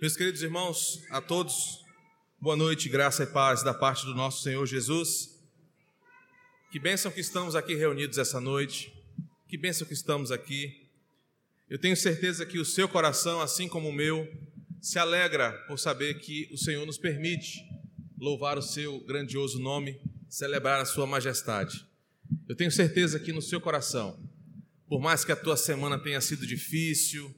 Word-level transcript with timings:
Meus 0.00 0.16
queridos 0.16 0.42
irmãos, 0.42 1.02
a 1.10 1.20
todos, 1.20 1.84
boa 2.40 2.54
noite, 2.54 2.88
graça 2.88 3.24
e 3.24 3.26
paz 3.26 3.64
da 3.64 3.74
parte 3.74 4.06
do 4.06 4.14
nosso 4.14 4.44
Senhor 4.44 4.64
Jesus. 4.64 5.36
Que 6.70 6.78
bênção 6.78 7.10
que 7.10 7.18
estamos 7.18 7.56
aqui 7.56 7.74
reunidos 7.74 8.16
essa 8.16 8.40
noite, 8.40 8.92
que 9.48 9.58
bênção 9.58 9.84
que 9.84 9.92
estamos 9.92 10.30
aqui. 10.30 10.86
Eu 11.68 11.80
tenho 11.80 11.96
certeza 11.96 12.46
que 12.46 12.60
o 12.60 12.64
seu 12.64 12.88
coração, 12.88 13.40
assim 13.40 13.66
como 13.66 13.88
o 13.88 13.92
meu, 13.92 14.24
se 14.80 15.00
alegra 15.00 15.50
por 15.66 15.80
saber 15.80 16.20
que 16.20 16.48
o 16.52 16.56
Senhor 16.56 16.86
nos 16.86 16.96
permite 16.96 17.68
louvar 18.16 18.56
o 18.56 18.62
seu 18.62 19.00
grandioso 19.00 19.58
nome, 19.58 20.00
celebrar 20.28 20.80
a 20.80 20.84
sua 20.84 21.08
majestade. 21.08 21.84
Eu 22.48 22.54
tenho 22.54 22.70
certeza 22.70 23.18
que 23.18 23.32
no 23.32 23.42
seu 23.42 23.60
coração, 23.60 24.16
por 24.88 25.00
mais 25.00 25.24
que 25.24 25.32
a 25.32 25.36
tua 25.36 25.56
semana 25.56 25.98
tenha 25.98 26.20
sido 26.20 26.46
difícil, 26.46 27.34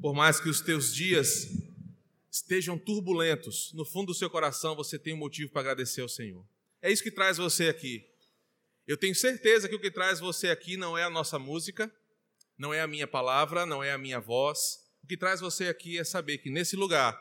por 0.00 0.14
mais 0.14 0.40
que 0.40 0.48
os 0.48 0.62
teus 0.62 0.94
dias 0.94 1.61
estejam 2.32 2.78
turbulentos, 2.78 3.70
no 3.74 3.84
fundo 3.84 4.06
do 4.06 4.14
seu 4.14 4.30
coração 4.30 4.74
você 4.74 4.98
tem 4.98 5.12
um 5.12 5.18
motivo 5.18 5.52
para 5.52 5.60
agradecer 5.60 6.00
ao 6.00 6.08
Senhor. 6.08 6.42
É 6.80 6.90
isso 6.90 7.02
que 7.02 7.10
traz 7.10 7.36
você 7.36 7.68
aqui. 7.68 8.08
Eu 8.86 8.96
tenho 8.96 9.14
certeza 9.14 9.68
que 9.68 9.74
o 9.74 9.80
que 9.80 9.90
traz 9.90 10.18
você 10.18 10.48
aqui 10.48 10.78
não 10.78 10.96
é 10.96 11.04
a 11.04 11.10
nossa 11.10 11.38
música, 11.38 11.94
não 12.56 12.72
é 12.72 12.80
a 12.80 12.86
minha 12.86 13.06
palavra, 13.06 13.66
não 13.66 13.84
é 13.84 13.92
a 13.92 13.98
minha 13.98 14.18
voz. 14.18 14.78
O 15.04 15.06
que 15.06 15.16
traz 15.16 15.40
você 15.40 15.68
aqui 15.68 15.98
é 15.98 16.04
saber 16.04 16.38
que 16.38 16.50
nesse 16.50 16.74
lugar 16.74 17.20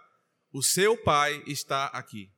o 0.54 0.64
seu 0.64 0.98
pai 0.98 1.44
está 1.46 1.88
aqui. 1.88 2.32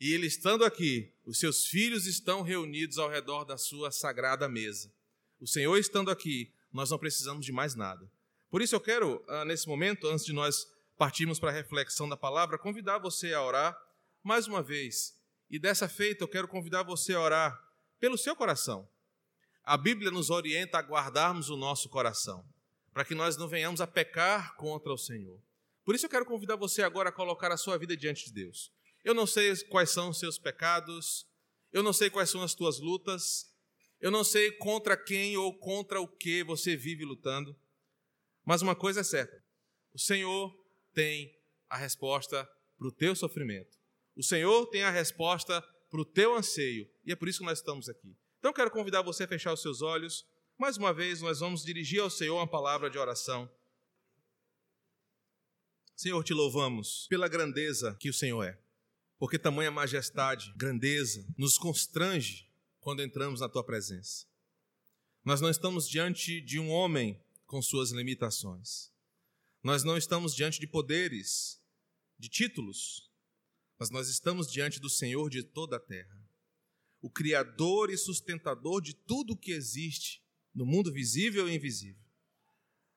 E 0.00 0.14
ele 0.14 0.26
estando 0.26 0.64
aqui, 0.64 1.14
os 1.26 1.38
seus 1.38 1.66
filhos 1.66 2.06
estão 2.06 2.40
reunidos 2.40 2.96
ao 2.96 3.10
redor 3.10 3.44
da 3.44 3.58
sua 3.58 3.92
sagrada 3.92 4.48
mesa. 4.48 4.90
O 5.38 5.46
Senhor 5.46 5.76
estando 5.76 6.10
aqui, 6.10 6.50
nós 6.72 6.90
não 6.90 6.98
precisamos 6.98 7.44
de 7.44 7.52
mais 7.52 7.74
nada. 7.74 8.10
Por 8.50 8.62
isso 8.62 8.74
eu 8.74 8.80
quero, 8.80 9.22
ah, 9.28 9.44
nesse 9.44 9.68
momento, 9.68 10.06
antes 10.08 10.24
de 10.24 10.32
nós 10.32 10.66
partirmos 11.00 11.40
para 11.40 11.48
a 11.48 11.54
reflexão 11.54 12.06
da 12.06 12.14
palavra, 12.14 12.58
convidar 12.58 12.98
você 12.98 13.32
a 13.32 13.42
orar 13.42 13.74
mais 14.22 14.46
uma 14.46 14.62
vez. 14.62 15.18
E 15.48 15.58
dessa 15.58 15.88
feita, 15.88 16.24
eu 16.24 16.28
quero 16.28 16.46
convidar 16.46 16.82
você 16.82 17.14
a 17.14 17.20
orar 17.20 17.58
pelo 17.98 18.18
seu 18.18 18.36
coração. 18.36 18.86
A 19.64 19.78
Bíblia 19.78 20.10
nos 20.10 20.28
orienta 20.28 20.76
a 20.76 20.82
guardarmos 20.82 21.48
o 21.48 21.56
nosso 21.56 21.88
coração, 21.88 22.44
para 22.92 23.02
que 23.02 23.14
nós 23.14 23.38
não 23.38 23.48
venhamos 23.48 23.80
a 23.80 23.86
pecar 23.86 24.54
contra 24.56 24.92
o 24.92 24.98
Senhor. 24.98 25.40
Por 25.86 25.94
isso 25.94 26.04
eu 26.04 26.10
quero 26.10 26.26
convidar 26.26 26.56
você 26.56 26.82
agora 26.82 27.08
a 27.08 27.12
colocar 27.12 27.50
a 27.50 27.56
sua 27.56 27.78
vida 27.78 27.96
diante 27.96 28.26
de 28.26 28.34
Deus. 28.34 28.70
Eu 29.02 29.14
não 29.14 29.26
sei 29.26 29.56
quais 29.70 29.88
são 29.88 30.10
os 30.10 30.18
seus 30.18 30.36
pecados, 30.36 31.26
eu 31.72 31.82
não 31.82 31.94
sei 31.94 32.10
quais 32.10 32.28
são 32.28 32.42
as 32.42 32.52
tuas 32.54 32.78
lutas, 32.78 33.50
eu 34.02 34.10
não 34.10 34.22
sei 34.22 34.52
contra 34.52 34.98
quem 34.98 35.34
ou 35.38 35.58
contra 35.58 35.98
o 35.98 36.06
que 36.06 36.44
você 36.44 36.76
vive 36.76 37.06
lutando, 37.06 37.58
mas 38.44 38.60
uma 38.60 38.76
coisa 38.76 39.00
é 39.00 39.04
certa: 39.04 39.42
o 39.94 39.98
Senhor 39.98 40.59
tem 40.92 41.34
a 41.68 41.76
resposta 41.76 42.48
para 42.78 42.88
o 42.88 42.92
teu 42.92 43.14
sofrimento. 43.14 43.78
O 44.16 44.22
Senhor 44.22 44.66
tem 44.66 44.82
a 44.82 44.90
resposta 44.90 45.62
para 45.90 46.00
o 46.00 46.04
teu 46.04 46.34
anseio. 46.34 46.88
E 47.04 47.12
é 47.12 47.16
por 47.16 47.28
isso 47.28 47.40
que 47.40 47.44
nós 47.44 47.58
estamos 47.58 47.88
aqui. 47.88 48.16
Então, 48.38 48.52
quero 48.52 48.70
convidar 48.70 49.02
você 49.02 49.24
a 49.24 49.28
fechar 49.28 49.52
os 49.52 49.60
seus 49.60 49.82
olhos. 49.82 50.26
Mais 50.58 50.76
uma 50.76 50.92
vez, 50.92 51.20
nós 51.20 51.40
vamos 51.40 51.62
dirigir 51.64 52.00
ao 52.00 52.10
Senhor 52.10 52.36
uma 52.36 52.46
palavra 52.48 52.88
de 52.88 52.98
oração. 52.98 53.50
Senhor, 55.94 56.22
te 56.24 56.32
louvamos 56.32 57.06
pela 57.08 57.28
grandeza 57.28 57.94
que 58.00 58.08
o 58.08 58.14
Senhor 58.14 58.42
é. 58.42 58.58
Porque 59.18 59.38
tamanha 59.38 59.70
majestade, 59.70 60.52
grandeza, 60.56 61.26
nos 61.36 61.58
constrange 61.58 62.50
quando 62.80 63.02
entramos 63.02 63.40
na 63.40 63.48
tua 63.48 63.62
presença. 63.62 64.26
Nós 65.22 65.42
não 65.42 65.50
estamos 65.50 65.86
diante 65.86 66.40
de 66.40 66.58
um 66.58 66.70
homem 66.70 67.22
com 67.46 67.60
suas 67.60 67.90
limitações. 67.90 68.90
Nós 69.62 69.84
não 69.84 69.96
estamos 69.96 70.34
diante 70.34 70.58
de 70.58 70.66
poderes, 70.66 71.60
de 72.18 72.28
títulos, 72.28 73.10
mas 73.78 73.90
nós 73.90 74.08
estamos 74.08 74.50
diante 74.50 74.80
do 74.80 74.88
Senhor 74.88 75.28
de 75.28 75.42
toda 75.42 75.76
a 75.76 75.80
terra, 75.80 76.20
o 77.00 77.10
Criador 77.10 77.90
e 77.90 77.96
sustentador 77.96 78.80
de 78.80 78.94
tudo 78.94 79.34
o 79.34 79.36
que 79.36 79.52
existe 79.52 80.22
no 80.54 80.66
mundo 80.66 80.92
visível 80.92 81.48
e 81.48 81.54
invisível. 81.54 82.02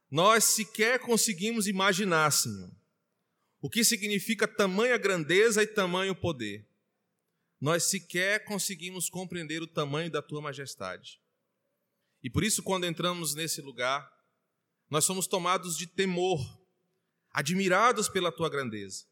Nós 0.10 0.44
sequer 0.44 1.00
conseguimos 1.00 1.68
imaginar, 1.68 2.32
Senhor, 2.32 2.72
o 3.62 3.70
que 3.70 3.84
significa 3.84 4.48
tamanha 4.48 4.98
grandeza 4.98 5.64
e 5.64 5.68
tamanho 5.68 6.16
poder. 6.16 6.68
Nós 7.60 7.84
sequer 7.86 8.44
conseguimos 8.44 9.10
compreender 9.10 9.62
o 9.62 9.68
tamanho 9.68 10.12
da 10.12 10.22
tua 10.22 10.42
majestade. 10.42 11.20
E 12.22 12.30
por 12.30 12.44
isso, 12.44 12.62
quando 12.62 12.86
entramos 12.86 13.34
nesse 13.34 13.62
lugar, 13.62 14.12
nós 14.94 15.06
somos 15.06 15.26
tomados 15.26 15.76
de 15.76 15.88
temor, 15.88 16.40
admirados 17.32 18.08
pela 18.08 18.32
tua 18.32 18.48
grandeza. 18.48 19.06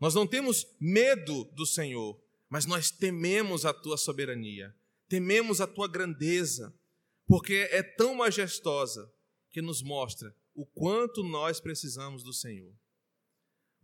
Nós 0.00 0.16
não 0.16 0.26
temos 0.26 0.66
medo 0.80 1.44
do 1.54 1.64
Senhor, 1.64 2.20
mas 2.48 2.66
nós 2.66 2.90
tememos 2.90 3.64
a 3.64 3.72
tua 3.72 3.96
soberania, 3.96 4.74
tememos 5.08 5.60
a 5.60 5.66
tua 5.68 5.86
grandeza, 5.86 6.76
porque 7.24 7.68
é 7.70 7.84
tão 7.84 8.16
majestosa 8.16 9.08
que 9.48 9.62
nos 9.62 9.80
mostra 9.80 10.34
o 10.52 10.66
quanto 10.66 11.22
nós 11.22 11.60
precisamos 11.60 12.24
do 12.24 12.32
Senhor. 12.32 12.74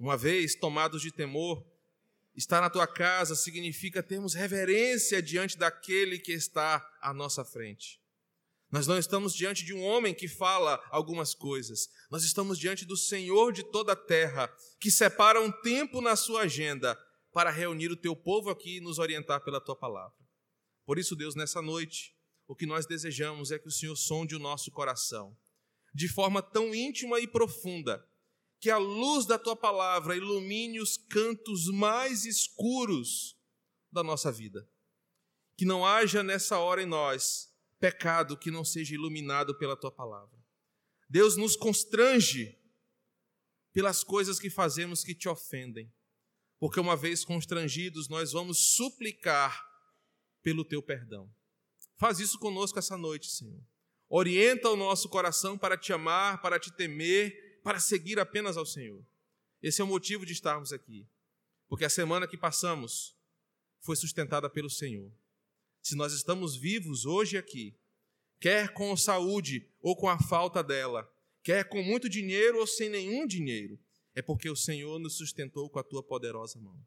Uma 0.01 0.17
vez 0.17 0.57
tomados 0.57 1.03
de 1.03 1.13
temor, 1.13 1.65
estar 2.35 2.61
na 2.61 2.69
tua 2.69 2.89
casa 2.89 3.37
significa 3.37 4.03
termos 4.03 4.35
reverência 4.35 5.23
diante 5.23 5.57
daquele 5.57 6.19
que 6.19 6.33
está 6.33 6.85
à 7.01 7.15
nossa 7.15 7.45
frente. 7.45 8.02
Nós 8.73 8.87
não 8.87 8.97
estamos 8.99 9.35
diante 9.35 9.67
de 9.67 9.75
um 9.75 9.85
homem 9.85 10.15
que 10.15 10.27
fala 10.27 10.83
algumas 10.91 11.35
coisas. 11.35 11.91
Nós 12.11 12.25
estamos 12.25 12.59
diante 12.59 12.87
do 12.87 12.97
Senhor 12.97 13.53
de 13.53 13.63
toda 13.63 13.93
a 13.93 13.97
terra, 13.97 14.51
que 14.81 14.91
separa 14.91 15.39
um 15.43 15.53
tempo 15.61 16.01
na 16.01 16.17
sua 16.17 16.45
agenda 16.45 16.99
para 17.35 17.51
reunir 17.51 17.93
o 17.93 17.97
teu 17.97 18.17
povo 18.17 18.49
aqui 18.49 18.79
e 18.79 18.81
nos 18.81 18.99
orientar 18.99 19.45
pela 19.45 19.61
tua 19.61 19.77
palavra. 19.77 20.17
Por 20.87 20.99
isso, 20.99 21.15
Deus, 21.15 21.35
nessa 21.35 21.61
noite, 21.61 22.17
o 22.49 22.57
que 22.57 22.65
nós 22.65 22.87
desejamos 22.87 23.51
é 23.51 23.59
que 23.59 23.69
o 23.69 23.71
Senhor 23.71 23.95
sonde 23.95 24.35
o 24.35 24.39
nosso 24.39 24.71
coração 24.71 25.37
de 25.95 26.09
forma 26.09 26.41
tão 26.41 26.75
íntima 26.75 27.21
e 27.21 27.27
profunda, 27.27 28.03
que 28.59 28.71
a 28.71 28.79
luz 28.79 29.27
da 29.27 29.39
tua 29.39 29.55
palavra 29.55 30.17
ilumine 30.17 30.81
os 30.81 30.97
cantos 30.97 31.67
mais 31.67 32.25
escuros 32.25 33.37
da 33.91 34.03
nossa 34.03 34.33
vida. 34.33 34.67
Que 35.59 35.67
não 35.67 35.85
haja 35.85 36.23
nessa 36.23 36.59
hora 36.59 36.83
em 36.83 36.87
nós 36.87 37.52
pecado 37.83 38.37
que 38.37 38.49
não 38.49 38.65
seja 38.65 38.95
iluminado 38.95 39.59
pela 39.59 39.77
tua 39.77 39.91
palavra. 39.91 40.39
Deus 41.11 41.37
nos 41.37 41.57
constrange 41.57 42.57
pelas 43.73 44.05
coisas 44.05 44.39
que 44.39 44.49
fazemos 44.49 45.03
que 45.03 45.17
te 45.17 45.29
ofendem, 45.29 45.93
porque 46.61 46.79
uma 46.79 46.97
vez 46.97 47.25
constrangidos, 47.25 48.09
nós 48.09 48.31
vamos 48.31 48.77
suplicar 48.77 49.69
pelo 50.45 50.65
teu 50.65 50.81
perdão. 50.81 51.29
Faz 51.97 52.21
isso 52.21 52.39
conosco 52.39 52.79
essa 52.79 52.97
noite, 52.97 53.27
Senhor. 53.27 53.61
Orienta 54.09 54.71
o 54.71 54.77
nosso 54.77 55.09
coração 55.09 55.59
para 55.59 55.77
te 55.77 55.93
amar, 55.93 56.41
para 56.41 56.61
te 56.61 56.71
temer, 56.73 57.61
para 57.65 57.81
seguir 57.81 58.21
apenas 58.21 58.57
ao 58.57 58.65
Senhor. 58.65 59.05
Esse 59.61 59.81
é 59.81 59.85
o 59.85 59.89
motivo 59.89 60.25
de 60.25 60.33
estarmos 60.33 60.73
aqui, 60.73 61.05
porque 61.67 61.85
a 61.85 61.91
semana 61.91 62.29
que 62.29 62.39
passamos 62.39 63.17
foi 63.81 63.97
sustentada 63.97 64.49
pelo 64.49 64.71
Senhor 64.71 65.13
se 65.83 65.97
nós 65.97 66.13
estamos 66.13 66.57
vivos 66.57 67.05
hoje 67.05 67.37
aqui, 67.37 67.77
quer 68.39 68.73
com 68.73 68.97
saúde 68.97 69.69
ou 69.81 69.97
com 69.97 70.09
a 70.09 70.17
falta 70.17 70.63
dela, 70.63 71.13
quer 71.43 71.69
com 71.69 71.83
muito 71.83 72.09
dinheiro 72.09 72.59
ou 72.61 72.67
sem 72.67 72.89
nenhum 72.89 73.27
dinheiro, 73.27 73.79
é 74.15 74.23
porque 74.23 74.49
o 74.49 74.55
Senhor 74.55 75.01
nos 75.01 75.17
sustentou 75.17 75.69
com 75.69 75.81
a 75.81 75.83
tua 75.83 76.03
poderosa 76.03 76.61
mão. 76.61 76.79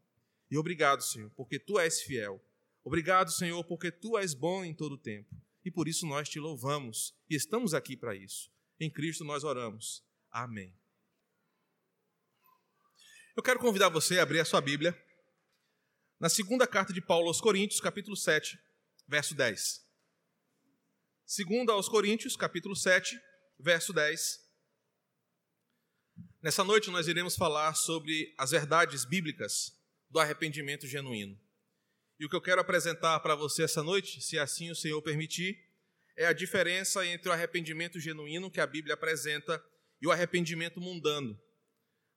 E 0.50 0.58
obrigado, 0.58 1.04
Senhor, 1.04 1.30
porque 1.32 1.60
tu 1.60 1.78
és 1.78 2.02
fiel. 2.02 2.42
Obrigado, 2.84 3.32
Senhor, 3.32 3.62
porque 3.66 3.92
tu 3.92 4.18
és 4.18 4.34
bom 4.34 4.64
em 4.64 4.74
todo 4.74 4.94
o 4.94 4.98
tempo. 4.98 5.36
E 5.66 5.70
por 5.70 5.88
isso 5.88 6.06
nós 6.06 6.30
te 6.30 6.40
louvamos 6.40 7.14
e 7.30 7.36
estamos 7.36 7.74
aqui 7.74 7.98
para 7.98 8.16
isso. 8.16 8.50
Em 8.80 8.90
Cristo 8.90 9.26
nós 9.26 9.44
oramos. 9.44 10.04
Amém. 10.32 10.74
Eu 13.36 13.44
quero 13.44 13.60
convidar 13.60 13.90
você 13.90 14.20
a 14.20 14.24
abrir 14.24 14.40
a 14.40 14.46
sua 14.46 14.62
Bíblia 14.62 14.98
na 16.18 16.30
segunda 16.30 16.66
carta 16.66 16.94
de 16.94 17.02
Paulo 17.02 17.28
aos 17.28 17.42
Coríntios, 17.42 17.82
capítulo 17.82 18.16
7 18.16 18.58
verso 19.08 19.36
10. 19.36 19.86
Segundo 21.26 21.72
aos 21.72 21.90
Coríntios, 21.90 22.36
capítulo 22.36 22.76
7, 22.76 23.20
verso 23.60 23.94
10. 23.94 24.44
Nessa 26.42 26.64
noite 26.64 26.92
nós 26.92 27.08
iremos 27.08 27.36
falar 27.36 27.74
sobre 27.76 28.34
as 28.38 28.52
verdades 28.52 29.06
bíblicas 29.06 29.76
do 30.10 30.20
arrependimento 30.20 30.88
genuíno. 30.88 31.40
E 32.20 32.26
o 32.26 32.30
que 32.30 32.36
eu 32.36 32.42
quero 32.42 32.62
apresentar 32.62 33.20
para 33.20 33.36
você 33.36 33.64
essa 33.64 33.84
noite, 33.84 34.22
se 34.22 34.40
assim 34.40 34.72
o 34.72 34.76
Senhor 34.76 35.02
permitir, 35.02 35.60
é 36.16 36.26
a 36.26 36.34
diferença 36.34 37.06
entre 37.06 37.28
o 37.28 37.32
arrependimento 37.32 38.00
genuíno 38.00 38.50
que 38.50 38.62
a 38.62 38.68
Bíblia 38.68 38.94
apresenta 38.94 39.64
e 40.02 40.08
o 40.08 40.12
arrependimento 40.12 40.80
mundano. 40.80 41.40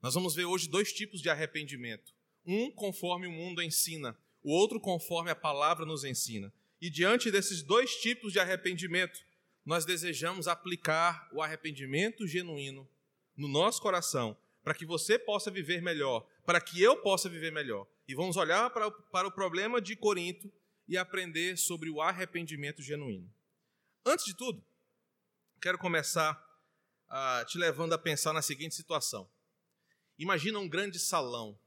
Nós 0.01 0.15
vamos 0.15 0.35
ver 0.35 0.45
hoje 0.45 0.69
dois 0.69 0.93
tipos 0.93 1.21
de 1.21 1.29
arrependimento. 1.29 2.15
Um 2.47 2.71
conforme 2.71 3.27
o 3.27 3.33
mundo 3.33 3.61
ensina, 3.61 4.17
o 4.43 4.53
outro 4.53 4.81
conforme 4.81 5.31
a 5.31 5.35
palavra 5.35 5.85
nos 5.85 6.05
ensina. 6.05 6.53
E 6.81 6.89
diante 6.89 7.31
desses 7.31 7.63
dois 7.63 7.97
tipos 7.97 8.33
de 8.33 8.39
arrependimento, 8.39 9.21
nós 9.65 9.85
desejamos 9.85 10.49
aplicar 10.49 11.29
o 11.33 11.43
arrependimento 11.43 12.27
genuíno 12.27 12.89
no 13.37 13.49
nosso 13.49 13.83
coração, 13.83 14.37
para 14.63 14.75
que 14.75 14.87
você 14.87 15.19
possa 15.19 15.51
viver 15.51 15.83
melhor, 15.83 16.27
para 16.45 16.61
que 16.61 16.83
eu 16.83 16.97
possa 16.97 17.29
viver 17.29 17.53
melhor. 17.53 17.87
E 18.07 18.15
vamos 18.15 18.37
olhar 18.37 18.71
para, 18.71 18.91
para 18.91 19.29
o 19.29 19.33
problema 19.33 19.81
de 19.81 19.95
Corinto 19.95 20.53
e 20.87 20.97
aprender 20.97 21.57
sobre 21.59 21.91
o 21.91 22.01
arrependimento 22.01 22.83
genuíno. 22.83 23.33
Antes 24.05 24.25
de 24.25 24.35
tudo, 24.35 24.65
quero 25.61 25.79
começar 25.79 26.33
uh, 27.09 27.45
te 27.47 27.59
levando 27.59 27.93
a 27.93 27.99
pensar 27.99 28.33
na 28.33 28.41
seguinte 28.41 28.75
situação. 28.75 29.31
Imagina 30.19 30.59
um 30.59 30.69
grande 30.69 30.99
salão 30.99 31.59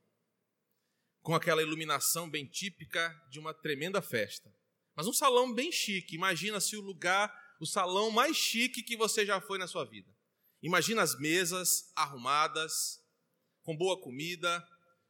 com 1.22 1.36
aquela 1.36 1.62
iluminação 1.62 2.30
bem 2.30 2.46
típica 2.46 3.10
de 3.30 3.40
uma 3.40 3.54
tremenda 3.54 4.02
festa. 4.02 4.52
Mas 4.96 5.08
um 5.08 5.14
salão 5.14 5.54
bem 5.54 5.72
chique. 5.72 6.16
Imagina-se 6.16 6.76
o 6.76 6.82
lugar, 6.82 7.34
o 7.60 7.66
salão 7.66 8.12
mais 8.12 8.36
chique 8.36 8.84
que 8.84 8.98
você 8.98 9.26
já 9.26 9.40
foi 9.40 9.58
na 9.58 9.68
sua 9.68 9.86
vida. 9.86 10.10
Imagina 10.62 11.02
as 11.02 11.18
mesas 11.20 11.92
arrumadas, 11.96 13.04
com 13.64 13.76
boa 13.76 14.00
comida, 14.00 14.66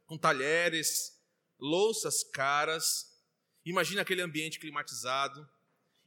com 0.06 0.18
talheres, 0.18 1.20
louças 1.60 2.24
caras. 2.24 3.08
Imagina 3.66 4.02
aquele 4.02 4.22
ambiente 4.22 4.60
climatizado. 4.60 5.50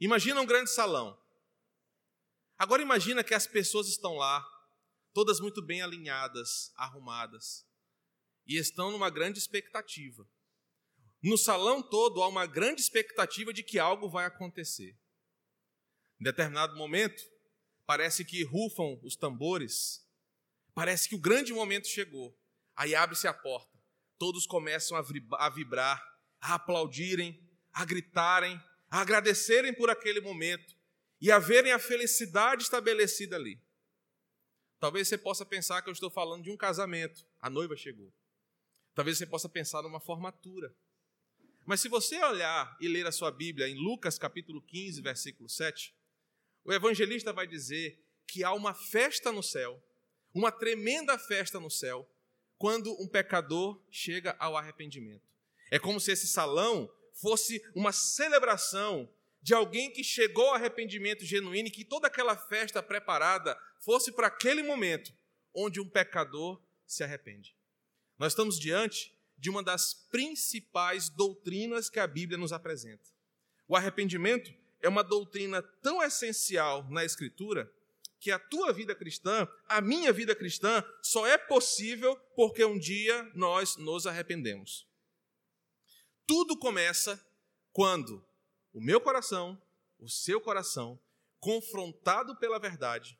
Imagina 0.00 0.40
um 0.40 0.46
grande 0.46 0.70
salão. 0.70 1.18
Agora 2.58 2.82
imagina 2.82 3.24
que 3.24 3.34
as 3.34 3.46
pessoas 3.46 3.88
estão 3.88 4.14
lá, 4.14 4.46
todas 5.12 5.40
muito 5.40 5.60
bem 5.60 5.82
alinhadas, 5.82 6.72
arrumadas, 6.76 7.66
e 8.46 8.56
estão 8.56 8.90
numa 8.90 9.10
grande 9.10 9.38
expectativa. 9.38 10.26
No 11.24 11.38
salão 11.38 11.82
todo 11.82 12.22
há 12.22 12.28
uma 12.28 12.44
grande 12.44 12.82
expectativa 12.82 13.50
de 13.50 13.62
que 13.62 13.78
algo 13.78 14.10
vai 14.10 14.26
acontecer. 14.26 14.94
Em 16.20 16.24
determinado 16.24 16.76
momento, 16.76 17.24
parece 17.86 18.26
que 18.26 18.44
rufam 18.44 19.00
os 19.02 19.16
tambores, 19.16 20.06
parece 20.74 21.08
que 21.08 21.14
o 21.14 21.18
grande 21.18 21.50
momento 21.50 21.88
chegou. 21.88 22.38
Aí 22.76 22.94
abre-se 22.94 23.26
a 23.26 23.32
porta, 23.32 23.72
todos 24.18 24.46
começam 24.46 24.98
a 24.98 25.48
vibrar, 25.48 25.98
a 26.42 26.56
aplaudirem, 26.56 27.42
a 27.72 27.86
gritarem, 27.86 28.60
a 28.90 29.00
agradecerem 29.00 29.72
por 29.72 29.88
aquele 29.88 30.20
momento 30.20 30.76
e 31.22 31.32
a 31.32 31.38
verem 31.38 31.72
a 31.72 31.78
felicidade 31.78 32.64
estabelecida 32.64 33.36
ali. 33.36 33.58
Talvez 34.78 35.08
você 35.08 35.16
possa 35.16 35.46
pensar 35.46 35.80
que 35.80 35.88
eu 35.88 35.94
estou 35.94 36.10
falando 36.10 36.44
de 36.44 36.50
um 36.50 36.56
casamento, 36.58 37.26
a 37.40 37.48
noiva 37.48 37.74
chegou. 37.78 38.12
Talvez 38.92 39.16
você 39.16 39.24
possa 39.24 39.48
pensar 39.48 39.80
numa 39.80 40.00
formatura. 40.00 40.76
Mas 41.66 41.80
se 41.80 41.88
você 41.88 42.22
olhar 42.22 42.76
e 42.78 42.88
ler 42.88 43.06
a 43.06 43.12
sua 43.12 43.30
Bíblia 43.30 43.66
em 43.66 43.74
Lucas 43.74 44.18
capítulo 44.18 44.60
15, 44.60 45.00
versículo 45.00 45.48
7, 45.48 45.94
o 46.62 46.72
evangelista 46.72 47.32
vai 47.32 47.46
dizer 47.46 47.98
que 48.26 48.44
há 48.44 48.52
uma 48.52 48.74
festa 48.74 49.32
no 49.32 49.42
céu, 49.42 49.82
uma 50.34 50.52
tremenda 50.52 51.18
festa 51.18 51.58
no 51.58 51.70
céu, 51.70 52.08
quando 52.58 52.92
um 53.00 53.08
pecador 53.08 53.82
chega 53.90 54.36
ao 54.38 54.56
arrependimento. 54.56 55.26
É 55.70 55.78
como 55.78 55.98
se 55.98 56.12
esse 56.12 56.26
salão 56.26 56.90
fosse 57.14 57.62
uma 57.74 57.92
celebração 57.92 59.08
de 59.40 59.54
alguém 59.54 59.90
que 59.90 60.04
chegou 60.04 60.48
ao 60.48 60.54
arrependimento 60.54 61.24
genuíno 61.24 61.68
e 61.68 61.70
que 61.70 61.84
toda 61.84 62.08
aquela 62.08 62.36
festa 62.36 62.82
preparada 62.82 63.58
fosse 63.80 64.12
para 64.12 64.26
aquele 64.26 64.62
momento 64.62 65.12
onde 65.54 65.80
um 65.80 65.88
pecador 65.88 66.60
se 66.86 67.02
arrepende. 67.02 67.56
Nós 68.18 68.32
estamos 68.32 68.58
diante 68.58 69.13
de 69.44 69.50
uma 69.50 69.62
das 69.62 69.92
principais 70.10 71.10
doutrinas 71.10 71.90
que 71.90 72.00
a 72.00 72.06
Bíblia 72.06 72.38
nos 72.38 72.50
apresenta. 72.50 73.04
O 73.68 73.76
arrependimento 73.76 74.50
é 74.80 74.88
uma 74.88 75.04
doutrina 75.04 75.60
tão 75.82 76.02
essencial 76.02 76.82
na 76.88 77.04
Escritura 77.04 77.70
que 78.18 78.30
a 78.30 78.38
tua 78.38 78.72
vida 78.72 78.94
cristã, 78.94 79.46
a 79.68 79.82
minha 79.82 80.10
vida 80.14 80.34
cristã, 80.34 80.82
só 81.02 81.26
é 81.26 81.36
possível 81.36 82.16
porque 82.34 82.64
um 82.64 82.78
dia 82.78 83.30
nós 83.34 83.76
nos 83.76 84.06
arrependemos. 84.06 84.88
Tudo 86.26 86.58
começa 86.58 87.22
quando 87.70 88.26
o 88.72 88.80
meu 88.80 88.98
coração, 88.98 89.60
o 89.98 90.08
seu 90.08 90.40
coração, 90.40 90.98
confrontado 91.38 92.34
pela 92.36 92.58
verdade, 92.58 93.18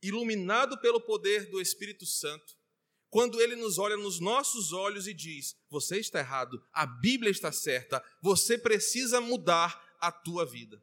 iluminado 0.00 0.78
pelo 0.80 1.00
poder 1.00 1.50
do 1.50 1.60
Espírito 1.60 2.06
Santo, 2.06 2.55
quando 3.16 3.40
ele 3.40 3.56
nos 3.56 3.78
olha 3.78 3.96
nos 3.96 4.20
nossos 4.20 4.74
olhos 4.74 5.06
e 5.06 5.14
diz: 5.14 5.56
Você 5.70 5.98
está 5.98 6.18
errado, 6.18 6.62
a 6.70 6.84
Bíblia 6.84 7.30
está 7.30 7.50
certa, 7.50 8.04
você 8.20 8.58
precisa 8.58 9.22
mudar, 9.22 9.96
a 9.98 10.12
tua 10.12 10.44
vida. 10.44 10.82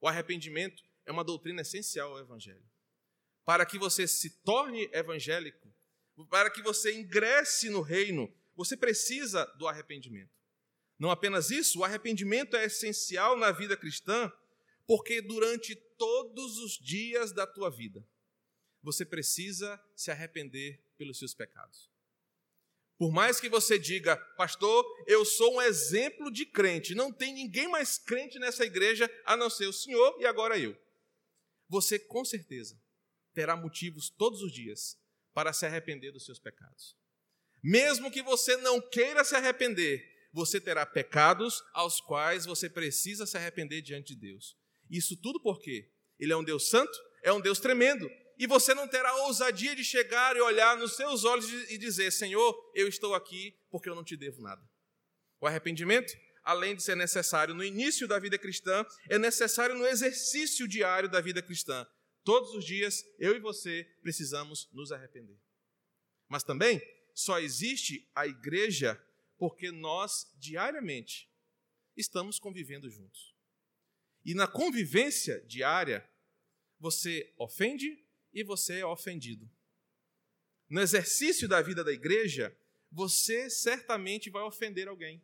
O 0.00 0.08
arrependimento 0.08 0.82
é 1.06 1.12
uma 1.12 1.22
doutrina 1.22 1.62
essencial 1.62 2.10
ao 2.10 2.18
Evangelho. 2.18 2.68
Para 3.44 3.64
que 3.64 3.78
você 3.78 4.08
se 4.08 4.42
torne 4.42 4.90
evangélico, 4.92 5.72
para 6.28 6.50
que 6.50 6.62
você 6.62 6.92
ingresse 6.98 7.70
no 7.70 7.80
reino, 7.80 8.28
você 8.56 8.76
precisa 8.76 9.46
do 9.56 9.68
arrependimento. 9.68 10.34
Não 10.98 11.12
apenas 11.12 11.52
isso, 11.52 11.78
o 11.78 11.84
arrependimento 11.84 12.56
é 12.56 12.64
essencial 12.64 13.36
na 13.36 13.52
vida 13.52 13.76
cristã, 13.76 14.32
porque 14.84 15.22
durante 15.22 15.76
todos 15.76 16.58
os 16.58 16.72
dias 16.72 17.30
da 17.30 17.46
tua 17.46 17.70
vida, 17.70 18.04
você 18.82 19.04
precisa 19.04 19.80
se 19.94 20.10
arrepender 20.10 20.82
pelos 20.96 21.18
seus 21.18 21.34
pecados. 21.34 21.90
Por 22.98 23.12
mais 23.12 23.38
que 23.38 23.48
você 23.48 23.78
diga, 23.78 24.16
pastor, 24.36 24.84
eu 25.06 25.24
sou 25.24 25.54
um 25.54 25.62
exemplo 25.62 26.32
de 26.32 26.44
crente, 26.44 26.96
não 26.96 27.12
tem 27.12 27.32
ninguém 27.32 27.68
mais 27.68 27.96
crente 27.96 28.38
nessa 28.40 28.64
igreja 28.64 29.08
a 29.24 29.36
não 29.36 29.48
ser 29.48 29.66
o 29.66 29.72
senhor 29.72 30.16
e 30.20 30.26
agora 30.26 30.58
eu. 30.58 30.76
Você 31.68 31.98
com 31.98 32.24
certeza 32.24 32.80
terá 33.32 33.54
motivos 33.56 34.10
todos 34.10 34.42
os 34.42 34.52
dias 34.52 34.98
para 35.32 35.52
se 35.52 35.64
arrepender 35.64 36.10
dos 36.10 36.24
seus 36.24 36.40
pecados. 36.40 36.96
Mesmo 37.62 38.10
que 38.10 38.22
você 38.22 38.56
não 38.56 38.80
queira 38.80 39.22
se 39.22 39.36
arrepender, 39.36 40.04
você 40.32 40.60
terá 40.60 40.84
pecados 40.84 41.62
aos 41.72 42.00
quais 42.00 42.44
você 42.44 42.68
precisa 42.68 43.26
se 43.26 43.36
arrepender 43.36 43.80
diante 43.80 44.14
de 44.14 44.20
Deus. 44.20 44.56
Isso 44.90 45.16
tudo 45.16 45.40
porque 45.40 45.88
Ele 46.18 46.32
é 46.32 46.36
um 46.36 46.42
Deus 46.42 46.68
santo, 46.68 46.98
é 47.22 47.32
um 47.32 47.40
Deus 47.40 47.60
tremendo, 47.60 48.10
e 48.38 48.46
você 48.46 48.72
não 48.72 48.86
terá 48.86 49.14
ousadia 49.24 49.74
de 49.74 49.84
chegar 49.84 50.36
e 50.36 50.40
olhar 50.40 50.76
nos 50.76 50.94
seus 50.94 51.24
olhos 51.24 51.50
e 51.70 51.76
dizer: 51.76 52.12
Senhor, 52.12 52.70
eu 52.74 52.86
estou 52.86 53.14
aqui 53.14 53.58
porque 53.68 53.88
eu 53.88 53.94
não 53.96 54.04
te 54.04 54.16
devo 54.16 54.40
nada. 54.40 54.62
O 55.40 55.46
arrependimento, 55.46 56.16
além 56.44 56.76
de 56.76 56.82
ser 56.82 56.96
necessário 56.96 57.52
no 57.52 57.64
início 57.64 58.06
da 58.06 58.18
vida 58.18 58.38
cristã, 58.38 58.86
é 59.08 59.18
necessário 59.18 59.74
no 59.74 59.86
exercício 59.86 60.68
diário 60.68 61.08
da 61.08 61.20
vida 61.20 61.42
cristã. 61.42 61.86
Todos 62.22 62.54
os 62.54 62.64
dias, 62.64 63.04
eu 63.18 63.34
e 63.34 63.40
você 63.40 63.84
precisamos 64.02 64.68
nos 64.72 64.92
arrepender. 64.92 65.38
Mas 66.28 66.44
também 66.44 66.80
só 67.14 67.40
existe 67.40 68.08
a 68.14 68.26
igreja 68.26 69.02
porque 69.36 69.72
nós, 69.72 70.26
diariamente, 70.36 71.28
estamos 71.96 72.38
convivendo 72.38 72.88
juntos. 72.88 73.34
E 74.24 74.34
na 74.34 74.46
convivência 74.46 75.40
diária, 75.46 76.08
você 76.78 77.32
ofende 77.38 78.07
e 78.40 78.44
você 78.44 78.80
é 78.80 78.86
ofendido. 78.86 79.50
No 80.68 80.80
exercício 80.80 81.48
da 81.48 81.60
vida 81.60 81.82
da 81.82 81.92
igreja, 81.92 82.56
você 82.90 83.50
certamente 83.50 84.30
vai 84.30 84.42
ofender 84.42 84.86
alguém. 84.86 85.22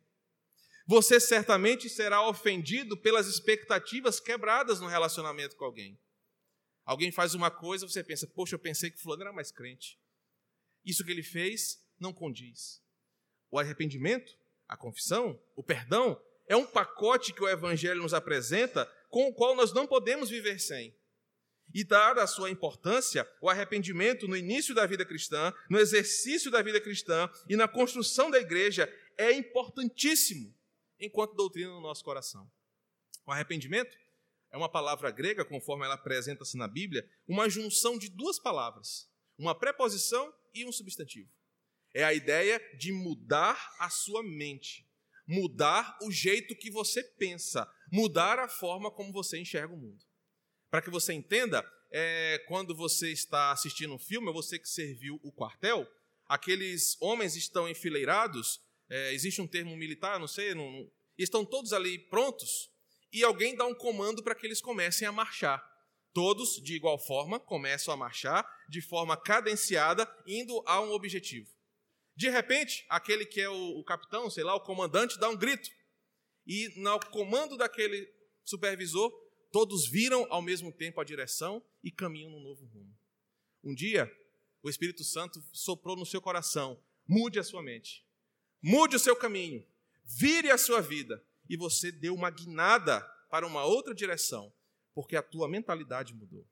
Você 0.85 1.19
certamente 1.19 1.89
será 1.89 2.27
ofendido 2.27 2.97
pelas 2.97 3.27
expectativas 3.27 4.19
quebradas 4.19 4.79
no 4.79 4.87
relacionamento 4.87 5.55
com 5.55 5.65
alguém. 5.65 5.99
Alguém 6.83 7.11
faz 7.11 7.33
uma 7.33 7.49
coisa, 7.49 7.87
você 7.87 8.03
pensa, 8.03 8.27
poxa, 8.27 8.55
eu 8.55 8.59
pensei 8.59 8.91
que 8.91 8.99
fulano 8.99 9.23
era 9.23 9.33
mais 9.33 9.51
crente. 9.51 9.99
Isso 10.83 11.03
que 11.03 11.11
ele 11.11 11.23
fez 11.23 11.83
não 11.99 12.13
condiz. 12.13 12.83
O 13.49 13.57
arrependimento, 13.57 14.37
a 14.67 14.75
confissão, 14.77 15.41
o 15.55 15.63
perdão, 15.63 16.21
é 16.47 16.55
um 16.55 16.67
pacote 16.67 17.33
que 17.33 17.41
o 17.41 17.49
Evangelho 17.49 18.03
nos 18.03 18.13
apresenta 18.13 18.85
com 19.09 19.27
o 19.27 19.33
qual 19.33 19.55
nós 19.55 19.73
não 19.73 19.87
podemos 19.87 20.29
viver 20.29 20.59
sem. 20.59 20.95
E, 21.75 21.83
dada 21.83 22.23
a 22.23 22.27
sua 22.27 22.49
importância, 22.49 23.29
o 23.41 23.49
arrependimento 23.49 24.29
no 24.29 24.37
início 24.37 24.73
da 24.73 24.85
vida 24.85 25.03
cristã, 25.05 25.53
no 25.69 25.77
exercício 25.77 26.49
da 26.49 26.61
vida 26.61 26.79
cristã 26.79 27.29
e 27.49 27.57
na 27.57 27.67
construção 27.67 28.31
da 28.31 28.39
igreja 28.39 28.89
é 29.17 29.33
importantíssimo 29.33 30.55
enquanto 30.97 31.35
doutrina 31.35 31.71
no 31.71 31.81
nosso 31.81 32.01
coração. 32.01 32.49
O 33.27 33.31
arrependimento 33.33 33.93
é 34.53 34.55
uma 34.55 34.71
palavra 34.71 35.11
grega, 35.11 35.43
conforme 35.43 35.83
ela 35.83 35.95
apresenta-se 35.95 36.55
na 36.55 36.65
Bíblia, 36.65 37.05
uma 37.27 37.49
junção 37.49 37.97
de 37.97 38.07
duas 38.07 38.39
palavras, 38.39 39.11
uma 39.37 39.53
preposição 39.53 40.33
e 40.53 40.65
um 40.65 40.71
substantivo. 40.71 41.29
É 41.93 42.05
a 42.05 42.13
ideia 42.13 42.57
de 42.77 42.93
mudar 42.93 43.75
a 43.79 43.89
sua 43.89 44.23
mente, 44.23 44.89
mudar 45.27 45.97
o 46.01 46.09
jeito 46.09 46.55
que 46.55 46.71
você 46.71 47.03
pensa, 47.03 47.69
mudar 47.91 48.39
a 48.39 48.47
forma 48.47 48.89
como 48.89 49.11
você 49.11 49.37
enxerga 49.37 49.73
o 49.73 49.77
mundo. 49.77 50.05
Para 50.75 50.81
que 50.81 50.89
você 50.89 51.13
entenda, 51.13 51.65
é, 51.89 52.43
quando 52.49 52.75
você 52.75 53.09
está 53.09 53.53
assistindo 53.53 53.93
um 53.93 53.97
filme, 53.97 54.29
você 54.33 54.59
que 54.59 54.67
serviu 54.67 55.17
o 55.23 55.31
quartel, 55.31 55.89
aqueles 56.27 56.97
homens 56.99 57.37
estão 57.37 57.69
enfileirados, 57.69 58.59
é, 58.89 59.13
existe 59.13 59.41
um 59.41 59.47
termo 59.47 59.73
militar, 59.77 60.19
não 60.19 60.27
sei, 60.27 60.53
não, 60.53 60.69
não, 60.69 60.91
estão 61.17 61.45
todos 61.45 61.71
ali 61.71 61.97
prontos, 61.97 62.69
e 63.13 63.23
alguém 63.23 63.55
dá 63.55 63.65
um 63.65 63.73
comando 63.73 64.21
para 64.21 64.35
que 64.35 64.45
eles 64.45 64.59
comecem 64.59 65.07
a 65.07 65.13
marchar. 65.13 65.65
Todos, 66.11 66.61
de 66.61 66.75
igual 66.75 66.99
forma, 66.99 67.39
começam 67.39 67.93
a 67.93 67.97
marchar 67.97 68.45
de 68.67 68.81
forma 68.81 69.15
cadenciada, 69.15 70.05
indo 70.27 70.61
a 70.65 70.81
um 70.81 70.91
objetivo. 70.91 71.49
De 72.17 72.29
repente, 72.29 72.85
aquele 72.89 73.25
que 73.25 73.39
é 73.39 73.47
o, 73.47 73.79
o 73.79 73.83
capitão, 73.85 74.29
sei 74.29 74.43
lá, 74.43 74.53
o 74.53 74.59
comandante, 74.59 75.17
dá 75.17 75.29
um 75.29 75.37
grito. 75.37 75.69
E 76.45 76.73
no 76.75 76.99
comando 76.99 77.55
daquele 77.55 78.13
supervisor, 78.43 79.24
todos 79.55 79.87
viram 79.87 80.27
ao 80.29 80.41
mesmo 80.41 80.69
tempo 80.69 80.99
a 80.99 81.05
direção 81.05 81.63
e 81.81 81.89
caminham 81.89 82.29
num 82.29 82.41
novo 82.41 82.65
rumo. 82.65 82.93
Um 83.63 83.73
dia, 83.73 84.13
o 84.61 84.69
Espírito 84.69 85.01
Santo 85.01 85.41
soprou 85.53 85.95
no 85.95 86.05
seu 86.05 86.21
coração: 86.21 86.77
mude 87.07 87.39
a 87.39 87.43
sua 87.43 87.63
mente, 87.63 88.05
mude 88.61 88.97
o 88.97 88.99
seu 88.99 89.15
caminho, 89.15 89.65
vire 90.03 90.51
a 90.51 90.57
sua 90.57 90.81
vida. 90.81 91.23
E 91.49 91.55
você 91.55 91.89
deu 91.89 92.13
uma 92.13 92.29
guinada 92.29 92.99
para 93.29 93.47
uma 93.47 93.63
outra 93.63 93.95
direção 93.95 94.51
porque 94.93 95.15
a 95.15 95.23
tua 95.23 95.47
mentalidade 95.47 96.13
mudou. 96.13 96.45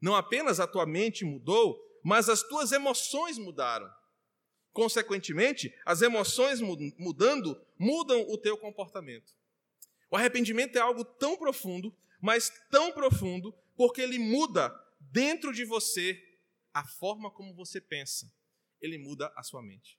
Não 0.00 0.14
apenas 0.14 0.60
a 0.60 0.68
tua 0.68 0.86
mente 0.86 1.24
mudou, 1.24 1.76
mas 2.00 2.28
as 2.28 2.44
tuas 2.44 2.70
emoções 2.70 3.38
mudaram. 3.38 3.92
Consequentemente, 4.72 5.74
as 5.84 6.00
emoções 6.00 6.60
mudando, 6.60 7.60
mudam 7.76 8.24
o 8.30 8.38
teu 8.38 8.56
comportamento. 8.56 9.34
O 10.08 10.16
arrependimento 10.16 10.76
é 10.76 10.80
algo 10.80 11.04
tão 11.04 11.36
profundo, 11.36 11.92
mas 12.26 12.50
tão 12.72 12.90
profundo, 12.90 13.52
porque 13.76 14.00
ele 14.00 14.18
muda 14.18 14.74
dentro 14.98 15.52
de 15.52 15.64
você 15.64 16.20
a 16.74 16.84
forma 16.84 17.30
como 17.30 17.54
você 17.54 17.80
pensa. 17.80 18.28
Ele 18.80 18.98
muda 18.98 19.32
a 19.36 19.44
sua 19.44 19.62
mente. 19.62 19.96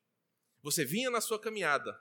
Você 0.62 0.84
vinha 0.84 1.10
na 1.10 1.22
sua 1.22 1.40
caminhada, 1.40 1.98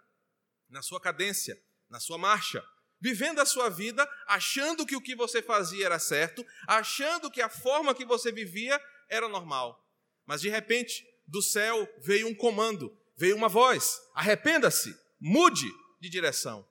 na 0.69 0.83
sua 0.83 1.01
cadência, 1.01 1.57
na 1.89 2.01
sua 2.01 2.19
marcha, 2.19 2.61
vivendo 3.01 3.39
a 3.39 3.47
sua 3.47 3.69
vida 3.69 4.05
achando 4.27 4.85
que 4.85 4.97
o 4.97 5.01
que 5.01 5.15
você 5.15 5.41
fazia 5.41 5.87
era 5.87 6.01
certo, 6.01 6.45
achando 6.67 7.31
que 7.31 7.41
a 7.41 7.49
forma 7.49 7.95
que 7.95 8.05
você 8.05 8.33
vivia 8.33 8.83
era 9.09 9.29
normal. 9.29 9.89
Mas 10.25 10.41
de 10.41 10.49
repente, 10.49 11.07
do 11.25 11.41
céu 11.41 11.89
veio 12.03 12.27
um 12.27 12.35
comando, 12.35 13.01
veio 13.17 13.37
uma 13.37 13.49
voz: 13.49 14.01
arrependa-se, 14.13 14.93
mude 15.21 15.71
de 16.01 16.09
direção. 16.09 16.69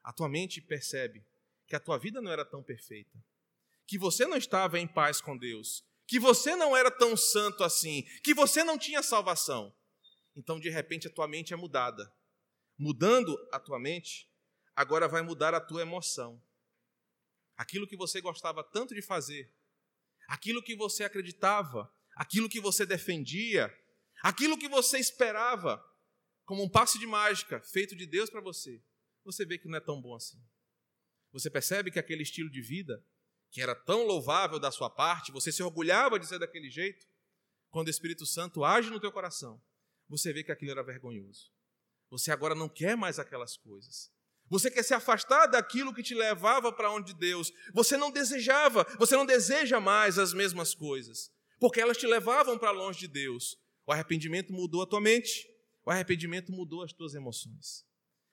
A 0.00 0.12
tua 0.12 0.28
mente 0.28 0.60
percebe 0.60 1.26
que 1.68 1.76
a 1.76 1.80
tua 1.80 1.98
vida 1.98 2.20
não 2.20 2.32
era 2.32 2.44
tão 2.44 2.62
perfeita, 2.62 3.22
que 3.86 3.98
você 3.98 4.26
não 4.26 4.36
estava 4.36 4.78
em 4.78 4.88
paz 4.88 5.20
com 5.20 5.36
Deus, 5.36 5.84
que 6.06 6.18
você 6.18 6.56
não 6.56 6.74
era 6.74 6.90
tão 6.90 7.16
santo 7.16 7.62
assim, 7.62 8.02
que 8.24 8.32
você 8.32 8.64
não 8.64 8.78
tinha 8.78 9.02
salvação. 9.02 9.74
Então, 10.34 10.58
de 10.58 10.70
repente, 10.70 11.06
a 11.06 11.10
tua 11.12 11.28
mente 11.28 11.52
é 11.52 11.56
mudada. 11.56 12.10
Mudando 12.78 13.36
a 13.52 13.60
tua 13.60 13.78
mente, 13.78 14.30
agora 14.74 15.06
vai 15.06 15.20
mudar 15.20 15.54
a 15.54 15.60
tua 15.60 15.82
emoção. 15.82 16.42
Aquilo 17.56 17.86
que 17.86 17.96
você 17.96 18.20
gostava 18.20 18.64
tanto 18.64 18.94
de 18.94 19.02
fazer, 19.02 19.52
aquilo 20.28 20.62
que 20.62 20.74
você 20.74 21.04
acreditava, 21.04 21.92
aquilo 22.14 22.48
que 22.48 22.60
você 22.60 22.86
defendia, 22.86 23.70
aquilo 24.22 24.56
que 24.56 24.68
você 24.68 24.98
esperava, 24.98 25.84
como 26.44 26.62
um 26.62 26.68
passe 26.68 26.98
de 26.98 27.06
mágica 27.06 27.60
feito 27.60 27.94
de 27.94 28.06
Deus 28.06 28.30
para 28.30 28.40
você, 28.40 28.82
você 29.24 29.44
vê 29.44 29.58
que 29.58 29.68
não 29.68 29.76
é 29.76 29.80
tão 29.80 30.00
bom 30.00 30.14
assim. 30.14 30.40
Você 31.32 31.50
percebe 31.50 31.90
que 31.90 31.98
aquele 31.98 32.22
estilo 32.22 32.50
de 32.50 32.60
vida, 32.60 33.04
que 33.50 33.60
era 33.60 33.74
tão 33.74 34.06
louvável 34.06 34.58
da 34.58 34.70
sua 34.70 34.90
parte, 34.90 35.32
você 35.32 35.52
se 35.52 35.62
orgulhava 35.62 36.18
de 36.18 36.26
ser 36.26 36.38
daquele 36.38 36.70
jeito, 36.70 37.06
quando 37.70 37.88
o 37.88 37.90
Espírito 37.90 38.24
Santo 38.24 38.64
age 38.64 38.90
no 38.90 39.00
teu 39.00 39.12
coração, 39.12 39.62
você 40.08 40.32
vê 40.32 40.42
que 40.42 40.52
aquilo 40.52 40.70
era 40.70 40.82
vergonhoso. 40.82 41.50
Você 42.10 42.32
agora 42.32 42.54
não 42.54 42.68
quer 42.68 42.96
mais 42.96 43.18
aquelas 43.18 43.56
coisas. 43.56 44.10
Você 44.48 44.70
quer 44.70 44.82
se 44.82 44.94
afastar 44.94 45.46
daquilo 45.46 45.94
que 45.94 46.02
te 46.02 46.14
levava 46.14 46.72
para 46.72 46.90
onde 46.90 47.14
Deus. 47.14 47.52
Você 47.74 47.96
não 47.98 48.10
desejava, 48.10 48.86
você 48.98 49.14
não 49.14 49.26
deseja 49.26 49.78
mais 49.78 50.18
as 50.18 50.32
mesmas 50.32 50.74
coisas, 50.74 51.30
porque 51.60 51.80
elas 51.80 51.98
te 51.98 52.06
levavam 52.06 52.58
para 52.58 52.70
longe 52.70 53.00
de 53.00 53.08
Deus. 53.08 53.58
O 53.86 53.92
arrependimento 53.92 54.52
mudou 54.52 54.82
a 54.82 54.86
tua 54.86 55.00
mente, 55.00 55.46
o 55.84 55.90
arrependimento 55.90 56.50
mudou 56.50 56.82
as 56.82 56.92
tuas 56.92 57.14
emoções. 57.14 57.86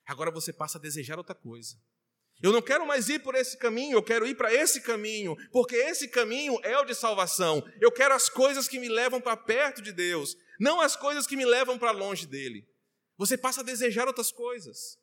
Agora 0.06 0.30
você 0.30 0.52
passa 0.52 0.78
a 0.78 0.80
desejar 0.80 1.18
outra 1.18 1.34
coisa. 1.34 1.76
Eu 2.46 2.52
não 2.52 2.62
quero 2.62 2.86
mais 2.86 3.08
ir 3.08 3.20
por 3.24 3.34
esse 3.34 3.56
caminho, 3.56 3.96
eu 3.96 4.02
quero 4.04 4.24
ir 4.24 4.36
para 4.36 4.54
esse 4.54 4.80
caminho, 4.80 5.36
porque 5.50 5.74
esse 5.74 6.06
caminho 6.06 6.56
é 6.62 6.78
o 6.78 6.84
de 6.84 6.94
salvação. 6.94 7.60
Eu 7.80 7.90
quero 7.90 8.14
as 8.14 8.28
coisas 8.28 8.68
que 8.68 8.78
me 8.78 8.88
levam 8.88 9.20
para 9.20 9.36
perto 9.36 9.82
de 9.82 9.90
Deus, 9.90 10.36
não 10.56 10.80
as 10.80 10.94
coisas 10.94 11.26
que 11.26 11.36
me 11.36 11.44
levam 11.44 11.76
para 11.76 11.90
longe 11.90 12.24
dele. 12.24 12.64
Você 13.18 13.36
passa 13.36 13.62
a 13.62 13.64
desejar 13.64 14.06
outras 14.06 14.30
coisas. 14.30 14.96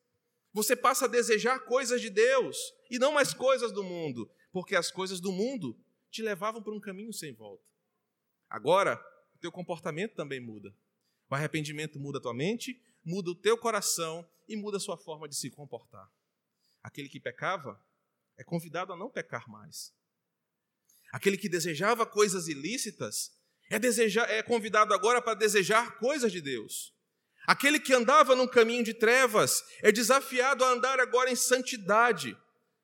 Você 0.53 0.73
passa 0.73 1.03
a 1.03 1.07
desejar 1.09 1.59
coisas 1.65 1.99
de 1.99 2.09
Deus 2.09 2.57
e 2.89 2.97
não 2.97 3.11
mais 3.11 3.33
coisas 3.33 3.73
do 3.73 3.83
mundo, 3.83 4.31
porque 4.53 4.73
as 4.73 4.89
coisas 4.89 5.19
do 5.19 5.33
mundo 5.33 5.77
te 6.09 6.21
levavam 6.21 6.63
por 6.63 6.73
um 6.73 6.79
caminho 6.79 7.11
sem 7.11 7.33
volta. 7.33 7.65
Agora, 8.49 8.95
o 9.35 9.39
teu 9.39 9.51
comportamento 9.51 10.15
também 10.15 10.39
muda. 10.39 10.73
O 11.29 11.35
arrependimento 11.35 11.99
muda 11.99 12.19
a 12.19 12.21
tua 12.21 12.33
mente, 12.33 12.81
muda 13.03 13.31
o 13.31 13.35
teu 13.35 13.57
coração 13.57 14.25
e 14.47 14.55
muda 14.55 14.77
a 14.77 14.79
sua 14.79 14.97
forma 14.97 15.27
de 15.27 15.35
se 15.35 15.49
comportar. 15.49 16.09
Aquele 16.83 17.07
que 17.07 17.19
pecava 17.19 17.81
é 18.37 18.43
convidado 18.43 18.91
a 18.91 18.97
não 18.97 19.09
pecar 19.09 19.49
mais. 19.49 19.93
Aquele 21.11 21.37
que 21.37 21.47
desejava 21.47 22.05
coisas 22.05 22.47
ilícitas 22.47 23.31
é, 23.69 23.79
desejar, 23.79 24.29
é 24.29 24.43
convidado 24.43 24.93
agora 24.93 25.21
para 25.21 25.33
desejar 25.33 25.97
coisas 25.97 26.31
de 26.31 26.41
Deus. 26.41 26.93
Aquele 27.47 27.79
que 27.79 27.93
andava 27.93 28.35
num 28.35 28.47
caminho 28.47 28.83
de 28.83 28.93
trevas 28.93 29.63
é 29.81 29.91
desafiado 29.91 30.63
a 30.63 30.69
andar 30.69 30.99
agora 30.99 31.31
em 31.31 31.35
santidade, 31.35 32.37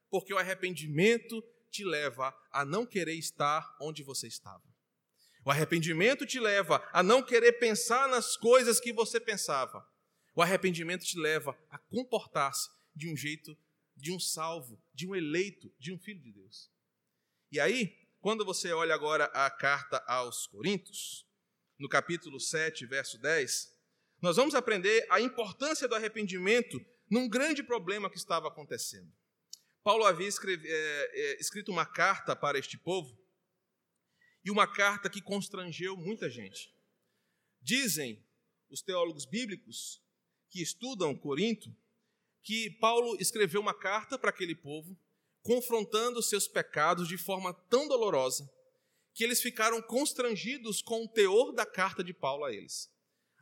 porque 0.09 0.33
o 0.33 0.37
arrependimento 0.37 1.43
te 1.71 1.83
leva 1.83 2.35
a 2.51 2.65
não 2.65 2.85
querer 2.85 3.13
estar 3.13 3.75
onde 3.79 4.03
você 4.03 4.27
estava. 4.27 4.63
O 5.45 5.51
arrependimento 5.51 6.25
te 6.25 6.39
leva 6.39 6.83
a 6.91 7.01
não 7.01 7.23
querer 7.23 7.53
pensar 7.53 8.07
nas 8.07 8.35
coisas 8.35 8.79
que 8.79 8.91
você 8.91 9.19
pensava. 9.19 9.85
O 10.35 10.41
arrependimento 10.41 11.05
te 11.05 11.17
leva 11.17 11.57
a 11.69 11.77
comportar-se 11.77 12.69
de 12.95 13.11
um 13.11 13.15
jeito 13.15 13.57
de 13.99 14.11
um 14.11 14.19
salvo, 14.19 14.81
de 14.93 15.07
um 15.07 15.15
eleito, 15.15 15.71
de 15.77 15.91
um 15.91 15.97
filho 15.97 16.21
de 16.21 16.31
Deus. 16.31 16.71
E 17.51 17.59
aí, 17.59 17.95
quando 18.19 18.45
você 18.45 18.71
olha 18.71 18.93
agora 18.93 19.25
a 19.25 19.49
carta 19.49 20.03
aos 20.07 20.47
Coríntios, 20.47 21.27
no 21.77 21.87
capítulo 21.87 22.39
7, 22.39 22.85
verso 22.85 23.17
10, 23.17 23.77
nós 24.21 24.35
vamos 24.35 24.55
aprender 24.55 25.05
a 25.09 25.21
importância 25.21 25.87
do 25.87 25.95
arrependimento 25.95 26.79
num 27.09 27.27
grande 27.27 27.63
problema 27.63 28.09
que 28.09 28.17
estava 28.17 28.47
acontecendo. 28.47 29.11
Paulo 29.83 30.05
havia 30.05 30.27
escreve, 30.27 30.67
é, 30.67 30.71
é, 30.71 31.39
escrito 31.39 31.71
uma 31.71 31.85
carta 31.85 32.35
para 32.35 32.59
este 32.59 32.77
povo, 32.77 33.17
e 34.43 34.51
uma 34.51 34.67
carta 34.67 35.09
que 35.09 35.21
constrangeu 35.21 35.97
muita 35.97 36.29
gente. 36.29 36.73
Dizem 37.61 38.25
os 38.69 38.81
teólogos 38.81 39.25
bíblicos 39.25 40.01
que 40.49 40.61
estudam 40.61 41.15
Corinto 41.15 41.75
que 42.49 42.67
Paulo 42.79 43.15
escreveu 43.19 43.61
uma 43.61 43.75
carta 43.75 44.17
para 44.17 44.31
aquele 44.31 44.55
povo, 44.55 44.97
confrontando 45.43 46.19
seus 46.23 46.47
pecados 46.47 47.07
de 47.07 47.15
forma 47.15 47.53
tão 47.69 47.87
dolorosa 47.87 48.49
que 49.13 49.23
eles 49.23 49.39
ficaram 49.39 49.79
constrangidos 49.83 50.81
com 50.81 51.03
o 51.03 51.07
teor 51.07 51.53
da 51.53 51.63
carta 51.63 52.03
de 52.03 52.11
Paulo 52.11 52.43
a 52.43 52.51
eles. 52.51 52.91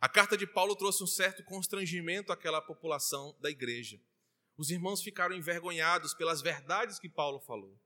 A 0.01 0.09
carta 0.09 0.35
de 0.35 0.45
Paulo 0.45 0.75
trouxe 0.75 1.05
um 1.05 1.07
certo 1.07 1.41
constrangimento 1.45 2.33
àquela 2.33 2.61
população 2.61 3.33
da 3.39 3.49
igreja. 3.49 3.97
Os 4.57 4.71
irmãos 4.71 5.01
ficaram 5.01 5.33
envergonhados 5.33 6.13
pelas 6.13 6.41
verdades 6.41 6.99
que 6.99 7.07
Paulo 7.07 7.39
falou. 7.39 7.79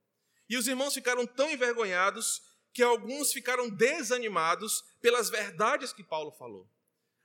E 0.49 0.57
os 0.57 0.65
irmãos 0.65 0.95
ficaram 0.95 1.27
tão 1.27 1.51
envergonhados 1.51 2.41
que 2.73 2.81
alguns 2.81 3.31
ficaram 3.31 3.69
desanimados 3.69 4.83
pelas 4.99 5.29
verdades 5.29 5.93
que 5.93 6.03
Paulo 6.03 6.31
falou. 6.31 6.67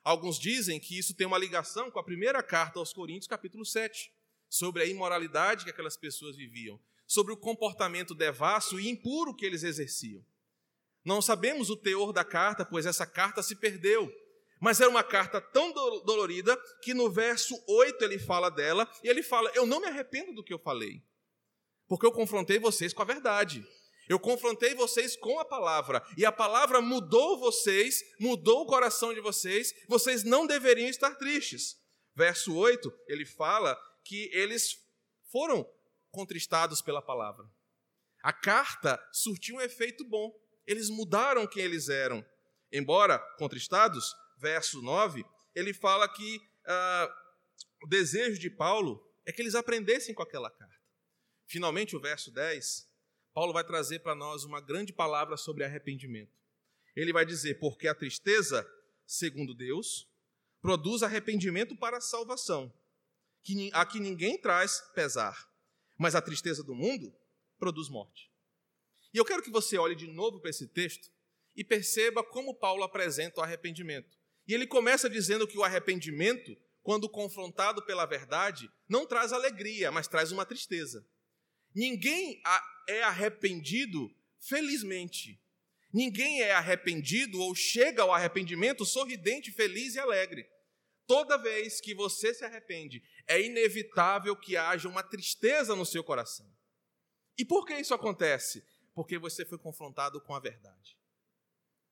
Alguns 0.07 0.39
dizem 0.39 0.79
que 0.79 0.97
isso 0.97 1.15
tem 1.15 1.27
uma 1.27 1.37
ligação 1.37 1.91
com 1.91 1.99
a 1.99 2.05
primeira 2.05 2.41
carta 2.41 2.79
aos 2.79 2.93
Coríntios, 2.93 3.27
capítulo 3.27 3.67
7, 3.67 4.13
sobre 4.49 4.81
a 4.81 4.87
imoralidade 4.87 5.65
que 5.65 5.71
aquelas 5.71 5.97
pessoas 5.97 6.37
viviam, 6.37 6.79
sobre 7.09 7.33
o 7.33 7.37
comportamento 7.37 8.15
devasso 8.15 8.79
e 8.79 8.89
impuro 8.89 9.35
que 9.35 9.45
eles 9.45 9.65
exerciam. 9.65 10.25
Não 11.05 11.21
sabemos 11.21 11.71
o 11.71 11.77
teor 11.77 12.13
da 12.13 12.23
carta, 12.23 12.65
pois 12.65 12.87
essa 12.87 13.05
carta 13.05 13.43
se 13.43 13.57
perdeu. 13.57 14.09
Mas 14.61 14.81
era 14.81 14.89
uma 14.89 15.03
carta 15.03 15.41
tão 15.41 15.73
dolorida 15.73 16.57
que 16.83 16.95
no 16.95 17.11
verso 17.11 17.61
8 17.67 18.05
ele 18.05 18.21
fala 18.21 18.49
dela 18.49 18.89
e 19.03 19.09
ele 19.09 19.25
fala: 19.25 19.51
Eu 19.57 19.67
não 19.67 19.81
me 19.81 19.89
arrependo 19.89 20.33
do 20.33 20.45
que 20.45 20.55
eu 20.55 20.59
falei, 20.61 21.03
porque 21.89 22.07
eu 22.07 22.13
confrontei 22.13 22.61
vocês 22.61 22.93
com 22.93 23.03
a 23.03 23.07
verdade. 23.07 23.67
Eu 24.09 24.21
confrontei 24.21 24.75
vocês 24.75 25.17
com 25.17 25.39
a 25.39 25.45
palavra, 25.45 26.03
e 26.17 26.25
a 26.25 26.33
palavra 26.33 26.81
mudou 26.81 27.39
vocês, 27.39 28.03
mudou 28.21 28.63
o 28.63 28.67
coração 28.67 29.13
de 29.13 29.21
vocês, 29.21 29.73
vocês 29.89 30.23
não 30.23 30.47
deveriam 30.47 30.89
estar 30.89 31.15
tristes. 31.17 31.77
Verso 32.15 32.55
8, 32.55 32.93
ele 33.09 33.27
fala 33.27 33.77
que 34.05 34.31
eles 34.33 34.79
foram 35.31 35.69
contristados 36.11 36.81
pela 36.81 37.03
palavra. 37.03 37.45
A 38.23 38.33
carta 38.33 38.99
surtiu 39.13 39.57
um 39.57 39.61
efeito 39.61 40.05
bom, 40.05 40.33
eles 40.67 40.89
mudaram 40.89 41.47
quem 41.47 41.63
eles 41.63 41.89
eram. 41.89 42.25
Embora 42.73 43.19
contristados, 43.39 44.15
verso 44.39 44.83
9, 44.83 45.25
ele 45.55 45.73
fala 45.73 46.09
que 46.09 46.41
ah, 46.67 47.15
o 47.83 47.87
desejo 47.87 48.39
de 48.39 48.51
Paulo 48.51 49.03
é 49.25 49.33
que 49.33 49.43
eles 49.43 49.55
aprendessem 49.55 50.15
com 50.15 50.23
aquela 50.23 50.51
carta. 50.51 50.77
Finalmente, 51.47 51.95
o 51.97 52.01
verso 52.01 52.31
10, 52.33 52.89
Paulo 53.37 53.53
vai 53.53 53.63
trazer 53.63 53.99
para 53.99 54.15
nós 54.15 54.45
uma 54.45 54.63
grande 54.63 54.95
palavra 54.95 55.37
sobre 55.37 55.63
arrependimento. 55.63 56.33
Ele 56.97 57.13
vai 57.13 57.27
dizer: 57.27 57.59
porque 57.59 57.87
a 57.87 57.95
tristeza, 57.95 58.67
segundo 59.07 59.53
Deus, 59.53 60.11
produz 60.63 61.03
arrependimento 61.03 61.77
para 61.77 61.99
a 61.99 62.01
salvação, 62.01 62.73
a 63.75 63.85
que 63.85 64.01
ninguém 64.01 64.41
traz 64.41 64.81
pesar, 64.95 65.53
mas 65.99 66.15
a 66.15 66.23
tristeza 66.23 66.65
do 66.65 66.75
mundo 66.75 67.15
produz 67.59 67.91
morte. 67.91 68.33
E 69.13 69.19
eu 69.19 69.25
quero 69.25 69.43
que 69.43 69.51
você 69.51 69.77
olhe 69.77 69.95
de 69.95 70.07
novo 70.07 70.41
para 70.41 70.49
esse 70.49 70.67
texto 70.69 71.11
e 71.55 71.63
perceba 71.63 72.25
como 72.25 72.55
Paulo 72.55 72.85
apresenta 72.85 73.43
o 73.43 73.45
arrependimento. 73.45 74.17
E 74.49 74.55
ele 74.55 74.67
começa 74.67 75.11
dizendo 75.11 75.47
que 75.47 75.59
o 75.59 75.63
arrependimento, 75.63 76.57
quando 76.83 77.07
confrontado 77.07 77.85
pela 77.85 78.07
verdade, 78.07 78.71
não 78.89 79.05
traz 79.05 79.31
alegria, 79.31 79.93
mas 79.93 80.09
traz 80.09 80.33
uma 80.33 80.47
tristeza. 80.47 81.07
Ninguém 81.77 82.41
é 82.89 83.03
arrependido 83.03 84.11
felizmente. 84.41 85.39
Ninguém 85.93 86.41
é 86.41 86.53
arrependido 86.53 87.39
ou 87.39 87.55
chega 87.55 88.03
ao 88.03 88.15
arrependimento 88.15 88.87
sorridente, 88.87 89.53
feliz 89.53 89.95
e 89.95 89.99
alegre. 89.99 90.51
Toda 91.07 91.37
vez 91.37 91.79
que 91.79 91.95
você 91.95 92.33
se 92.33 92.47
arrepende, 92.47 93.05
é 93.27 93.43
inevitável 93.43 94.35
que 94.35 94.57
haja 94.57 94.89
uma 94.89 95.03
tristeza 95.03 95.77
no 95.77 95.85
seu 95.85 96.03
coração. 96.03 96.51
E 97.37 97.45
por 97.45 97.67
que 97.67 97.75
isso 97.75 97.93
acontece? 97.93 98.65
Porque 98.95 99.19
você 99.19 99.45
foi 99.45 99.59
confrontado 99.59 100.19
com 100.23 100.35
a 100.35 100.41
verdade. 100.41 100.97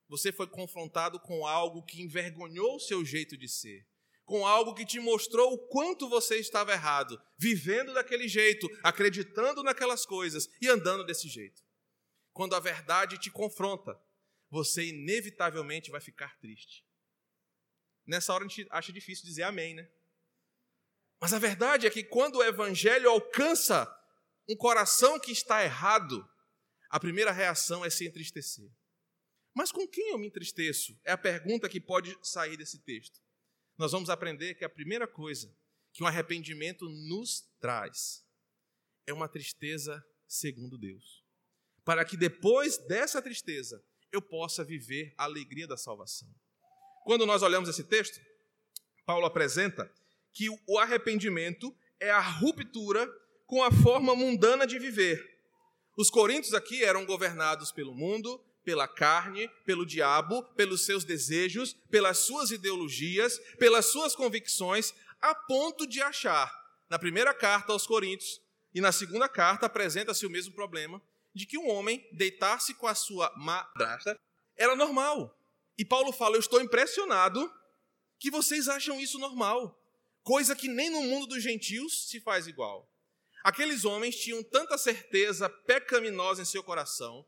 Você 0.08 0.32
foi 0.32 0.46
confrontado 0.46 1.20
com 1.20 1.46
algo 1.46 1.84
que 1.84 2.00
envergonhou 2.00 2.76
o 2.76 2.80
seu 2.80 3.04
jeito 3.04 3.36
de 3.36 3.50
ser, 3.50 3.86
com 4.24 4.46
algo 4.46 4.74
que 4.74 4.86
te 4.86 4.98
mostrou 4.98 5.52
o 5.52 5.58
quanto 5.68 6.08
você 6.08 6.36
estava 6.36 6.72
errado, 6.72 7.20
vivendo 7.38 7.92
daquele 7.92 8.26
jeito, 8.26 8.68
acreditando 8.82 9.62
naquelas 9.62 10.06
coisas 10.06 10.48
e 10.60 10.68
andando 10.68 11.04
desse 11.04 11.28
jeito. 11.28 11.62
Quando 12.32 12.54
a 12.54 12.60
verdade 12.60 13.18
te 13.18 13.30
confronta, 13.30 14.00
você 14.50 14.86
inevitavelmente 14.86 15.90
vai 15.90 16.00
ficar 16.00 16.38
triste. 16.38 16.84
Nessa 18.06 18.32
hora 18.32 18.44
a 18.44 18.48
gente 18.48 18.66
acha 18.70 18.92
difícil 18.92 19.24
dizer 19.24 19.42
amém, 19.42 19.74
né? 19.74 19.88
Mas 21.20 21.32
a 21.32 21.38
verdade 21.38 21.86
é 21.86 21.90
que 21.90 22.04
quando 22.04 22.36
o 22.36 22.42
evangelho 22.42 23.08
alcança 23.08 23.90
um 24.48 24.56
coração 24.56 25.18
que 25.18 25.32
está 25.32 25.64
errado, 25.64 26.28
a 26.90 27.00
primeira 27.00 27.32
reação 27.32 27.84
é 27.84 27.90
se 27.90 28.06
entristecer. 28.06 28.70
Mas 29.54 29.70
com 29.70 29.86
quem 29.86 30.10
eu 30.10 30.18
me 30.18 30.26
entristeço? 30.26 30.98
É 31.04 31.12
a 31.12 31.18
pergunta 31.18 31.68
que 31.68 31.80
pode 31.80 32.16
sair 32.22 32.56
desse 32.56 32.78
texto. 32.82 33.23
Nós 33.76 33.92
vamos 33.92 34.08
aprender 34.08 34.54
que 34.54 34.64
a 34.64 34.68
primeira 34.68 35.06
coisa 35.06 35.54
que 35.92 36.02
um 36.02 36.06
arrependimento 36.06 36.88
nos 36.88 37.42
traz 37.60 38.24
é 39.06 39.12
uma 39.12 39.28
tristeza 39.28 40.04
segundo 40.26 40.78
Deus. 40.78 41.24
Para 41.84 42.04
que 42.04 42.16
depois 42.16 42.78
dessa 42.78 43.20
tristeza 43.20 43.82
eu 44.12 44.22
possa 44.22 44.64
viver 44.64 45.12
a 45.18 45.24
alegria 45.24 45.66
da 45.66 45.76
salvação. 45.76 46.28
Quando 47.04 47.26
nós 47.26 47.42
olhamos 47.42 47.68
esse 47.68 47.84
texto, 47.84 48.20
Paulo 49.04 49.26
apresenta 49.26 49.92
que 50.32 50.48
o 50.66 50.78
arrependimento 50.78 51.76
é 52.00 52.10
a 52.10 52.20
ruptura 52.20 53.06
com 53.46 53.62
a 53.62 53.70
forma 53.70 54.14
mundana 54.14 54.66
de 54.66 54.78
viver. 54.78 55.22
Os 55.96 56.10
coríntios 56.10 56.54
aqui 56.54 56.82
eram 56.82 57.04
governados 57.04 57.70
pelo 57.70 57.94
mundo, 57.94 58.42
pela 58.64 58.88
carne, 58.88 59.48
pelo 59.64 59.84
diabo, 59.84 60.42
pelos 60.54 60.84
seus 60.84 61.04
desejos, 61.04 61.74
pelas 61.90 62.18
suas 62.18 62.50
ideologias, 62.50 63.38
pelas 63.58 63.86
suas 63.86 64.16
convicções, 64.16 64.94
a 65.20 65.34
ponto 65.34 65.86
de 65.86 66.02
achar, 66.02 66.52
na 66.88 66.98
primeira 66.98 67.34
carta 67.34 67.72
aos 67.72 67.86
Coríntios 67.86 68.40
e 68.74 68.80
na 68.80 68.90
segunda 68.90 69.28
carta, 69.28 69.66
apresenta-se 69.66 70.26
o 70.26 70.30
mesmo 70.30 70.54
problema, 70.54 71.00
de 71.34 71.46
que 71.46 71.58
um 71.58 71.68
homem 71.68 72.06
deitar-se 72.12 72.74
com 72.74 72.86
a 72.86 72.94
sua 72.94 73.32
madrasta 73.36 74.18
era 74.56 74.74
normal. 74.74 75.36
E 75.76 75.84
Paulo 75.84 76.12
fala: 76.12 76.36
Eu 76.36 76.40
estou 76.40 76.60
impressionado 76.60 77.52
que 78.18 78.30
vocês 78.30 78.68
acham 78.68 79.00
isso 79.00 79.18
normal, 79.18 79.78
coisa 80.22 80.56
que 80.56 80.68
nem 80.68 80.90
no 80.90 81.02
mundo 81.02 81.26
dos 81.26 81.42
gentios 81.42 82.08
se 82.08 82.20
faz 82.20 82.46
igual. 82.46 82.88
Aqueles 83.42 83.84
homens 83.84 84.16
tinham 84.16 84.42
tanta 84.42 84.78
certeza 84.78 85.48
pecaminosa 85.48 86.40
em 86.40 86.46
seu 86.46 86.62
coração 86.62 87.26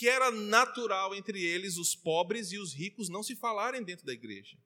que 0.00 0.08
era 0.08 0.30
natural 0.30 1.14
entre 1.14 1.44
eles 1.44 1.76
os 1.76 1.94
pobres 1.94 2.52
e 2.52 2.58
os 2.58 2.72
ricos 2.72 3.10
não 3.10 3.22
se 3.22 3.36
falarem 3.36 3.82
dentro 3.82 4.06
da 4.06 4.14
igreja. 4.14 4.56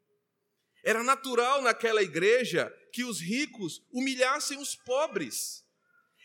Era 0.84 1.02
natural 1.02 1.60
naquela 1.60 2.04
igreja 2.04 2.72
que 2.92 3.02
os 3.02 3.20
ricos 3.20 3.82
humilhassem 3.92 4.58
os 4.58 4.76
pobres. 4.76 5.64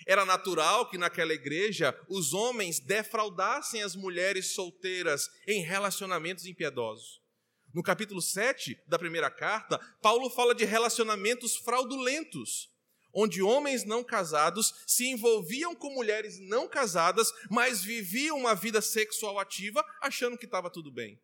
Era 0.06 0.26
natural 0.26 0.88
que 0.91 0.98
naquela 1.00 1.34
igreja 1.34 2.00
os 2.08 2.34
homens 2.34 2.80
defraudassem 2.80 3.82
as 3.82 3.95
mulheres 3.95 4.54
solteiras 4.54 5.28
em 5.48 5.63
relacionamentos 5.63 6.45
impiedosos. 6.45 7.19
No 7.74 7.82
capítulo 7.82 8.22
7 8.22 8.78
da 8.88 9.00
primeira 9.00 9.32
carta, 9.32 9.80
Paulo 10.04 10.30
fala 10.30 10.54
de 10.54 10.65
relacionamentos 10.65 11.56
fraudulentos 11.56 12.69
onde 13.13 13.41
homens 13.41 13.84
não 13.84 14.04
casados 14.04 14.74
se 14.86 15.08
envolviam 15.08 15.76
com 15.76 15.93
mulheres 15.93 16.39
não 16.39 16.67
casadas, 16.67 17.32
mas 17.50 17.84
viviam 17.84 18.38
uma 18.38 18.56
vida 18.56 18.82
sexual 18.82 19.39
ativa, 19.39 19.84
achando 20.02 20.38
que 20.38 20.45
estava 20.45 20.69
tudo 20.69 20.91
bem. 20.91 21.22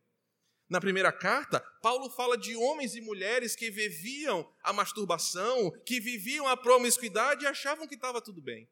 Na 0.67 0.81
primeira 0.81 1.11
carta, 1.11 1.59
Paulo 1.81 2.09
fala 2.09 2.37
de 2.37 2.55
homens 2.55 2.95
e 2.95 3.01
mulheres 3.01 3.55
que 3.55 3.69
viviam 3.69 4.51
a 4.63 4.73
masturbação, 4.73 5.71
que 5.85 5.99
viviam 5.99 6.47
a 6.47 6.57
promiscuidade 6.57 7.43
e 7.43 7.47
achavam 7.47 7.87
que 7.87 7.93
estava 7.93 8.19
tudo 8.19 8.41
bem. 8.41 8.67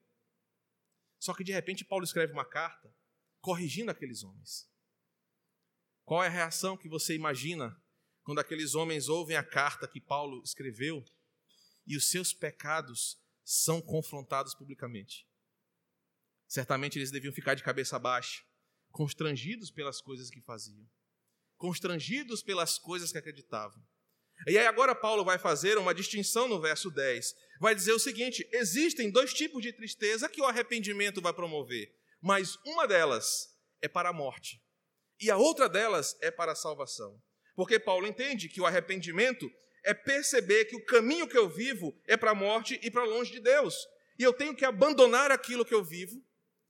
Só 1.19 1.34
que 1.34 1.43
de 1.43 1.52
repente 1.52 1.86
Paulo 1.86 2.04
escreve 2.04 2.34
uma 2.34 2.45
carta 2.45 2.93
corrigindo 3.39 3.91
aqueles 3.91 4.23
homens. 4.23 4.67
Qual 6.04 6.23
é 6.23 6.28
a 6.28 6.32
reação 6.32 6.76
que 6.76 6.89
você 6.89 7.13
imagina 7.13 7.80
quando 8.23 8.39
aqueles 8.39 8.73
homens 8.73 9.08
ouvem 9.08 9.38
a 9.38 9.43
carta 9.43 9.88
que 9.88 10.02
Paulo 10.02 10.41
escreveu 10.43 11.04
e 11.86 11.98
os 11.98 12.10
seus 12.10 12.34
pecados 12.34 13.17
são 13.43 13.82
confrontados 13.82 14.54
publicamente. 14.54 15.28
Certamente 16.48 16.98
eles 16.98 17.12
deviam 17.12 17.34
ficar 17.34 17.56
de 17.56 17.63
cabeça 17.63 17.98
baixa, 17.98 18.43
constrangidos 18.91 19.72
pelas 19.72 20.00
coisas 20.02 20.30
que 20.30 20.41
faziam, 20.41 20.88
constrangidos 21.58 22.43
pelas 22.43 22.78
coisas 22.78 23.12
que 23.12 23.17
acreditavam. 23.17 23.84
E 24.48 24.58
aí 24.58 24.67
agora 24.67 24.96
Paulo 24.96 25.24
vai 25.24 25.38
fazer 25.38 25.78
uma 25.78 25.93
distinção 25.93 26.48
no 26.48 26.60
verso 26.60 26.89
10. 26.89 27.36
Vai 27.60 27.74
dizer 27.74 27.93
o 27.93 28.00
seguinte: 28.00 28.48
existem 28.52 29.12
dois 29.12 29.34
tipos 29.34 29.62
de 29.62 29.72
tristeza 29.72 30.30
que 30.30 30.41
o 30.41 30.46
arrependimento 30.46 31.22
vai 31.22 31.34
promover, 31.34 31.96
mas 32.22 32.58
uma 32.65 32.88
delas 32.88 33.58
é 33.82 33.88
para 33.88 34.10
a 34.10 34.13
morte 34.13 34.62
e 35.24 35.32
a 35.32 35.38
outra 35.38 35.69
delas 35.69 36.17
é 36.22 36.30
para 36.30 36.52
a 36.52 36.56
salvação. 36.56 37.17
Porque 37.56 37.80
Paulo 37.80 38.06
entende 38.06 38.50
que 38.50 38.60
o 38.60 38.65
arrependimento 38.65 39.50
é 39.84 39.93
perceber 39.93 40.65
que 40.65 40.76
o 40.76 40.86
caminho 40.86 41.28
que 41.28 41.38
eu 41.38 41.50
vivo 41.50 41.98
é 42.06 42.15
para 42.15 42.32
a 42.32 42.36
morte 42.36 42.80
e 42.82 42.89
para 42.89 43.04
longe 43.04 43.32
de 43.32 43.39
Deus. 43.39 43.76
E 44.17 44.24
eu 44.24 44.34
tenho 44.34 44.56
que 44.56 44.65
abandonar 44.65 45.32
aquilo 45.32 45.65
que 45.65 45.74
eu 45.74 45.84
vivo. 45.84 46.24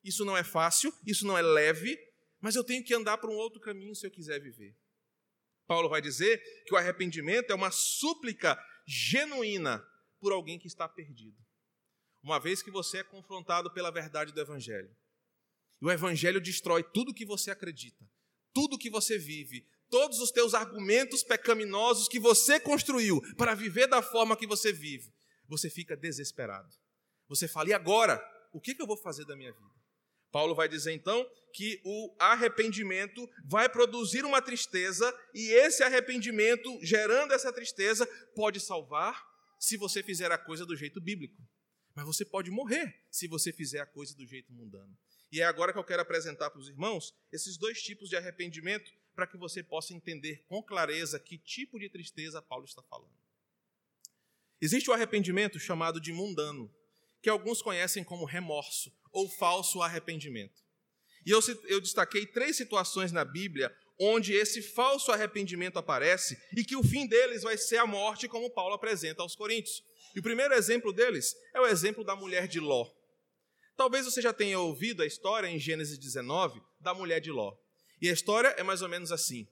Isso 0.04 0.26
não 0.26 0.36
é 0.36 0.44
fácil, 0.44 0.94
isso 1.06 1.26
não 1.26 1.38
é 1.38 1.42
leve, 1.42 1.98
mas 2.42 2.56
eu 2.56 2.64
tenho 2.64 2.84
que 2.84 2.94
andar 2.94 3.18
para 3.18 3.30
um 3.30 3.36
outro 3.36 3.60
caminho 3.60 3.96
se 3.96 4.06
eu 4.06 4.12
quiser 4.12 4.40
viver. 4.40 4.76
Paulo 5.66 5.88
vai 5.88 6.02
dizer 6.02 6.42
que 6.66 6.74
o 6.74 6.78
arrependimento 6.78 7.52
é 7.52 7.56
uma 7.56 7.72
súplica 7.72 8.62
genuína 8.86 9.86
por 10.20 10.32
alguém 10.32 10.60
que 10.60 10.68
está 10.68 10.88
perdido. 10.90 11.38
Uma 12.22 12.40
vez 12.40 12.62
que 12.62 12.72
você 12.72 13.00
é 13.00 13.04
confrontado 13.04 13.72
pela 13.72 13.92
verdade 13.92 14.34
do 14.34 14.42
Evangelho. 14.42 14.94
E 15.82 15.86
o 15.86 15.92
Evangelho 15.92 16.42
destrói 16.42 16.84
tudo 16.84 17.14
que 17.14 17.26
você 17.26 17.52
acredita, 17.52 18.06
tudo 18.54 18.78
que 18.78 18.90
você 18.90 19.18
vive, 19.18 19.68
todos 19.94 20.20
os 20.20 20.32
teus 20.32 20.56
argumentos 20.56 21.22
pecaminosos 21.22 22.08
que 22.08 22.20
você 22.20 22.60
construiu 22.60 23.22
para 23.38 23.54
viver 23.54 23.86
da 23.86 24.02
forma 24.02 24.36
que 24.36 24.48
você 24.48 24.74
vive, 24.74 25.14
você 25.48 25.70
fica 25.70 25.96
desesperado. 25.96 26.68
Você 27.28 27.48
fala, 27.48 27.70
e 27.70 27.74
agora? 27.74 28.20
O 28.52 28.60
que 28.60 28.76
eu 28.80 28.88
vou 28.88 28.98
fazer 28.98 29.24
da 29.24 29.36
minha 29.36 29.54
vida? 29.54 29.70
Paulo 30.32 30.56
vai 30.56 30.68
dizer 30.68 30.94
então 30.94 31.24
que 31.54 31.80
o 31.86 32.16
arrependimento 32.18 33.30
vai 33.46 33.70
produzir 33.70 34.26
uma 34.26 34.42
tristeza, 34.42 35.16
e 35.32 35.52
esse 35.52 35.84
arrependimento, 35.84 36.76
gerando 36.82 37.32
essa 37.32 37.54
tristeza, 37.54 38.08
pode 38.36 38.60
salvar 38.60 39.24
se 39.60 39.78
você 39.78 40.02
fizer 40.02 40.32
a 40.32 40.40
coisa 40.40 40.66
do 40.66 40.76
jeito 40.76 41.00
bíblico. 41.00 41.40
Mas 41.94 42.04
você 42.04 42.26
pode 42.26 42.50
morrer 42.50 43.00
se 43.12 43.28
você 43.28 43.54
fizer 43.54 43.82
a 43.82 43.86
coisa 43.86 44.16
do 44.16 44.26
jeito 44.26 44.52
mundano. 44.52 44.98
E 45.32 45.40
é 45.40 45.46
agora 45.46 45.72
que 45.72 45.78
eu 45.78 45.84
quero 45.84 46.02
apresentar 46.02 46.50
para 46.50 46.60
os 46.60 46.68
irmãos 46.68 47.14
esses 47.32 47.60
dois 47.60 47.80
tipos 47.80 48.10
de 48.10 48.16
arrependimento 48.16 48.92
para 49.16 49.28
que 49.28 49.38
você 49.38 49.64
possa 49.64 49.94
entender 49.94 50.44
com 50.48 50.62
clareza 50.62 51.20
que 51.20 51.38
tipo 51.38 51.80
de 51.80 51.90
tristeza 51.90 52.42
Paulo 52.42 52.66
está 52.66 52.82
falando. 52.84 53.14
Existe 54.62 54.90
o 54.90 54.94
arrependimento 54.94 55.60
chamado 55.60 56.00
de 56.00 56.14
mundano, 56.14 56.74
que 57.22 57.30
alguns 57.30 57.62
conhecem 57.62 58.04
como 58.04 58.26
remorso 58.26 58.92
ou 59.12 59.30
falso 59.30 59.82
arrependimento. 59.82 60.64
E 61.26 61.32
eu, 61.32 61.40
eu 61.68 61.80
destaquei 61.80 62.26
três 62.26 62.58
situações 62.58 63.12
na 63.12 63.24
Bíblia 63.24 63.76
onde 64.00 64.34
esse 64.34 64.62
falso 64.62 65.12
arrependimento 65.12 65.78
aparece 65.78 66.38
e 66.56 66.64
que 66.64 66.76
o 66.76 66.84
fim 66.84 67.08
deles 67.08 67.44
vai 67.44 67.58
ser 67.58 67.78
a 67.78 67.86
morte, 67.86 68.28
como 68.28 68.50
Paulo 68.50 68.74
apresenta 68.74 69.22
aos 69.22 69.36
Coríntios. 69.36 69.84
E 70.16 70.20
o 70.20 70.24
primeiro 70.24 70.54
exemplo 70.54 70.92
deles 70.92 71.36
é 71.54 71.62
o 71.62 71.68
exemplo 71.68 72.04
da 72.04 72.16
mulher 72.16 72.48
de 72.48 72.60
Ló. 72.60 72.90
Talvez 73.76 74.06
você 74.06 74.22
já 74.22 74.34
tenha 74.34 74.60
ouvido 74.60 75.02
a 75.02 75.06
história 75.06 75.48
em 75.48 75.60
Gênesis 75.60 75.98
19 75.98 76.62
da 76.80 76.94
mulher 76.94 77.20
de 77.20 77.32
Ló. 77.32 77.56
E 78.04 78.10
a 78.10 78.12
história 78.12 78.50
é 78.58 78.64
mais 78.64 78.82
ou 78.82 78.90
menos 78.90 79.14
assim: 79.14 79.48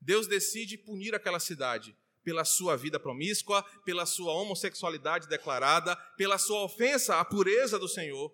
Deus 0.00 0.28
decide 0.28 0.78
punir 0.78 1.12
aquela 1.12 1.40
cidade 1.40 1.98
pela 2.22 2.44
sua 2.44 2.76
vida 2.76 3.00
promíscua, 3.00 3.64
pela 3.84 4.06
sua 4.06 4.32
homossexualidade 4.32 5.26
declarada, 5.26 5.96
pela 6.16 6.38
sua 6.38 6.62
ofensa 6.62 7.18
à 7.18 7.24
pureza 7.24 7.80
do 7.80 7.88
Senhor. 7.88 8.32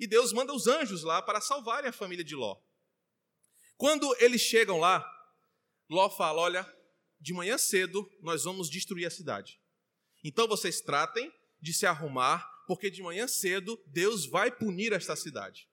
E 0.00 0.08
Deus 0.08 0.32
manda 0.32 0.52
os 0.52 0.66
anjos 0.66 1.04
lá 1.04 1.22
para 1.22 1.40
salvarem 1.40 1.88
a 1.88 1.92
família 1.92 2.24
de 2.24 2.34
Ló. 2.34 2.60
Quando 3.76 4.12
eles 4.18 4.40
chegam 4.40 4.80
lá, 4.80 5.08
Ló 5.88 6.10
fala: 6.10 6.42
Olha, 6.42 6.76
de 7.20 7.32
manhã 7.32 7.56
cedo 7.56 8.10
nós 8.22 8.42
vamos 8.42 8.68
destruir 8.68 9.06
a 9.06 9.10
cidade. 9.10 9.60
Então 10.24 10.48
vocês 10.48 10.80
tratem 10.80 11.32
de 11.60 11.72
se 11.72 11.86
arrumar, 11.86 12.44
porque 12.66 12.90
de 12.90 13.00
manhã 13.00 13.28
cedo 13.28 13.80
Deus 13.86 14.26
vai 14.26 14.50
punir 14.50 14.92
esta 14.92 15.14
cidade. 15.14 15.68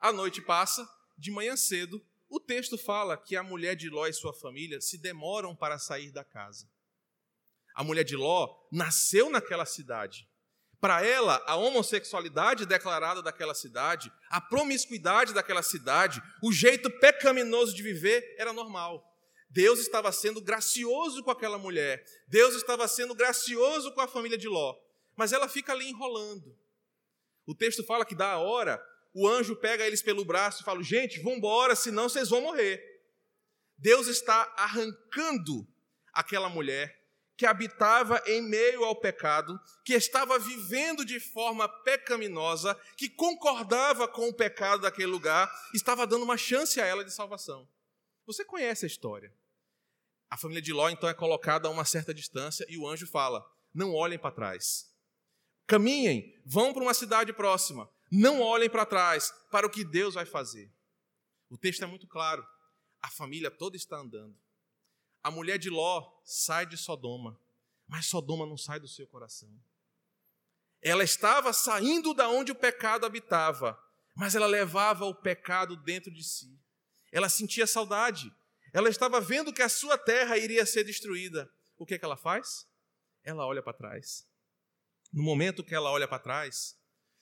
A 0.00 0.12
noite 0.12 0.42
passa, 0.42 0.88
de 1.16 1.30
manhã 1.30 1.56
cedo, 1.56 2.04
o 2.28 2.38
texto 2.38 2.76
fala 2.76 3.16
que 3.16 3.36
a 3.36 3.42
mulher 3.42 3.74
de 3.74 3.88
Ló 3.88 4.06
e 4.06 4.12
sua 4.12 4.34
família 4.34 4.80
se 4.80 4.98
demoram 4.98 5.56
para 5.56 5.78
sair 5.78 6.10
da 6.10 6.24
casa. 6.24 6.68
A 7.74 7.82
mulher 7.82 8.04
de 8.04 8.16
Ló 8.16 8.54
nasceu 8.70 9.30
naquela 9.30 9.64
cidade. 9.64 10.28
Para 10.80 11.04
ela, 11.04 11.42
a 11.46 11.56
homossexualidade 11.56 12.66
declarada 12.66 13.22
daquela 13.22 13.54
cidade, 13.54 14.12
a 14.30 14.40
promiscuidade 14.40 15.32
daquela 15.32 15.62
cidade, 15.62 16.22
o 16.42 16.52
jeito 16.52 16.90
pecaminoso 17.00 17.74
de 17.74 17.82
viver 17.82 18.36
era 18.38 18.52
normal. 18.52 19.04
Deus 19.50 19.80
estava 19.80 20.12
sendo 20.12 20.40
gracioso 20.40 21.22
com 21.24 21.30
aquela 21.30 21.58
mulher. 21.58 22.04
Deus 22.28 22.54
estava 22.54 22.86
sendo 22.86 23.14
gracioso 23.14 23.92
com 23.92 24.00
a 24.00 24.08
família 24.08 24.36
de 24.36 24.46
Ló. 24.46 24.76
Mas 25.16 25.32
ela 25.32 25.48
fica 25.48 25.72
ali 25.72 25.88
enrolando. 25.88 26.56
O 27.46 27.54
texto 27.54 27.82
fala 27.82 28.04
que 28.04 28.14
da 28.14 28.38
hora, 28.38 28.80
o 29.14 29.26
anjo 29.26 29.56
pega 29.56 29.86
eles 29.86 30.02
pelo 30.02 30.24
braço 30.24 30.62
e 30.62 30.64
fala: 30.64 30.82
Gente, 30.82 31.20
vamos 31.20 31.38
embora, 31.38 31.74
senão 31.74 32.08
vocês 32.08 32.28
vão 32.28 32.40
morrer. 32.40 32.82
Deus 33.76 34.06
está 34.08 34.52
arrancando 34.56 35.66
aquela 36.12 36.48
mulher 36.48 36.98
que 37.36 37.46
habitava 37.46 38.20
em 38.26 38.42
meio 38.42 38.84
ao 38.84 38.96
pecado, 38.96 39.58
que 39.84 39.94
estava 39.94 40.38
vivendo 40.40 41.04
de 41.04 41.20
forma 41.20 41.68
pecaminosa, 41.84 42.74
que 42.96 43.08
concordava 43.08 44.08
com 44.08 44.28
o 44.28 44.34
pecado 44.34 44.82
daquele 44.82 45.06
lugar, 45.06 45.48
estava 45.72 46.04
dando 46.04 46.24
uma 46.24 46.36
chance 46.36 46.80
a 46.80 46.84
ela 46.84 47.04
de 47.04 47.12
salvação. 47.12 47.68
Você 48.26 48.44
conhece 48.44 48.84
a 48.84 48.88
história. 48.88 49.32
A 50.28 50.36
família 50.36 50.60
de 50.60 50.72
Ló 50.72 50.88
então 50.90 51.08
é 51.08 51.14
colocada 51.14 51.68
a 51.68 51.70
uma 51.70 51.84
certa 51.84 52.12
distância 52.12 52.66
e 52.68 52.76
o 52.76 52.86
anjo 52.88 53.06
fala: 53.06 53.48
não 53.72 53.94
olhem 53.94 54.18
para 54.18 54.34
trás. 54.34 54.92
Caminhem, 55.66 56.34
vão 56.44 56.74
para 56.74 56.82
uma 56.82 56.92
cidade 56.92 57.32
próxima. 57.32 57.88
Não 58.10 58.40
olhem 58.40 58.70
para 58.70 58.86
trás 58.86 59.32
para 59.50 59.66
o 59.66 59.70
que 59.70 59.84
Deus 59.84 60.14
vai 60.14 60.24
fazer. 60.24 60.70
O 61.50 61.56
texto 61.56 61.82
é 61.82 61.86
muito 61.86 62.06
claro. 62.06 62.46
A 63.00 63.08
família 63.10 63.50
toda 63.50 63.76
está 63.76 63.96
andando. 63.96 64.36
A 65.22 65.30
mulher 65.30 65.58
de 65.58 65.68
Ló 65.68 66.20
sai 66.24 66.66
de 66.66 66.76
Sodoma, 66.76 67.38
mas 67.86 68.06
Sodoma 68.06 68.46
não 68.46 68.56
sai 68.56 68.80
do 68.80 68.88
seu 68.88 69.06
coração. 69.06 69.50
Ela 70.80 71.02
estava 71.02 71.52
saindo 71.52 72.14
da 72.14 72.28
onde 72.28 72.52
o 72.52 72.54
pecado 72.54 73.04
habitava, 73.04 73.78
mas 74.14 74.34
ela 74.34 74.46
levava 74.46 75.04
o 75.04 75.14
pecado 75.14 75.76
dentro 75.76 76.10
de 76.10 76.22
si. 76.22 76.58
Ela 77.10 77.28
sentia 77.28 77.66
saudade. 77.66 78.32
Ela 78.72 78.88
estava 78.88 79.20
vendo 79.20 79.52
que 79.52 79.62
a 79.62 79.68
sua 79.68 79.98
terra 79.98 80.36
iria 80.36 80.64
ser 80.64 80.84
destruída. 80.84 81.50
O 81.76 81.86
que, 81.86 81.94
é 81.94 81.98
que 81.98 82.04
ela 82.04 82.16
faz? 82.16 82.66
Ela 83.24 83.46
olha 83.46 83.62
para 83.62 83.72
trás. 83.72 84.26
No 85.12 85.22
momento 85.22 85.64
que 85.64 85.74
ela 85.74 85.90
olha 85.90 86.06
para 86.06 86.18
trás, 86.18 86.77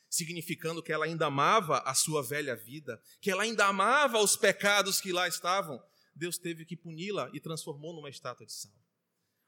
significando 0.08 0.82
que 0.82 0.92
ela 0.92 1.04
ainda 1.04 1.26
amava 1.26 1.78
a 1.80 1.94
sua 1.94 2.22
velha 2.22 2.54
vida, 2.56 3.00
que 3.20 3.30
ela 3.30 3.42
ainda 3.42 3.66
amava 3.66 4.18
os 4.18 4.36
pecados 4.36 5.00
que 5.00 5.12
lá 5.12 5.26
estavam, 5.28 5.82
Deus 6.14 6.38
teve 6.38 6.64
que 6.64 6.76
puni-la 6.76 7.30
e 7.32 7.40
transformou 7.40 7.94
numa 7.94 8.08
estátua 8.08 8.46
de 8.46 8.52
sal. 8.52 8.72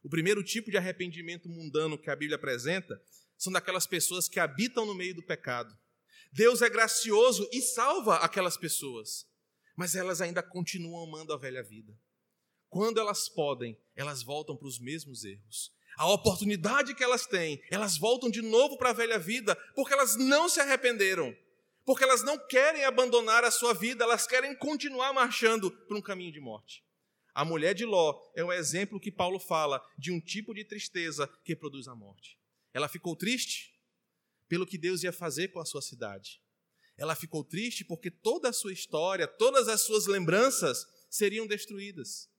O 0.02 0.08
primeiro 0.08 0.42
tipo 0.42 0.70
de 0.70 0.76
arrependimento 0.76 1.48
mundano 1.48 1.98
que 1.98 2.10
a 2.10 2.16
Bíblia 2.16 2.36
apresenta 2.36 3.00
são 3.36 3.52
daquelas 3.52 3.86
pessoas 3.86 4.28
que 4.28 4.40
habitam 4.40 4.84
no 4.84 4.94
meio 4.94 5.14
do 5.14 5.22
pecado. 5.22 5.76
Deus 6.32 6.60
é 6.60 6.68
gracioso 6.68 7.48
e 7.52 7.62
salva 7.62 8.16
aquelas 8.16 8.56
pessoas 8.56 9.28
mas 9.78 9.94
elas 9.94 10.20
ainda 10.20 10.42
continuam 10.42 11.04
amando 11.04 11.32
a 11.32 11.36
velha 11.36 11.62
vida. 11.62 11.96
Quando 12.68 12.98
elas 12.98 13.28
podem, 13.28 13.78
elas 13.94 14.24
voltam 14.24 14.56
para 14.56 14.66
os 14.66 14.80
mesmos 14.80 15.22
erros. 15.22 15.72
A 15.98 16.06
oportunidade 16.06 16.94
que 16.94 17.02
elas 17.02 17.26
têm, 17.26 17.60
elas 17.72 17.98
voltam 17.98 18.30
de 18.30 18.40
novo 18.40 18.78
para 18.78 18.90
a 18.90 18.92
velha 18.92 19.18
vida, 19.18 19.56
porque 19.74 19.92
elas 19.92 20.14
não 20.14 20.48
se 20.48 20.60
arrependeram, 20.60 21.36
porque 21.84 22.04
elas 22.04 22.22
não 22.22 22.38
querem 22.46 22.84
abandonar 22.84 23.42
a 23.42 23.50
sua 23.50 23.74
vida, 23.74 24.04
elas 24.04 24.24
querem 24.24 24.56
continuar 24.56 25.12
marchando 25.12 25.72
por 25.88 25.96
um 25.96 26.00
caminho 26.00 26.30
de 26.30 26.38
morte. 26.38 26.84
A 27.34 27.44
mulher 27.44 27.74
de 27.74 27.84
Ló 27.84 28.16
é 28.36 28.44
um 28.44 28.52
exemplo 28.52 29.00
que 29.00 29.10
Paulo 29.10 29.40
fala 29.40 29.84
de 29.98 30.12
um 30.12 30.20
tipo 30.20 30.54
de 30.54 30.64
tristeza 30.64 31.28
que 31.44 31.56
produz 31.56 31.88
a 31.88 31.96
morte. 31.96 32.38
Ela 32.72 32.88
ficou 32.88 33.16
triste 33.16 33.74
pelo 34.48 34.66
que 34.66 34.78
Deus 34.78 35.02
ia 35.02 35.12
fazer 35.12 35.48
com 35.48 35.58
a 35.58 35.64
sua 35.64 35.82
cidade. 35.82 36.40
Ela 36.96 37.16
ficou 37.16 37.42
triste 37.42 37.84
porque 37.84 38.08
toda 38.08 38.50
a 38.50 38.52
sua 38.52 38.72
história, 38.72 39.26
todas 39.26 39.66
as 39.66 39.80
suas 39.80 40.06
lembranças 40.06 40.86
seriam 41.10 41.44
destruídas. 41.44 42.30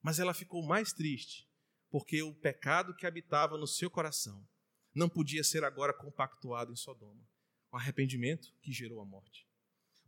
Mas 0.00 0.20
ela 0.20 0.32
ficou 0.32 0.62
mais 0.62 0.92
triste 0.92 1.52
porque 1.94 2.24
o 2.24 2.34
pecado 2.34 2.92
que 2.92 3.06
habitava 3.06 3.56
no 3.56 3.68
seu 3.68 3.88
coração 3.88 4.44
não 4.92 5.08
podia 5.08 5.44
ser 5.44 5.62
agora 5.62 5.92
compactuado 5.92 6.72
em 6.72 6.76
Sodoma, 6.76 7.24
o 7.70 7.76
arrependimento 7.76 8.52
que 8.60 8.72
gerou 8.72 9.00
a 9.00 9.04
morte. 9.04 9.46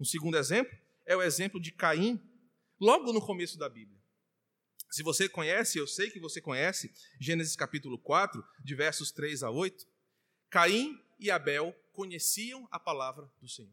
Um 0.01 0.05
segundo 0.05 0.37
exemplo 0.37 0.77
é 1.05 1.15
o 1.15 1.23
exemplo 1.23 1.61
de 1.61 1.71
Caim, 1.71 2.21
logo 2.81 3.13
no 3.13 3.25
começo 3.25 3.57
da 3.57 3.69
Bíblia. 3.69 4.03
Se 4.91 5.05
você 5.05 5.29
conhece, 5.29 5.79
eu 5.79 5.87
sei 5.87 6.11
que 6.11 6.19
você 6.19 6.41
conhece, 6.41 6.93
Gênesis 7.21 7.55
capítulo 7.55 8.01
4, 8.01 8.45
de 8.65 8.75
versos 8.75 9.13
3 9.13 9.45
a 9.45 9.51
8, 9.53 9.87
Caim 10.51 11.01
e 11.21 11.31
Abel 11.31 11.73
conheciam 11.93 12.67
a 12.73 12.81
palavra 12.81 13.31
do 13.41 13.49
Senhor. 13.49 13.73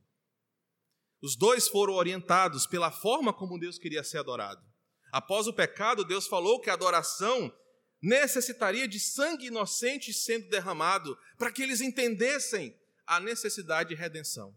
Os 1.19 1.36
dois 1.36 1.67
foram 1.67 1.95
orientados 1.95 2.67
pela 2.67 2.91
forma 2.91 3.34
como 3.34 3.58
Deus 3.58 3.80
queria 3.80 4.04
ser 4.04 4.19
adorado. 4.19 4.63
Após 5.12 5.47
o 5.47 5.54
pecado, 5.54 6.06
Deus 6.06 6.28
falou 6.28 6.60
que 6.60 6.69
a 6.69 6.73
adoração 6.73 7.52
necessitaria 8.03 8.85
de 8.85 8.99
sangue 8.99 9.47
inocente 9.47 10.13
sendo 10.13 10.49
derramado 10.49 11.17
para 11.37 11.49
que 11.49 11.63
eles 11.63 11.79
entendessem 11.79 12.77
a 13.07 13.17
necessidade 13.19 13.89
de 13.89 13.95
redenção. 13.95 14.53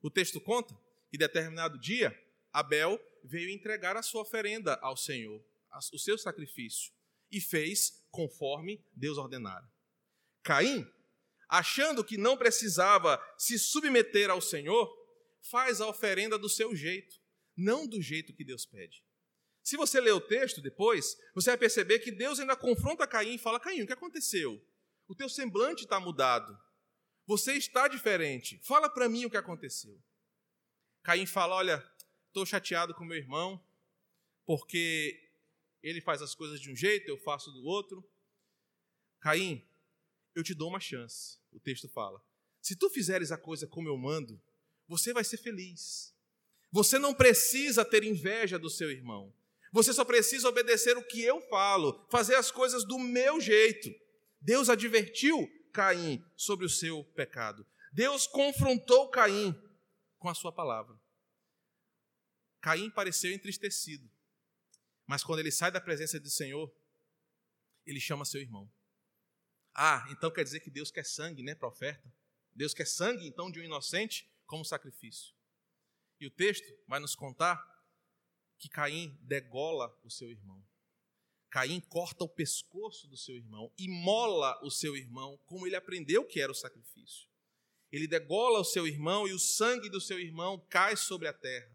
O 0.00 0.10
texto 0.10 0.40
conta 0.40 0.74
que, 1.10 1.18
determinado 1.18 1.78
dia, 1.78 2.18
Abel 2.50 2.98
veio 3.22 3.50
entregar 3.50 3.96
a 3.98 4.02
sua 4.02 4.22
oferenda 4.22 4.78
ao 4.80 4.96
Senhor, 4.96 5.44
o 5.92 5.98
seu 5.98 6.16
sacrifício, 6.16 6.90
e 7.30 7.38
fez 7.38 8.02
conforme 8.10 8.82
Deus 8.94 9.18
ordenara. 9.18 9.70
Caim 10.42 10.90
achando 11.48 12.02
que 12.02 12.16
não 12.16 12.36
precisava 12.36 13.22
se 13.38 13.58
submeter 13.58 14.30
ao 14.30 14.40
Senhor, 14.40 14.90
faz 15.42 15.80
a 15.80 15.86
oferenda 15.86 16.38
do 16.38 16.48
seu 16.48 16.74
jeito, 16.74 17.20
não 17.56 17.86
do 17.86 18.02
jeito 18.02 18.32
que 18.32 18.44
Deus 18.44 18.66
pede. 18.66 19.04
Se 19.66 19.76
você 19.76 20.00
ler 20.00 20.12
o 20.12 20.20
texto 20.20 20.60
depois, 20.60 21.20
você 21.34 21.50
vai 21.50 21.58
perceber 21.58 21.98
que 21.98 22.12
Deus 22.12 22.38
ainda 22.38 22.54
confronta 22.54 23.04
Caim 23.04 23.34
e 23.34 23.38
fala: 23.38 23.58
Caim, 23.58 23.82
o 23.82 23.86
que 23.86 23.92
aconteceu? 23.92 24.64
O 25.08 25.14
teu 25.14 25.28
semblante 25.28 25.82
está 25.82 25.98
mudado. 25.98 26.56
Você 27.26 27.54
está 27.54 27.88
diferente. 27.88 28.60
Fala 28.62 28.88
para 28.88 29.08
mim 29.08 29.24
o 29.24 29.30
que 29.30 29.36
aconteceu. 29.36 30.00
Caim 31.02 31.26
fala: 31.26 31.56
Olha, 31.56 31.84
estou 32.28 32.46
chateado 32.46 32.94
com 32.94 33.04
meu 33.04 33.16
irmão, 33.16 33.60
porque 34.46 35.20
ele 35.82 36.00
faz 36.00 36.22
as 36.22 36.32
coisas 36.32 36.60
de 36.60 36.70
um 36.70 36.76
jeito, 36.76 37.08
eu 37.08 37.18
faço 37.18 37.50
do 37.50 37.64
outro. 37.64 38.08
Caim, 39.18 39.66
eu 40.32 40.44
te 40.44 40.54
dou 40.54 40.68
uma 40.68 40.78
chance. 40.78 41.40
O 41.50 41.58
texto 41.58 41.88
fala: 41.88 42.22
se 42.62 42.76
tu 42.76 42.88
fizeres 42.88 43.32
a 43.32 43.36
coisa 43.36 43.66
como 43.66 43.88
eu 43.88 43.96
mando, 43.96 44.40
você 44.86 45.12
vai 45.12 45.24
ser 45.24 45.38
feliz. 45.38 46.14
Você 46.70 47.00
não 47.00 47.12
precisa 47.12 47.84
ter 47.84 48.04
inveja 48.04 48.60
do 48.60 48.70
seu 48.70 48.92
irmão. 48.92 49.34
Você 49.76 49.92
só 49.92 50.06
precisa 50.06 50.48
obedecer 50.48 50.96
o 50.96 51.06
que 51.06 51.20
eu 51.20 51.38
falo, 51.50 52.08
fazer 52.10 52.34
as 52.34 52.50
coisas 52.50 52.82
do 52.82 52.98
meu 52.98 53.38
jeito. 53.38 53.90
Deus 54.40 54.70
advertiu 54.70 55.46
Caim 55.70 56.24
sobre 56.34 56.64
o 56.64 56.68
seu 56.70 57.04
pecado. 57.12 57.66
Deus 57.92 58.26
confrontou 58.26 59.10
Caim 59.10 59.54
com 60.18 60.30
a 60.30 60.34
sua 60.34 60.50
palavra. 60.50 60.98
Caim 62.62 62.90
pareceu 62.90 63.30
entristecido, 63.30 64.10
mas 65.06 65.22
quando 65.22 65.40
ele 65.40 65.50
sai 65.50 65.70
da 65.70 65.78
presença 65.78 66.18
do 66.18 66.30
Senhor, 66.30 66.74
ele 67.84 68.00
chama 68.00 68.24
seu 68.24 68.40
irmão. 68.40 68.72
Ah, 69.74 70.06
então 70.08 70.30
quer 70.30 70.42
dizer 70.42 70.60
que 70.60 70.70
Deus 70.70 70.90
quer 70.90 71.04
sangue, 71.04 71.42
né, 71.42 71.54
para 71.54 71.68
oferta? 71.68 72.10
Deus 72.54 72.72
quer 72.72 72.86
sangue, 72.86 73.26
então, 73.26 73.50
de 73.50 73.60
um 73.60 73.64
inocente 73.64 74.26
como 74.46 74.64
sacrifício. 74.64 75.34
E 76.18 76.26
o 76.26 76.30
texto 76.30 76.66
vai 76.88 76.98
nos 76.98 77.14
contar 77.14 77.75
que 78.58 78.68
Caim 78.68 79.18
degola 79.22 79.94
o 80.04 80.10
seu 80.10 80.30
irmão. 80.30 80.64
Caim 81.50 81.80
corta 81.80 82.24
o 82.24 82.28
pescoço 82.28 83.08
do 83.08 83.16
seu 83.16 83.34
irmão, 83.34 83.72
imola 83.78 84.58
o 84.62 84.70
seu 84.70 84.96
irmão, 84.96 85.38
como 85.46 85.66
ele 85.66 85.76
aprendeu 85.76 86.24
que 86.24 86.40
era 86.40 86.52
o 86.52 86.54
sacrifício. 86.54 87.28
Ele 87.90 88.06
degola 88.06 88.60
o 88.60 88.64
seu 88.64 88.86
irmão 88.86 89.26
e 89.26 89.32
o 89.32 89.38
sangue 89.38 89.88
do 89.88 90.00
seu 90.00 90.18
irmão 90.18 90.58
cai 90.68 90.96
sobre 90.96 91.28
a 91.28 91.32
terra. 91.32 91.70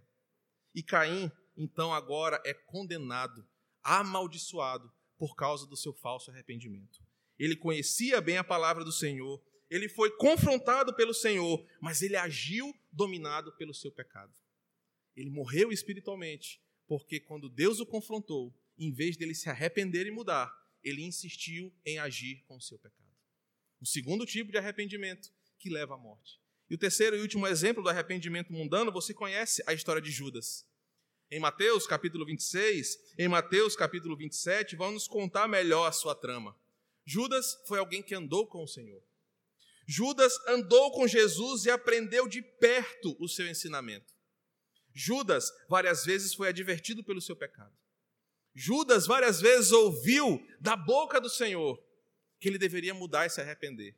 E 0.75 0.83
Caim, 0.83 1.31
então, 1.55 1.93
agora 1.93 2.41
é 2.45 2.53
condenado, 2.53 3.47
amaldiçoado 3.83 4.91
por 5.17 5.35
causa 5.35 5.65
do 5.67 5.77
seu 5.77 5.93
falso 5.93 6.31
arrependimento. 6.31 6.99
Ele 7.37 7.55
conhecia 7.55 8.21
bem 8.21 8.37
a 8.37 8.43
palavra 8.43 8.83
do 8.83 8.91
Senhor, 8.91 9.41
ele 9.69 9.87
foi 9.87 10.11
confrontado 10.17 10.93
pelo 10.93 11.13
Senhor, 11.13 11.65
mas 11.79 12.01
ele 12.01 12.17
agiu 12.17 12.73
dominado 12.91 13.53
pelo 13.53 13.73
seu 13.73 13.91
pecado. 13.91 14.33
Ele 15.15 15.29
morreu 15.29 15.71
espiritualmente, 15.71 16.61
porque 16.91 17.21
quando 17.21 17.47
Deus 17.47 17.79
o 17.79 17.85
confrontou, 17.85 18.53
em 18.77 18.91
vez 18.91 19.15
dele 19.15 19.33
se 19.33 19.49
arrepender 19.49 20.05
e 20.07 20.11
mudar, 20.11 20.53
ele 20.83 21.01
insistiu 21.03 21.73
em 21.85 21.97
agir 21.99 22.43
com 22.43 22.57
o 22.57 22.61
seu 22.61 22.77
pecado. 22.77 23.15
O 23.79 23.85
segundo 23.85 24.25
tipo 24.25 24.51
de 24.51 24.57
arrependimento 24.57 25.31
que 25.57 25.69
leva 25.69 25.93
à 25.93 25.97
morte. 25.97 26.41
E 26.69 26.75
o 26.75 26.77
terceiro 26.77 27.15
e 27.15 27.21
último 27.21 27.47
exemplo 27.47 27.81
do 27.81 27.87
arrependimento 27.87 28.51
mundano, 28.51 28.91
você 28.91 29.13
conhece 29.13 29.63
a 29.65 29.73
história 29.73 30.01
de 30.01 30.11
Judas. 30.11 30.67
Em 31.31 31.39
Mateus 31.39 31.87
capítulo 31.87 32.25
26, 32.25 32.97
em 33.17 33.29
Mateus 33.29 33.73
capítulo 33.73 34.17
27, 34.17 34.75
vão 34.75 34.91
nos 34.91 35.07
contar 35.07 35.47
melhor 35.47 35.87
a 35.87 35.93
sua 35.93 36.13
trama. 36.13 36.59
Judas 37.05 37.57
foi 37.69 37.79
alguém 37.79 38.03
que 38.03 38.13
andou 38.13 38.45
com 38.45 38.65
o 38.65 38.67
Senhor. 38.67 39.01
Judas 39.87 40.33
andou 40.45 40.91
com 40.91 41.07
Jesus 41.07 41.63
e 41.63 41.71
aprendeu 41.71 42.27
de 42.27 42.41
perto 42.41 43.15
o 43.17 43.29
seu 43.29 43.47
ensinamento. 43.47 44.13
Judas 44.93 45.51
várias 45.69 46.03
vezes 46.03 46.33
foi 46.33 46.49
advertido 46.49 47.03
pelo 47.03 47.21
seu 47.21 47.35
pecado. 47.35 47.75
Judas 48.53 49.07
várias 49.07 49.39
vezes 49.39 49.71
ouviu 49.71 50.45
da 50.59 50.75
boca 50.75 51.19
do 51.21 51.29
Senhor 51.29 51.81
que 52.39 52.49
ele 52.49 52.57
deveria 52.57 52.93
mudar 52.93 53.25
e 53.25 53.29
se 53.29 53.39
arrepender. 53.39 53.95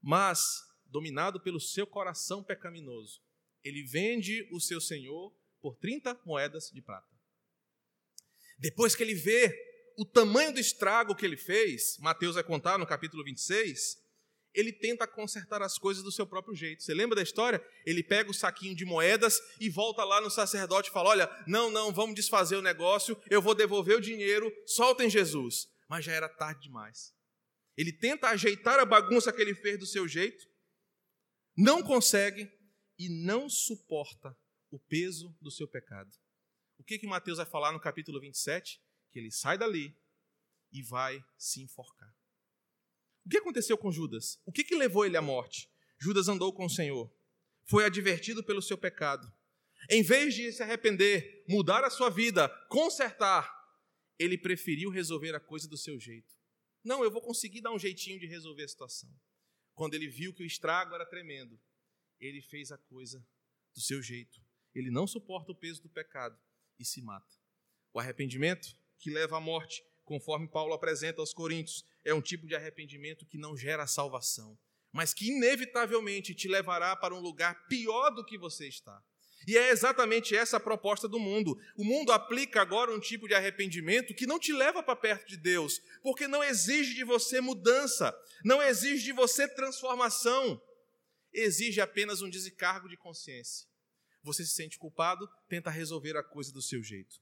Mas, 0.00 0.62
dominado 0.86 1.40
pelo 1.40 1.58
seu 1.58 1.86
coração 1.86 2.44
pecaminoso, 2.44 3.20
ele 3.64 3.82
vende 3.82 4.48
o 4.52 4.60
seu 4.60 4.80
Senhor 4.80 5.34
por 5.60 5.76
30 5.76 6.20
moedas 6.24 6.70
de 6.70 6.80
prata. 6.80 7.08
Depois 8.58 8.94
que 8.94 9.02
ele 9.02 9.14
vê 9.14 9.52
o 9.96 10.04
tamanho 10.04 10.52
do 10.52 10.60
estrago 10.60 11.14
que 11.14 11.26
ele 11.26 11.36
fez, 11.36 11.96
Mateus 11.98 12.34
vai 12.34 12.44
contar 12.44 12.78
no 12.78 12.86
capítulo 12.86 13.24
26, 13.24 13.96
ele 14.58 14.72
tenta 14.72 15.06
consertar 15.06 15.62
as 15.62 15.78
coisas 15.78 16.02
do 16.02 16.10
seu 16.10 16.26
próprio 16.26 16.52
jeito. 16.52 16.82
Você 16.82 16.92
lembra 16.92 17.14
da 17.14 17.22
história? 17.22 17.64
Ele 17.86 18.02
pega 18.02 18.28
o 18.28 18.34
saquinho 18.34 18.74
de 18.74 18.84
moedas 18.84 19.38
e 19.60 19.70
volta 19.70 20.02
lá 20.02 20.20
no 20.20 20.28
sacerdote 20.28 20.90
e 20.90 20.92
fala: 20.92 21.10
Olha, 21.10 21.44
não, 21.46 21.70
não, 21.70 21.92
vamos 21.92 22.16
desfazer 22.16 22.56
o 22.56 22.62
negócio, 22.62 23.16
eu 23.30 23.40
vou 23.40 23.54
devolver 23.54 23.96
o 23.96 24.00
dinheiro, 24.00 24.52
soltem 24.66 25.08
Jesus. 25.08 25.68
Mas 25.88 26.04
já 26.04 26.12
era 26.12 26.28
tarde 26.28 26.62
demais. 26.62 27.14
Ele 27.76 27.92
tenta 27.92 28.30
ajeitar 28.30 28.80
a 28.80 28.84
bagunça 28.84 29.32
que 29.32 29.40
ele 29.40 29.54
fez 29.54 29.78
do 29.78 29.86
seu 29.86 30.08
jeito, 30.08 30.44
não 31.56 31.80
consegue 31.80 32.50
e 32.98 33.08
não 33.24 33.48
suporta 33.48 34.36
o 34.72 34.80
peso 34.80 35.32
do 35.40 35.52
seu 35.52 35.68
pecado. 35.68 36.10
O 36.78 36.82
que 36.82 36.98
que 36.98 37.06
Mateus 37.06 37.36
vai 37.36 37.46
falar 37.46 37.70
no 37.70 37.80
capítulo 37.80 38.20
27? 38.20 38.82
Que 39.12 39.20
ele 39.20 39.30
sai 39.30 39.56
dali 39.56 39.96
e 40.72 40.82
vai 40.82 41.22
se 41.36 41.62
enforcar. 41.62 42.12
O 43.28 43.30
que 43.30 43.36
aconteceu 43.36 43.76
com 43.76 43.92
Judas? 43.92 44.40
O 44.46 44.50
que, 44.50 44.64
que 44.64 44.74
levou 44.74 45.04
ele 45.04 45.14
à 45.14 45.20
morte? 45.20 45.70
Judas 46.00 46.28
andou 46.28 46.50
com 46.50 46.64
o 46.64 46.70
Senhor, 46.70 47.14
foi 47.66 47.84
advertido 47.84 48.42
pelo 48.42 48.62
seu 48.62 48.78
pecado. 48.78 49.30
Em 49.90 50.02
vez 50.02 50.34
de 50.34 50.50
se 50.50 50.62
arrepender, 50.62 51.44
mudar 51.46 51.84
a 51.84 51.90
sua 51.90 52.08
vida, 52.08 52.48
consertar, 52.70 53.54
ele 54.18 54.38
preferiu 54.38 54.88
resolver 54.88 55.34
a 55.34 55.40
coisa 55.40 55.68
do 55.68 55.76
seu 55.76 56.00
jeito. 56.00 56.34
Não, 56.82 57.04
eu 57.04 57.10
vou 57.10 57.20
conseguir 57.20 57.60
dar 57.60 57.70
um 57.70 57.78
jeitinho 57.78 58.18
de 58.18 58.26
resolver 58.26 58.64
a 58.64 58.68
situação. 58.68 59.10
Quando 59.74 59.92
ele 59.92 60.08
viu 60.08 60.32
que 60.32 60.42
o 60.42 60.46
estrago 60.46 60.94
era 60.94 61.04
tremendo, 61.04 61.60
ele 62.18 62.40
fez 62.40 62.72
a 62.72 62.78
coisa 62.78 63.22
do 63.74 63.80
seu 63.82 64.00
jeito. 64.00 64.40
Ele 64.74 64.90
não 64.90 65.06
suporta 65.06 65.52
o 65.52 65.54
peso 65.54 65.82
do 65.82 65.90
pecado 65.90 66.40
e 66.78 66.84
se 66.84 67.02
mata. 67.02 67.34
O 67.92 68.00
arrependimento 68.00 68.74
que 68.98 69.10
leva 69.10 69.36
à 69.36 69.40
morte 69.40 69.82
conforme 70.08 70.48
Paulo 70.48 70.72
apresenta 70.72 71.20
aos 71.20 71.34
Coríntios, 71.34 71.84
é 72.08 72.14
um 72.14 72.22
tipo 72.22 72.46
de 72.46 72.54
arrependimento 72.54 73.26
que 73.26 73.38
não 73.38 73.56
gera 73.56 73.86
salvação, 73.86 74.58
mas 74.92 75.12
que 75.12 75.28
inevitavelmente 75.28 76.34
te 76.34 76.48
levará 76.48 76.96
para 76.96 77.14
um 77.14 77.20
lugar 77.20 77.66
pior 77.68 78.10
do 78.10 78.24
que 78.24 78.38
você 78.38 78.66
está. 78.66 79.02
E 79.46 79.56
é 79.56 79.70
exatamente 79.70 80.34
essa 80.34 80.56
a 80.56 80.60
proposta 80.60 81.06
do 81.06 81.18
mundo. 81.18 81.58
O 81.76 81.84
mundo 81.84 82.10
aplica 82.10 82.60
agora 82.60 82.92
um 82.92 82.98
tipo 82.98 83.28
de 83.28 83.34
arrependimento 83.34 84.14
que 84.14 84.26
não 84.26 84.38
te 84.38 84.52
leva 84.52 84.82
para 84.82 84.96
perto 84.96 85.28
de 85.28 85.36
Deus, 85.36 85.80
porque 86.02 86.26
não 86.26 86.42
exige 86.42 86.94
de 86.94 87.04
você 87.04 87.40
mudança, 87.40 88.14
não 88.44 88.62
exige 88.62 89.04
de 89.04 89.12
você 89.12 89.46
transformação, 89.46 90.60
exige 91.32 91.80
apenas 91.80 92.20
um 92.20 92.28
desencargo 92.28 92.88
de 92.88 92.96
consciência. 92.96 93.66
Você 94.22 94.44
se 94.44 94.54
sente 94.54 94.78
culpado, 94.78 95.28
tenta 95.48 95.70
resolver 95.70 96.16
a 96.16 96.22
coisa 96.22 96.52
do 96.52 96.60
seu 96.60 96.82
jeito. 96.82 97.16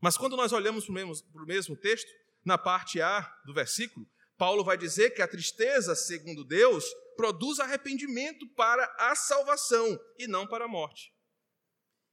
Mas 0.00 0.16
quando 0.16 0.36
nós 0.36 0.52
olhamos 0.52 0.84
para 0.84 0.92
o 0.92 0.94
mesmo, 0.94 1.14
mesmo 1.46 1.76
texto, 1.76 2.10
na 2.48 2.56
parte 2.56 3.00
A 3.02 3.20
do 3.44 3.52
versículo, 3.52 4.10
Paulo 4.38 4.64
vai 4.64 4.78
dizer 4.78 5.10
que 5.10 5.20
a 5.20 5.28
tristeza, 5.28 5.94
segundo 5.94 6.42
Deus, 6.42 6.82
produz 7.14 7.60
arrependimento 7.60 8.48
para 8.54 8.84
a 8.98 9.14
salvação 9.14 10.00
e 10.18 10.26
não 10.26 10.46
para 10.46 10.64
a 10.64 10.68
morte. 10.68 11.12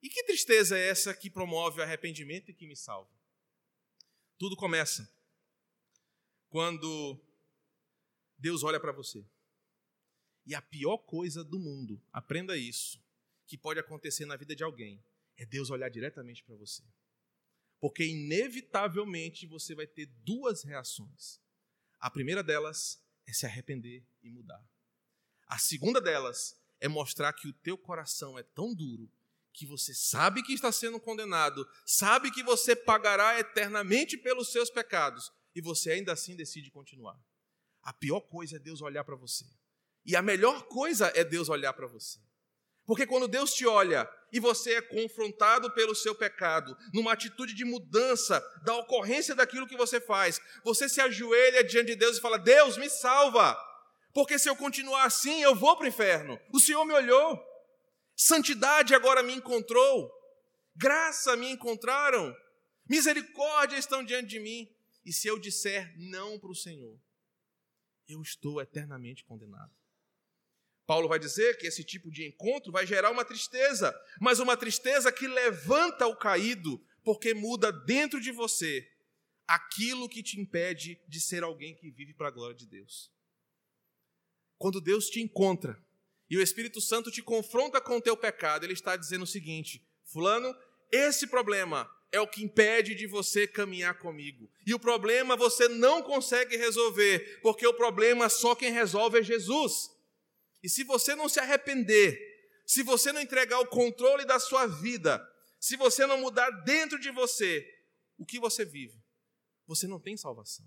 E 0.03 0.09
que 0.09 0.25
tristeza 0.25 0.77
é 0.77 0.89
essa 0.89 1.13
que 1.13 1.29
promove 1.29 1.79
o 1.79 1.83
arrependimento 1.83 2.51
e 2.51 2.53
que 2.53 2.67
me 2.67 2.75
salva? 2.75 3.09
Tudo 4.37 4.57
começa 4.57 5.09
quando 6.49 7.17
Deus 8.37 8.61
olha 8.61 8.79
para 8.79 8.91
você. 8.91 9.25
E 10.45 10.53
a 10.53 10.61
pior 10.61 10.97
coisa 10.97 11.45
do 11.45 11.57
mundo, 11.57 12.01
aprenda 12.11 12.57
isso, 12.57 13.01
que 13.47 13.57
pode 13.57 13.79
acontecer 13.79 14.25
na 14.25 14.35
vida 14.35 14.53
de 14.53 14.63
alguém, 14.63 15.01
é 15.37 15.45
Deus 15.45 15.69
olhar 15.69 15.89
diretamente 15.89 16.43
para 16.43 16.55
você. 16.55 16.83
Porque 17.79 18.05
inevitavelmente 18.05 19.45
você 19.45 19.75
vai 19.75 19.87
ter 19.87 20.07
duas 20.23 20.63
reações. 20.63 21.39
A 21.99 22.09
primeira 22.09 22.43
delas 22.43 23.01
é 23.27 23.33
se 23.33 23.45
arrepender 23.45 24.05
e 24.23 24.29
mudar. 24.29 24.63
A 25.47 25.57
segunda 25.57 26.01
delas 26.01 26.59
é 26.79 26.87
mostrar 26.87 27.33
que 27.33 27.47
o 27.47 27.53
teu 27.53 27.77
coração 27.77 28.37
é 28.37 28.43
tão 28.43 28.73
duro 28.73 29.11
que 29.53 29.65
você 29.65 29.93
sabe 29.93 30.43
que 30.43 30.53
está 30.53 30.71
sendo 30.71 30.99
condenado, 30.99 31.65
sabe 31.85 32.29
que 32.29 32.43
você 32.43 32.75
pagará 32.75 33.39
eternamente 33.39 34.17
pelos 34.17 34.51
seus 34.51 34.69
pecados 34.69 35.31
e 35.55 35.61
você 35.61 35.91
ainda 35.91 36.11
assim 36.11 36.35
decide 36.35 36.69
continuar. 36.69 37.17
A 37.81 37.93
pior 37.93 38.21
coisa 38.21 38.57
é 38.57 38.59
Deus 38.59 38.81
olhar 38.81 39.03
para 39.03 39.15
você. 39.15 39.45
E 40.05 40.15
a 40.15 40.21
melhor 40.21 40.67
coisa 40.67 41.11
é 41.15 41.23
Deus 41.23 41.49
olhar 41.49 41.73
para 41.73 41.87
você. 41.87 42.19
Porque 42.85 43.07
quando 43.07 43.27
Deus 43.27 43.53
te 43.53 43.65
olha 43.65 44.07
e 44.31 44.39
você 44.39 44.75
é 44.75 44.81
confrontado 44.81 45.73
pelo 45.73 45.95
seu 45.95 46.13
pecado, 46.13 46.77
numa 46.93 47.13
atitude 47.13 47.53
de 47.53 47.65
mudança 47.65 48.39
da 48.63 48.75
ocorrência 48.75 49.33
daquilo 49.33 49.67
que 49.67 49.77
você 49.77 49.99
faz, 49.99 50.39
você 50.63 50.87
se 50.87 51.01
ajoelha 51.01 51.63
diante 51.63 51.87
de 51.87 51.95
Deus 51.95 52.17
e 52.17 52.21
fala: 52.21 52.37
Deus, 52.37 52.77
me 52.77 52.89
salva, 52.89 53.57
porque 54.13 54.37
se 54.37 54.47
eu 54.47 54.55
continuar 54.55 55.05
assim, 55.05 55.41
eu 55.41 55.55
vou 55.55 55.75
para 55.75 55.85
o 55.85 55.89
inferno. 55.89 56.39
O 56.53 56.59
Senhor 56.59 56.85
me 56.85 56.93
olhou, 56.93 57.41
santidade 58.15 58.93
agora 58.93 59.23
me 59.23 59.33
encontrou, 59.33 60.11
graça 60.75 61.35
me 61.35 61.49
encontraram, 61.49 62.35
misericórdia 62.87 63.77
estão 63.77 64.03
diante 64.03 64.27
de 64.29 64.39
mim. 64.39 64.71
E 65.03 65.13
se 65.13 65.27
eu 65.27 65.39
disser 65.39 65.93
não 65.97 66.39
para 66.39 66.49
o 66.49 66.55
Senhor, 66.55 66.99
eu 68.07 68.21
estou 68.21 68.61
eternamente 68.61 69.23
condenado. 69.23 69.71
Paulo 70.85 71.07
vai 71.07 71.17
dizer 71.17 71.57
que 71.57 71.67
esse 71.67 71.83
tipo 71.83 72.11
de 72.11 72.27
encontro 72.27 72.71
vai 72.71 72.85
gerar 72.85 73.11
uma 73.11 73.25
tristeza, 73.25 73.93
mas 74.19 74.39
uma 74.39 74.55
tristeza 74.55 75.11
que 75.11 75.27
levanta 75.27 76.05
o 76.05 76.15
caído, 76.15 76.83
porque 77.03 77.33
muda 77.33 77.71
dentro 77.71 78.21
de 78.21 78.31
você 78.31 78.87
aquilo 79.47 80.09
que 80.09 80.23
te 80.23 80.39
impede 80.39 80.99
de 81.07 81.19
ser 81.19 81.43
alguém 81.43 81.75
que 81.75 81.89
vive 81.91 82.13
para 82.13 82.27
a 82.27 82.31
glória 82.31 82.55
de 82.55 82.65
Deus. 82.65 83.11
Quando 84.57 84.81
Deus 84.81 85.09
te 85.09 85.21
encontra 85.21 85.79
e 86.29 86.37
o 86.37 86.41
Espírito 86.41 86.81
Santo 86.81 87.11
te 87.11 87.21
confronta 87.21 87.81
com 87.81 87.97
o 87.97 88.01
teu 88.01 88.15
pecado, 88.15 88.63
ele 88.63 88.73
está 88.73 88.95
dizendo 88.95 89.23
o 89.23 89.27
seguinte: 89.27 89.85
Fulano, 90.03 90.55
esse 90.91 91.27
problema 91.27 91.89
é 92.11 92.19
o 92.19 92.27
que 92.27 92.43
impede 92.43 92.95
de 92.95 93.05
você 93.05 93.45
caminhar 93.45 93.99
comigo. 93.99 94.49
E 94.65 94.73
o 94.73 94.79
problema 94.79 95.35
você 95.35 95.67
não 95.67 96.01
consegue 96.01 96.55
resolver, 96.55 97.39
porque 97.41 97.67
o 97.67 97.73
problema 97.73 98.29
só 98.29 98.55
quem 98.55 98.71
resolve 98.71 99.19
é 99.19 99.23
Jesus. 99.23 99.94
E 100.65 100.69
se 100.69 100.83
você 100.83 101.13
não 101.13 101.29
se 101.29 101.39
arrepender, 101.39 102.19
se 102.65 102.81
você 102.81 103.11
não 103.11 103.21
entregar 103.21 103.59
o 103.59 103.67
controle 103.67 104.25
da 104.25 104.39
sua 104.39 104.65
vida, 104.65 105.23
se 105.59 105.77
você 105.77 106.07
não 106.07 106.19
mudar 106.19 106.49
dentro 106.63 106.99
de 106.99 107.11
você 107.11 107.63
o 108.17 108.25
que 108.25 108.39
você 108.39 108.65
vive, 108.65 108.99
você 109.67 109.85
não 109.85 109.99
tem 109.99 110.17
salvação. 110.17 110.65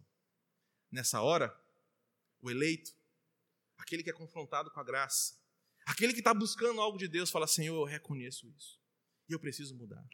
Nessa 0.89 1.21
hora, 1.21 1.53
o 2.41 2.49
eleito, 2.49 2.95
aquele 3.77 4.05
que 4.05 4.11
é 4.11 4.13
confrontado 4.13 4.71
com 4.71 4.79
a 4.79 4.85
graça, 4.85 5.37
aquele 5.85 6.13
que 6.13 6.21
está 6.21 6.33
buscando 6.33 6.81
algo 6.81 6.97
de 6.97 7.09
Deus, 7.09 7.29
fala: 7.29 7.49
Senhor, 7.49 7.75
eu 7.75 7.85
reconheço 7.85 8.47
isso 8.57 8.81
e 9.29 9.33
eu 9.33 9.41
preciso 9.41 9.75
mudar. 9.75 10.09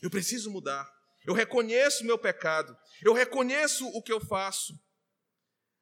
Eu 0.00 0.08
preciso 0.08 0.52
mudar. 0.52 0.88
Eu 1.26 1.34
reconheço 1.34 2.04
o 2.04 2.06
meu 2.06 2.16
pecado. 2.16 2.78
Eu 3.02 3.12
reconheço 3.12 3.88
o 3.88 4.00
que 4.00 4.12
eu 4.12 4.20
faço. 4.20 4.80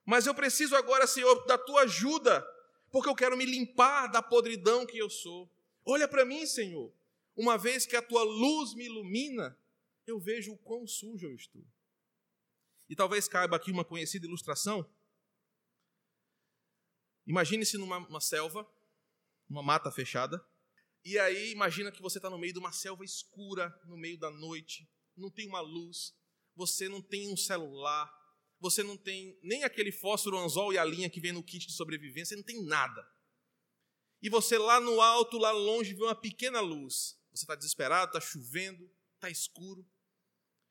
Mas 0.06 0.26
eu 0.26 0.34
preciso 0.34 0.74
agora, 0.74 1.06
Senhor, 1.06 1.44
da 1.44 1.58
tua 1.58 1.82
ajuda 1.82 2.42
porque 2.90 3.08
eu 3.08 3.14
quero 3.14 3.36
me 3.36 3.44
limpar 3.44 4.06
da 4.08 4.22
podridão 4.22 4.86
que 4.86 4.98
eu 4.98 5.10
sou. 5.10 5.50
Olha 5.84 6.08
para 6.08 6.24
mim, 6.24 6.46
Senhor. 6.46 6.92
Uma 7.36 7.56
vez 7.56 7.86
que 7.86 7.96
a 7.96 8.02
tua 8.02 8.22
luz 8.22 8.74
me 8.74 8.86
ilumina, 8.86 9.56
eu 10.06 10.18
vejo 10.18 10.52
o 10.52 10.58
quão 10.58 10.86
sujo 10.86 11.26
eu 11.26 11.34
estou. 11.34 11.64
E 12.88 12.96
talvez 12.96 13.28
caiba 13.28 13.56
aqui 13.56 13.70
uma 13.70 13.84
conhecida 13.84 14.26
ilustração. 14.26 14.88
Imagine-se 17.26 17.76
numa 17.76 18.20
selva, 18.20 18.66
uma 19.48 19.62
mata 19.62 19.90
fechada, 19.92 20.42
e 21.04 21.18
aí 21.18 21.52
imagina 21.52 21.92
que 21.92 22.02
você 22.02 22.18
está 22.18 22.28
no 22.28 22.38
meio 22.38 22.52
de 22.52 22.58
uma 22.58 22.72
selva 22.72 23.04
escura, 23.04 23.70
no 23.84 23.96
meio 23.96 24.18
da 24.18 24.30
noite, 24.30 24.88
não 25.16 25.30
tem 25.30 25.46
uma 25.46 25.60
luz, 25.60 26.14
você 26.56 26.88
não 26.88 27.00
tem 27.02 27.32
um 27.32 27.36
celular, 27.36 28.10
você 28.60 28.82
não 28.82 28.96
tem 28.96 29.38
nem 29.42 29.64
aquele 29.64 29.92
fósforo, 29.92 30.38
anzol 30.38 30.72
e 30.72 30.78
a 30.78 30.84
linha 30.84 31.08
que 31.08 31.20
vem 31.20 31.32
no 31.32 31.42
kit 31.42 31.66
de 31.66 31.72
sobrevivência, 31.72 32.36
não 32.36 32.44
tem 32.44 32.62
nada. 32.62 33.06
E 34.20 34.28
você 34.28 34.58
lá 34.58 34.80
no 34.80 35.00
alto, 35.00 35.38
lá 35.38 35.52
longe, 35.52 35.94
vê 35.94 36.02
uma 36.02 36.14
pequena 36.14 36.60
luz. 36.60 37.16
Você 37.32 37.44
está 37.44 37.54
desesperado, 37.54 38.08
está 38.08 38.20
chovendo, 38.20 38.90
está 39.14 39.30
escuro. 39.30 39.86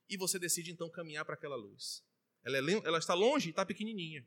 E 0.10 0.18
você 0.18 0.38
decide 0.38 0.72
então 0.72 0.90
caminhar 0.90 1.24
para 1.24 1.36
aquela 1.36 1.56
luz. 1.56 2.04
Ela, 2.44 2.58
é, 2.58 2.74
ela 2.86 2.98
está 2.98 3.14
longe 3.14 3.48
e 3.48 3.50
está 3.52 3.66
pequenininha. 3.66 4.26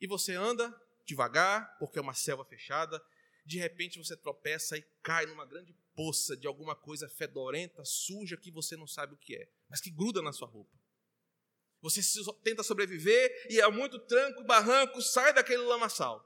E 0.00 0.06
você 0.06 0.34
anda 0.34 0.74
devagar, 1.04 1.76
porque 1.78 1.98
é 1.98 2.02
uma 2.02 2.14
selva 2.14 2.44
fechada. 2.44 3.00
De 3.44 3.58
repente 3.58 3.98
você 3.98 4.16
tropeça 4.16 4.76
e 4.76 4.82
cai 5.02 5.26
numa 5.26 5.46
grande 5.46 5.72
poça 5.94 6.36
de 6.36 6.46
alguma 6.46 6.74
coisa 6.74 7.08
fedorenta, 7.08 7.84
suja, 7.84 8.36
que 8.36 8.50
você 8.50 8.76
não 8.76 8.86
sabe 8.86 9.14
o 9.14 9.18
que 9.18 9.36
é, 9.36 9.48
mas 9.68 9.80
que 9.80 9.90
gruda 9.90 10.22
na 10.22 10.32
sua 10.32 10.48
roupa. 10.48 10.81
Você 11.82 12.00
tenta 12.44 12.62
sobreviver 12.62 13.46
e 13.50 13.60
há 13.60 13.70
muito 13.70 13.98
tranco, 13.98 14.44
barranco, 14.44 15.02
sai 15.02 15.34
daquele 15.34 15.62
lamaçal. 15.62 16.24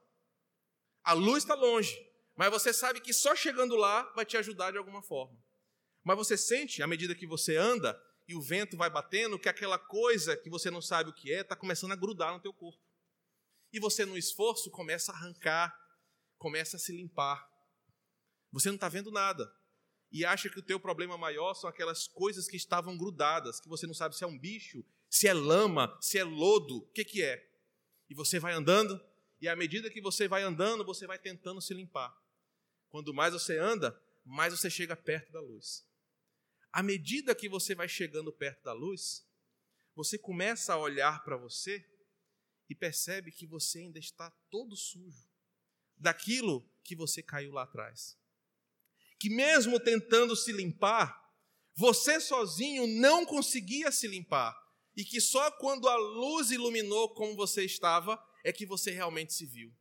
A 1.03 1.14
luz 1.14 1.45
está 1.45 1.55
longe, 1.55 1.97
mas 2.37 2.51
você 2.51 2.73
sabe 2.73 3.01
que 3.01 3.12
só 3.12 3.35
chegando 3.35 3.75
lá 3.75 4.03
vai 4.14 4.27
te 4.27 4.37
ajudar 4.37 4.71
de 4.71 4.79
alguma 4.79 5.03
forma. 5.03 5.37
Mas 6.05 6.16
você 6.16 6.37
sente, 6.37 6.83
à 6.83 6.87
medida 6.87 7.14
que 7.14 7.27
você 7.27 7.57
anda 7.57 8.01
e 8.29 8.35
o 8.35 8.42
vento 8.42 8.77
vai 8.77 8.90
batendo, 8.90 9.38
que 9.38 9.49
aquela 9.49 9.79
coisa 9.79 10.37
que 10.37 10.51
você 10.51 10.71
não 10.71 10.83
sabe 10.83 11.11
o 11.11 11.14
que 11.14 11.33
é 11.33 11.40
está 11.40 11.57
começando 11.57 11.92
a 11.92 11.97
grudar 11.97 12.33
no 12.33 12.40
teu 12.40 12.53
corpo. 12.53 12.81
E 13.73 13.81
você, 13.81 14.05
no 14.05 14.16
esforço, 14.16 14.71
começa 14.71 15.11
a 15.11 15.14
arrancar, 15.14 15.75
começa 16.38 16.77
a 16.77 16.81
se 16.81 16.92
limpar. 16.92 17.49
Você 18.53 18.69
não 18.69 18.77
está 18.77 18.88
vendo 18.88 19.11
nada. 19.11 19.51
E 20.11 20.25
acha 20.25 20.49
que 20.49 20.59
o 20.59 20.62
teu 20.62 20.79
problema 20.79 21.19
maior 21.19 21.55
são 21.55 21.69
aquelas 21.69 22.07
coisas 22.07 22.49
que 22.49 22.57
estavam 22.57 22.97
grudadas, 22.97 23.61
que 23.61 23.69
você 23.69 23.87
não 23.87 23.95
sabe 23.95 24.16
se 24.16 24.25
é 24.25 24.27
um 24.27 24.38
bicho, 24.38 24.85
se 25.11 25.27
é 25.27 25.35
lama, 25.35 25.97
se 26.01 26.19
é 26.19 26.25
lodo, 26.25 26.79
o 26.79 26.87
que, 26.92 27.05
que 27.05 27.23
é. 27.23 27.45
E 28.09 28.14
você 28.14 28.38
vai 28.38 28.53
andando, 28.53 29.01
e 29.40 29.49
à 29.49 29.57
medida 29.57 29.90
que 29.90 30.01
você 30.01 30.29
vai 30.29 30.42
andando, 30.42 30.85
você 30.85 31.07
vai 31.07 31.19
tentando 31.19 31.61
se 31.61 31.75
limpar. 31.75 32.16
Quando 32.88 33.12
mais 33.12 33.33
você 33.33 33.59
anda, 33.59 34.01
mais 34.25 34.53
você 34.53 34.71
chega 34.71 34.97
perto 34.97 35.33
da 35.33 35.40
luz. 35.40 35.87
À 36.73 36.83
medida 36.83 37.35
que 37.35 37.49
você 37.49 37.75
vai 37.75 37.88
chegando 37.88 38.33
perto 38.33 38.62
da 38.64 38.73
luz, 38.73 39.27
você 39.95 40.19
começa 40.19 40.75
a 40.75 40.79
olhar 40.79 41.25
para 41.25 41.37
você 41.37 41.85
e 42.69 42.75
percebe 42.75 43.33
que 43.33 43.47
você 43.47 43.79
ainda 43.79 43.99
está 43.99 44.31
todo 44.51 44.77
sujo 44.77 45.27
daquilo 45.97 46.69
que 46.85 46.95
você 46.95 47.23
caiu 47.23 47.53
lá 47.53 47.62
atrás. 47.62 48.19
Que 49.18 49.29
mesmo 49.31 49.81
tentando 49.81 50.37
se 50.37 50.52
limpar, 50.52 51.18
você 51.74 52.20
sozinho 52.20 52.87
não 52.87 53.24
conseguia 53.24 53.92
se 53.92 54.07
limpar 54.07 54.57
e 54.96 55.05
que 55.05 55.20
só 55.20 55.50
quando 55.52 55.88
a 55.88 55.96
luz 55.96 56.50
iluminou 56.50 57.12
como 57.14 57.37
você 57.37 57.64
estava 57.64 58.18
é 58.42 58.52
que 58.52 58.64
você 58.64 58.90
realmente 58.90 59.35
se 59.35 59.44
viu. 59.44 59.74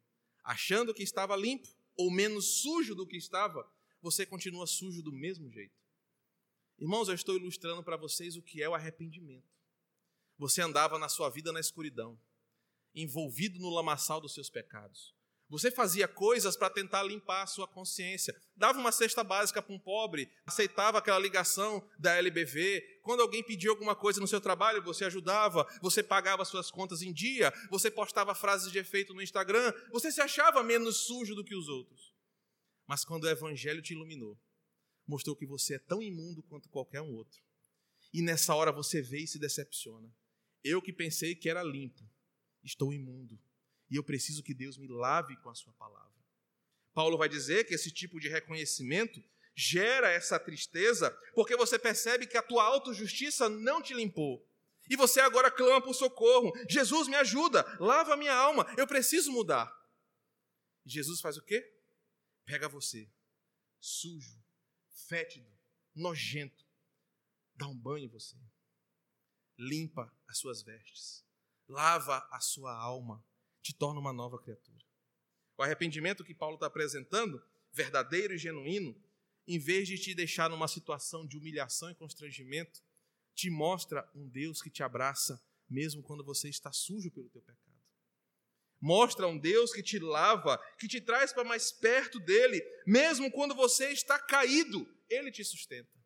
Achando 0.43 0.93
que 0.93 1.03
estava 1.03 1.35
limpo 1.35 1.69
ou 1.97 2.11
menos 2.11 2.61
sujo 2.61 2.93
do 2.93 3.07
que 3.07 3.15
estava, 3.15 3.65
você 4.01 4.25
continua 4.25 4.67
sujo 4.67 5.01
do 5.01 5.11
mesmo 5.13 5.49
jeito. 5.49 5.73
Irmãos, 6.77 7.07
eu 7.07 7.15
estou 7.15 7.37
ilustrando 7.37 7.81
para 7.81 7.95
vocês 7.95 8.35
o 8.35 8.41
que 8.41 8.61
é 8.61 8.67
o 8.67 8.75
arrependimento. 8.75 9.49
Você 10.37 10.61
andava 10.61 10.99
na 10.99 11.07
sua 11.07 11.29
vida 11.29 11.53
na 11.53 11.61
escuridão, 11.61 12.19
envolvido 12.93 13.57
no 13.59 13.69
lamaçal 13.69 14.19
dos 14.19 14.33
seus 14.33 14.49
pecados. 14.49 15.14
Você 15.47 15.69
fazia 15.69 16.07
coisas 16.07 16.57
para 16.57 16.71
tentar 16.71 17.03
limpar 17.03 17.43
a 17.43 17.47
sua 17.47 17.67
consciência. 17.67 18.35
Dava 18.55 18.79
uma 18.79 18.91
cesta 18.91 19.23
básica 19.23 19.61
para 19.61 19.75
um 19.75 19.79
pobre, 19.79 20.29
aceitava 20.45 20.97
aquela 20.97 21.19
ligação 21.19 21.87
da 21.99 22.15
LBV. 22.15 23.01
Quando 23.03 23.21
alguém 23.21 23.43
pedia 23.43 23.69
alguma 23.69 23.95
coisa 23.95 24.19
no 24.19 24.27
seu 24.27 24.41
trabalho, 24.41 24.83
você 24.83 25.05
ajudava, 25.05 25.67
você 25.81 26.01
pagava 26.01 26.43
suas 26.45 26.71
contas 26.71 27.03
em 27.03 27.13
dia, 27.13 27.53
você 27.69 27.91
postava 27.91 28.33
frases 28.33 28.71
de 28.71 28.79
efeito 28.79 29.13
no 29.13 29.21
Instagram, 29.21 29.71
você 29.91 30.11
se 30.11 30.19
achava 30.19 30.63
menos 30.63 31.05
sujo 31.05 31.35
do 31.35 31.43
que 31.43 31.55
os 31.55 31.69
outros. 31.69 32.15
Mas 32.87 33.05
quando 33.05 33.25
o 33.25 33.29
evangelho 33.29 33.83
te 33.83 33.93
iluminou, 33.93 34.39
mostrou 35.07 35.35
que 35.35 35.45
você 35.45 35.75
é 35.75 35.79
tão 35.79 36.01
imundo 36.01 36.41
quanto 36.41 36.69
qualquer 36.69 37.01
um 37.01 37.13
outro. 37.13 37.39
E 38.11 38.21
nessa 38.21 38.55
hora 38.55 38.71
você 38.71 38.99
vê 38.99 39.19
e 39.19 39.27
se 39.27 39.37
decepciona. 39.37 40.11
Eu 40.63 40.81
que 40.81 40.91
pensei 40.91 41.35
que 41.35 41.49
era 41.49 41.61
limpo, 41.61 42.01
estou 42.63 42.91
imundo 42.91 43.39
e 43.89 43.95
eu 43.95 44.03
preciso 44.03 44.43
que 44.43 44.53
Deus 44.53 44.77
me 44.77 44.87
lave 44.87 45.35
com 45.37 45.49
a 45.49 45.55
sua 45.55 45.73
palavra. 45.73 46.11
Paulo 46.93 47.17
vai 47.17 47.29
dizer 47.29 47.65
que 47.65 47.73
esse 47.73 47.91
tipo 47.91 48.19
de 48.19 48.29
reconhecimento 48.29 49.23
gera 49.55 50.09
essa 50.09 50.39
tristeza, 50.39 51.11
porque 51.33 51.55
você 51.55 51.77
percebe 51.77 52.27
que 52.27 52.37
a 52.37 52.43
tua 52.43 52.63
autojustiça 52.63 53.47
não 53.47 53.81
te 53.81 53.93
limpou. 53.93 54.45
E 54.89 54.95
você 54.95 55.19
agora 55.19 55.49
clama 55.49 55.81
por 55.81 55.93
socorro. 55.93 56.53
Jesus 56.69 57.07
me 57.07 57.15
ajuda, 57.15 57.63
lava 57.79 58.15
minha 58.15 58.33
alma, 58.33 58.65
eu 58.77 58.87
preciso 58.87 59.31
mudar. 59.31 59.73
E 60.85 60.89
Jesus 60.89 61.21
faz 61.21 61.37
o 61.37 61.41
quê? 61.41 61.73
Pega 62.45 62.69
você, 62.69 63.09
sujo, 63.79 64.39
fétido, 65.07 65.51
nojento, 65.93 66.65
dá 67.55 67.67
um 67.67 67.75
banho 67.75 68.05
em 68.05 68.09
você. 68.09 68.37
Limpa 69.57 70.13
as 70.27 70.37
suas 70.37 70.61
vestes, 70.61 71.25
lava 71.67 72.27
a 72.31 72.39
sua 72.39 72.73
alma 72.75 73.23
te 73.65 73.73
torna 73.73 73.99
uma 73.99 74.13
nova 74.13 74.37
criatura. 74.37 74.85
O 75.57 75.63
arrependimento 75.63 76.23
que 76.23 76.35
Paulo 76.35 76.53
está 76.53 76.67
apresentando, 76.67 77.41
verdadeiro 77.71 78.35
e 78.35 78.37
genuíno, 78.37 78.95
em 79.47 79.57
vez 79.57 79.87
de 79.87 79.97
te 79.97 80.13
deixar 80.13 80.51
numa 80.51 80.67
situação 80.67 81.25
de 81.25 81.35
humilhação 81.35 81.89
e 81.89 81.95
constrangimento, 81.95 82.83
te 83.33 83.49
mostra 83.49 84.07
um 84.13 84.29
Deus 84.29 84.61
que 84.61 84.69
te 84.69 84.83
abraça 84.83 85.43
mesmo 85.67 86.03
quando 86.03 86.23
você 86.23 86.47
está 86.47 86.71
sujo 86.71 87.09
pelo 87.09 87.27
teu 87.27 87.41
pecado. 87.41 87.65
Mostra 88.79 89.27
um 89.27 89.35
Deus 89.35 89.73
que 89.73 89.81
te 89.81 89.97
lava, 89.97 90.59
que 90.77 90.87
te 90.87 91.01
traz 91.01 91.33
para 91.33 91.43
mais 91.43 91.71
perto 91.71 92.19
dele, 92.19 92.61
mesmo 92.85 93.31
quando 93.31 93.55
você 93.55 93.89
está 93.89 94.19
caído, 94.19 94.87
ele 95.09 95.31
te 95.31 95.43
sustenta, 95.43 95.97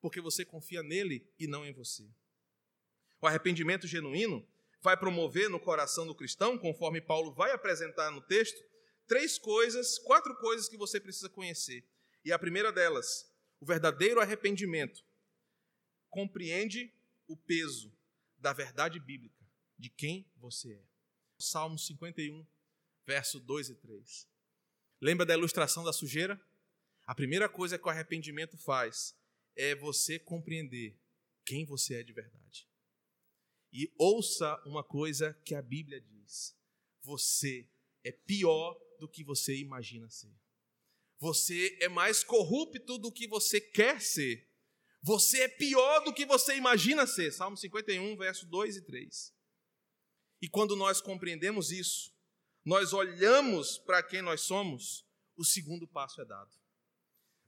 porque 0.00 0.20
você 0.20 0.44
confia 0.44 0.84
nele 0.84 1.28
e 1.36 1.48
não 1.48 1.66
em 1.66 1.72
você. 1.72 2.08
O 3.20 3.26
arrependimento 3.26 3.88
genuíno 3.88 4.46
vai 4.80 4.96
promover 4.96 5.48
no 5.50 5.60
coração 5.60 6.06
do 6.06 6.14
cristão, 6.14 6.58
conforme 6.58 7.00
Paulo 7.00 7.32
vai 7.32 7.50
apresentar 7.52 8.10
no 8.10 8.20
texto, 8.20 8.58
três 9.06 9.38
coisas, 9.38 9.98
quatro 9.98 10.36
coisas 10.36 10.68
que 10.68 10.76
você 10.76 11.00
precisa 11.00 11.28
conhecer. 11.28 11.84
E 12.24 12.32
a 12.32 12.38
primeira 12.38 12.72
delas, 12.72 13.32
o 13.60 13.66
verdadeiro 13.66 14.20
arrependimento, 14.20 15.04
compreende 16.08 16.92
o 17.26 17.36
peso 17.36 17.92
da 18.38 18.52
verdade 18.52 19.00
bíblica 19.00 19.44
de 19.78 19.90
quem 19.90 20.30
você 20.36 20.72
é. 20.72 20.82
Salmo 21.38 21.78
51, 21.78 22.46
verso 23.06 23.40
2 23.40 23.70
e 23.70 23.74
3. 23.74 24.28
Lembra 25.00 25.24
da 25.24 25.34
ilustração 25.34 25.84
da 25.84 25.92
sujeira? 25.92 26.40
A 27.06 27.14
primeira 27.14 27.48
coisa 27.48 27.78
que 27.78 27.86
o 27.86 27.90
arrependimento 27.90 28.58
faz 28.58 29.16
é 29.56 29.74
você 29.74 30.18
compreender 30.18 30.98
quem 31.44 31.64
você 31.64 32.00
é 32.00 32.02
de 32.02 32.12
verdade. 32.12 32.67
E 33.72 33.92
ouça 33.98 34.60
uma 34.64 34.82
coisa 34.82 35.34
que 35.44 35.54
a 35.54 35.62
Bíblia 35.62 36.00
diz: 36.00 36.56
você 37.02 37.68
é 38.04 38.12
pior 38.12 38.78
do 38.98 39.08
que 39.08 39.24
você 39.24 39.56
imagina 39.56 40.08
ser. 40.10 40.34
Você 41.18 41.76
é 41.80 41.88
mais 41.88 42.22
corrupto 42.22 42.98
do 42.98 43.12
que 43.12 43.26
você 43.26 43.60
quer 43.60 44.00
ser. 44.00 44.48
Você 45.02 45.42
é 45.42 45.48
pior 45.48 46.00
do 46.04 46.12
que 46.12 46.24
você 46.24 46.56
imagina 46.56 47.06
ser. 47.06 47.32
Salmo 47.32 47.56
51, 47.56 48.16
verso 48.16 48.46
2 48.46 48.76
e 48.76 48.82
3. 48.82 49.34
E 50.40 50.48
quando 50.48 50.76
nós 50.76 51.00
compreendemos 51.00 51.72
isso, 51.72 52.14
nós 52.64 52.92
olhamos 52.92 53.78
para 53.78 54.02
quem 54.02 54.22
nós 54.22 54.42
somos, 54.42 55.06
o 55.36 55.44
segundo 55.44 55.86
passo 55.88 56.20
é 56.20 56.24
dado. 56.24 56.54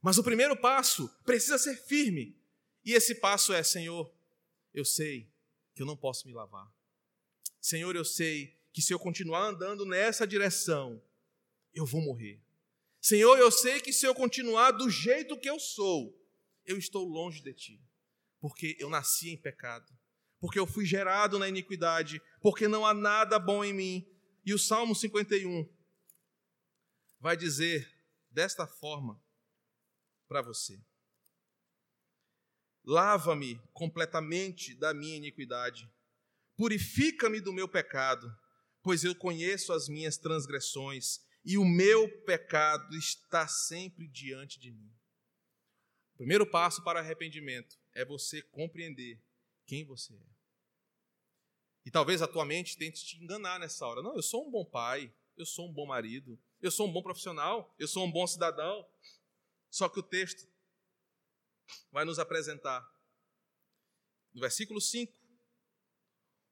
Mas 0.01 0.17
o 0.17 0.23
primeiro 0.23 0.57
passo 0.57 1.07
precisa 1.23 1.57
ser 1.57 1.75
firme. 1.75 2.35
E 2.83 2.93
esse 2.93 3.15
passo 3.15 3.53
é: 3.53 3.63
Senhor, 3.63 4.13
eu 4.73 4.83
sei 4.83 5.30
que 5.81 5.83
eu 5.83 5.87
não 5.87 5.97
posso 5.97 6.27
me 6.27 6.33
lavar. 6.33 6.71
Senhor, 7.59 7.95
eu 7.95 8.05
sei 8.05 8.55
que 8.71 8.83
se 8.83 8.93
eu 8.93 8.99
continuar 8.99 9.47
andando 9.47 9.83
nessa 9.83 10.27
direção, 10.27 11.01
eu 11.73 11.87
vou 11.87 12.01
morrer. 12.01 12.39
Senhor, 13.01 13.35
eu 13.39 13.49
sei 13.49 13.81
que 13.81 13.91
se 13.91 14.05
eu 14.05 14.13
continuar 14.13 14.69
do 14.73 14.91
jeito 14.91 15.39
que 15.39 15.49
eu 15.49 15.59
sou, 15.59 16.15
eu 16.63 16.77
estou 16.77 17.03
longe 17.03 17.41
de 17.41 17.51
ti, 17.51 17.83
porque 18.39 18.77
eu 18.79 18.91
nasci 18.91 19.31
em 19.31 19.37
pecado, 19.37 19.91
porque 20.39 20.59
eu 20.59 20.67
fui 20.67 20.85
gerado 20.85 21.39
na 21.39 21.49
iniquidade, 21.49 22.21
porque 22.41 22.67
não 22.67 22.85
há 22.85 22.93
nada 22.93 23.39
bom 23.39 23.63
em 23.63 23.73
mim. 23.73 24.07
E 24.45 24.53
o 24.53 24.59
Salmo 24.59 24.93
51, 24.93 25.67
vai 27.19 27.35
dizer 27.35 27.91
desta 28.29 28.67
forma 28.67 29.19
para 30.27 30.43
você: 30.43 30.79
Lava-me 32.83 33.61
completamente 33.73 34.73
da 34.73 34.93
minha 34.93 35.17
iniquidade, 35.17 35.89
purifica-me 36.57 37.39
do 37.39 37.53
meu 37.53 37.67
pecado, 37.67 38.35
pois 38.81 39.03
eu 39.03 39.15
conheço 39.15 39.71
as 39.71 39.87
minhas 39.87 40.17
transgressões 40.17 41.19
e 41.45 41.57
o 41.57 41.65
meu 41.65 42.09
pecado 42.23 42.95
está 42.95 43.47
sempre 43.47 44.07
diante 44.07 44.59
de 44.59 44.71
mim. 44.71 44.91
O 46.13 46.17
primeiro 46.17 46.45
passo 46.45 46.83
para 46.83 46.99
arrependimento 46.99 47.77
é 47.93 48.05
você 48.05 48.41
compreender 48.41 49.21
quem 49.65 49.85
você 49.85 50.13
é. 50.13 50.31
E 51.85 51.89
talvez 51.89 52.21
a 52.21 52.27
tua 52.27 52.45
mente 52.45 52.77
tente 52.77 53.03
te 53.03 53.23
enganar 53.23 53.59
nessa 53.59 53.85
hora. 53.87 54.01
Não, 54.01 54.15
eu 54.15 54.21
sou 54.21 54.47
um 54.47 54.51
bom 54.51 54.63
pai, 54.63 55.11
eu 55.35 55.45
sou 55.45 55.67
um 55.67 55.73
bom 55.73 55.87
marido, 55.87 56.39
eu 56.61 56.69
sou 56.69 56.87
um 56.87 56.91
bom 56.91 57.01
profissional, 57.01 57.73
eu 57.79 57.87
sou 57.87 58.05
um 58.05 58.11
bom 58.11 58.27
cidadão. 58.27 58.87
Só 59.69 59.89
que 59.89 59.99
o 59.99 60.03
texto 60.03 60.47
vai 61.91 62.05
nos 62.05 62.19
apresentar, 62.19 62.81
no 64.33 64.41
versículo 64.41 64.79
5, 64.79 65.11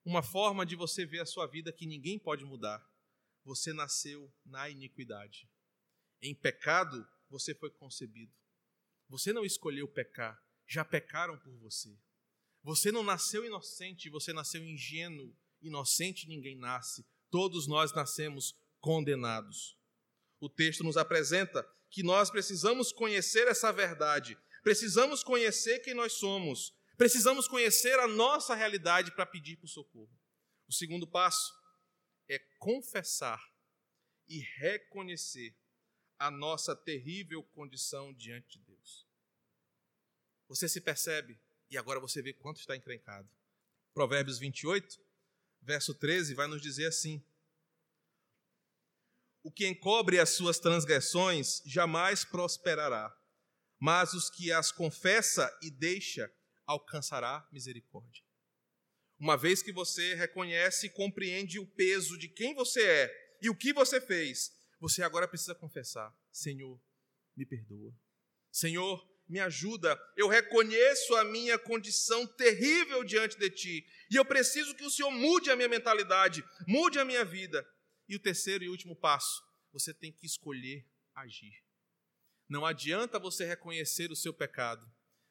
uma 0.04 0.22
forma 0.24 0.66
de 0.66 0.76
você 0.76 1.06
ver 1.06 1.20
a 1.20 1.26
sua 1.26 1.48
vida 1.48 1.72
que 1.72 1.86
ninguém 1.86 2.20
pode 2.20 2.44
mudar. 2.44 2.86
Você 3.44 3.72
nasceu 3.72 4.32
na 4.46 4.70
iniquidade. 4.70 5.50
Em 6.22 6.36
pecado 6.36 7.08
você 7.30 7.56
foi 7.56 7.70
concebido. 7.70 8.34
Você 9.08 9.32
não 9.32 9.46
escolheu 9.46 9.88
pecar, 9.88 10.42
já 10.68 10.84
pecaram 10.84 11.38
por 11.40 11.56
você. 11.58 11.98
Você 12.64 12.92
não 12.92 13.04
nasceu 13.04 13.46
inocente, 13.46 14.10
você 14.10 14.34
nasceu 14.34 14.64
ingênuo. 14.64 15.36
Inocente 15.62 16.28
ninguém 16.28 16.58
nasce. 16.58 17.06
Todos 17.30 17.68
nós 17.68 17.94
nascemos 17.94 18.56
condenados. 18.80 19.78
O 20.40 20.50
texto 20.50 20.84
nos 20.84 20.98
apresenta 20.98 21.68
que 21.90 22.04
nós 22.04 22.30
precisamos 22.30 22.92
conhecer 22.92 23.48
essa 23.48 23.72
verdade, 23.72 24.38
precisamos 24.64 25.24
conhecer 25.24 25.80
quem 25.80 25.94
nós 25.94 26.14
somos, 26.14 26.74
precisamos 26.98 27.48
conhecer 27.48 27.98
a 28.00 28.08
nossa 28.08 28.56
realidade 28.56 29.14
para 29.16 29.26
pedir 29.26 29.58
por 29.58 29.68
socorro. 29.68 30.12
O 30.68 30.74
segundo 30.74 31.08
passo 31.08 31.54
é 32.28 32.40
confessar 32.60 33.42
e 34.28 34.40
reconhecer 34.58 35.56
a 36.20 36.30
nossa 36.30 36.76
terrível 36.76 37.44
condição 37.44 38.14
diante 38.14 38.60
de 38.60 38.66
Deus. 38.66 39.08
Você 40.48 40.68
se 40.68 40.82
percebe 40.82 41.40
e 41.70 41.78
agora 41.78 42.00
você 42.00 42.22
vê 42.22 42.34
quanto 42.34 42.60
está 42.60 42.76
encrencado. 42.76 43.30
Provérbios 43.94 44.38
28, 44.38 45.00
verso 45.62 45.94
13, 45.94 46.34
vai 46.34 46.48
nos 46.48 46.62
dizer 46.62 46.88
assim: 46.88 47.24
o 49.42 49.52
que 49.52 49.68
encobre 49.68 50.20
as 50.20 50.32
suas 50.32 50.60
transgressões 50.60 51.62
jamais 51.66 52.26
prosperará, 52.26 53.16
mas 53.80 54.14
os 54.14 54.30
que 54.30 54.52
as 54.52 54.72
confessa 54.72 55.50
e 55.62 55.72
deixa 55.72 56.32
alcançará 56.66 57.48
misericórdia. 57.52 58.24
Uma 59.18 59.36
vez 59.36 59.62
que 59.62 59.72
você 59.72 60.14
reconhece 60.16 60.88
e 60.88 60.90
compreende 60.90 61.60
o 61.60 61.66
peso 61.66 62.18
de 62.18 62.28
quem 62.28 62.54
você 62.54 62.82
é 62.82 63.38
e 63.42 63.50
o 63.50 63.56
que 63.56 63.74
você 63.74 64.00
fez, 64.00 64.52
você 64.80 65.02
agora 65.04 65.28
precisa 65.28 65.56
confessar: 65.56 66.14
Senhor, 66.32 66.82
me 67.36 67.46
perdoa. 67.46 67.94
Senhor, 68.52 69.06
me 69.28 69.40
ajuda. 69.40 70.00
Eu 70.18 70.28
reconheço 70.28 71.16
a 71.16 71.24
minha 71.24 71.58
condição 71.58 72.26
terrível 72.26 73.04
diante 73.04 73.38
de 73.38 73.50
ti 73.50 73.86
e 74.10 74.16
eu 74.16 74.26
preciso 74.26 74.76
que 74.76 74.84
o 74.84 74.90
Senhor 74.90 75.12
mude 75.12 75.52
a 75.52 75.56
minha 75.56 75.70
mentalidade, 75.70 76.44
mude 76.68 77.00
a 77.00 77.06
minha 77.06 77.24
vida. 77.24 77.66
E 78.08 78.16
o 78.16 78.20
terceiro 78.20 78.64
e 78.64 78.70
último 78.70 78.96
passo, 78.96 79.44
você 79.72 79.94
tem 79.94 80.12
que 80.12 80.26
escolher 80.26 80.84
agir. 81.14 81.54
Não 82.50 82.66
adianta 82.66 83.20
você 83.20 83.46
reconhecer 83.46 84.12
o 84.12 84.16
seu 84.16 84.34
pecado. 84.34 84.86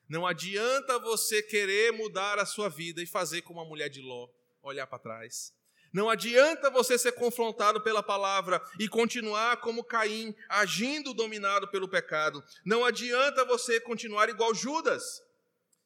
Não 0.09 0.25
adianta 0.25 0.99
você 1.01 1.43
querer 1.43 1.93
mudar 1.93 2.39
a 2.39 2.47
sua 2.47 2.69
vida 2.69 3.03
e 3.03 3.07
fazer 3.07 3.43
como 3.43 3.61
a 3.61 3.65
mulher 3.65 3.91
de 3.91 4.01
Ló, 4.01 4.29
olhar 4.63 4.87
para 4.87 5.01
trás. 5.01 5.53
Não 5.93 6.09
adianta 6.09 6.71
você 6.71 6.97
ser 6.97 7.13
confrontado 7.13 7.83
pela 7.83 8.03
palavra 8.03 8.63
e 8.79 8.89
continuar 8.89 9.57
como 9.61 9.83
Caim, 9.83 10.35
agindo 10.49 11.13
dominado 11.13 11.69
pelo 11.69 11.89
pecado. 11.89 12.43
Não 12.65 12.85
adianta 12.85 13.45
você 13.45 13.81
continuar 13.81 14.29
igual 14.29 14.55
Judas, 14.55 15.21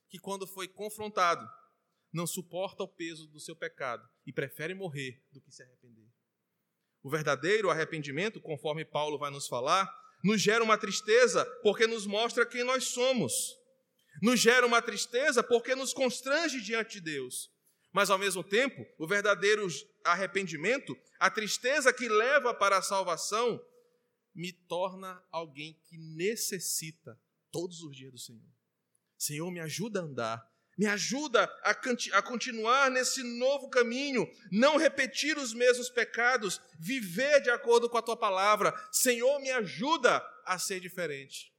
que 0.09 0.19
quando 0.19 0.47
foi 0.47 0.69
confrontado, 0.69 1.49
não 2.13 2.27
suporta 2.27 2.83
o 2.83 2.89
peso 2.89 3.27
do 3.29 3.41
seu 3.41 3.57
pecado 3.57 4.07
e 4.27 4.33
prefere 4.33 4.75
morrer 4.75 5.25
do 5.33 5.41
que 5.41 5.51
se 5.51 5.63
arrepender. 5.63 6.11
O 7.03 7.09
verdadeiro 7.09 7.71
arrependimento, 7.71 8.41
conforme 8.41 8.85
Paulo 8.85 9.19
vai 9.19 9.31
nos 9.31 9.49
falar, 9.49 9.91
nos 10.23 10.41
gera 10.41 10.63
uma 10.63 10.79
tristeza 10.79 11.45
porque 11.63 11.87
nos 11.87 12.07
mostra 12.07 12.47
quem 12.47 12.65
nós 12.65 12.85
somos. 12.85 13.57
Nos 14.21 14.41
gera 14.41 14.67
uma 14.67 14.81
tristeza 14.81 15.43
porque 15.43 15.75
nos 15.75 15.93
constrange 15.93 16.61
diante 16.61 16.95
de 16.95 17.01
Deus. 17.01 17.51
Mas 17.93 18.09
ao 18.09 18.19
mesmo 18.19 18.43
tempo, 18.43 18.87
o 18.99 19.07
verdadeiro 19.07 19.67
arrependimento, 20.05 20.97
a 21.19 21.31
tristeza 21.31 21.93
que 21.93 22.09
leva 22.09 22.55
para 22.55 22.79
a 22.79 22.83
salvação, 22.83 23.61
me 24.35 24.53
torna 24.53 25.23
alguém 25.31 25.79
que 25.85 25.99
necessita 25.99 27.21
todos 27.51 27.83
os 27.83 27.95
dias 27.95 28.13
do 28.13 28.19
Senhor. 28.19 28.49
Senhor, 29.19 29.51
me 29.51 29.61
ajuda 29.61 30.01
a 30.01 30.05
andar 30.05 30.52
me 30.77 30.87
ajuda 30.87 31.45
a, 31.63 31.71
a, 31.71 32.23
continuar 32.23 32.91
nesse 32.91 33.23
novo 33.23 33.69
caminho, 33.69 34.27
não 34.51 34.77
repetir 34.77 35.37
os 35.37 35.53
mesmos 35.53 35.91
pecados, 35.91 36.61
viver 36.79 37.41
de 37.41 37.51
acordo 37.51 37.89
com 37.91 37.99
a 37.99 38.03
tua 38.03 38.17
palavra. 38.17 38.73
Senhor, 38.91 39.39
me 39.41 39.51
ajuda 39.51 40.23
a 40.47 40.59
ser 40.59 40.81
diferente. 40.81 41.53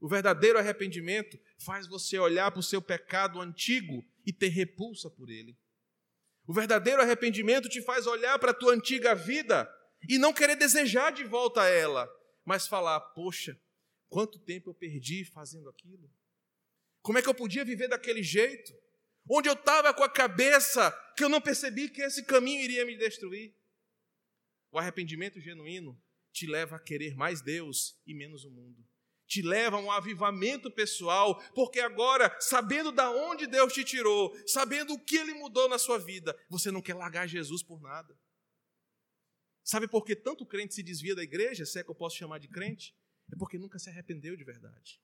O 0.00 0.08
verdadeiro 0.08 0.58
arrependimento 0.58 1.38
faz 1.64 1.86
você 1.86 2.18
olhar 2.18 2.50
para 2.50 2.60
o 2.60 2.62
seu 2.62 2.80
pecado 2.80 3.40
antigo 3.40 4.04
e 4.26 4.32
ter 4.32 4.48
repulsa 4.48 5.10
por 5.10 5.28
ele. 5.28 5.56
O 6.46 6.52
verdadeiro 6.52 7.02
arrependimento 7.02 7.68
te 7.68 7.82
faz 7.82 8.06
olhar 8.06 8.38
para 8.38 8.52
a 8.52 8.54
tua 8.54 8.74
antiga 8.74 9.14
vida 9.14 9.68
e 10.08 10.18
não 10.18 10.32
querer 10.32 10.56
desejar 10.56 11.12
de 11.12 11.24
volta 11.24 11.62
a 11.62 11.68
ela, 11.68 12.08
mas 12.44 12.66
falar: 12.66 13.00
Poxa, 13.00 13.60
quanto 14.08 14.38
tempo 14.38 14.70
eu 14.70 14.74
perdi 14.74 15.24
fazendo 15.24 15.68
aquilo? 15.68 16.10
Como 17.08 17.16
é 17.16 17.22
que 17.22 17.28
eu 17.30 17.34
podia 17.34 17.64
viver 17.64 17.88
daquele 17.88 18.22
jeito? 18.22 18.70
Onde 19.26 19.48
eu 19.48 19.54
estava 19.54 19.94
com 19.94 20.04
a 20.04 20.10
cabeça 20.10 20.92
que 21.16 21.24
eu 21.24 21.28
não 21.30 21.40
percebi 21.40 21.88
que 21.88 22.02
esse 22.02 22.22
caminho 22.22 22.60
iria 22.60 22.84
me 22.84 22.98
destruir? 22.98 23.56
O 24.70 24.78
arrependimento 24.78 25.40
genuíno 25.40 25.98
te 26.30 26.46
leva 26.46 26.76
a 26.76 26.78
querer 26.78 27.16
mais 27.16 27.40
Deus 27.40 27.98
e 28.06 28.12
menos 28.12 28.44
o 28.44 28.50
mundo. 28.50 28.86
Te 29.26 29.40
leva 29.40 29.78
a 29.78 29.80
um 29.80 29.90
avivamento 29.90 30.70
pessoal, 30.70 31.42
porque 31.54 31.80
agora, 31.80 32.36
sabendo 32.40 32.92
da 32.92 33.10
onde 33.10 33.46
Deus 33.46 33.72
te 33.72 33.84
tirou, 33.84 34.36
sabendo 34.46 34.92
o 34.92 35.02
que 35.02 35.16
Ele 35.16 35.32
mudou 35.32 35.66
na 35.66 35.78
sua 35.78 35.98
vida, 35.98 36.38
você 36.50 36.70
não 36.70 36.82
quer 36.82 36.92
largar 36.92 37.26
Jesus 37.26 37.62
por 37.62 37.80
nada. 37.80 38.14
Sabe 39.64 39.88
por 39.88 40.04
que 40.04 40.14
tanto 40.14 40.44
crente 40.44 40.74
se 40.74 40.82
desvia 40.82 41.14
da 41.14 41.22
igreja, 41.22 41.64
se 41.64 41.78
é 41.78 41.82
que 41.82 41.88
eu 41.88 41.94
posso 41.94 42.18
chamar 42.18 42.36
de 42.36 42.48
crente? 42.48 42.94
É 43.32 43.36
porque 43.38 43.58
nunca 43.58 43.78
se 43.78 43.88
arrependeu 43.88 44.36
de 44.36 44.44
verdade. 44.44 45.00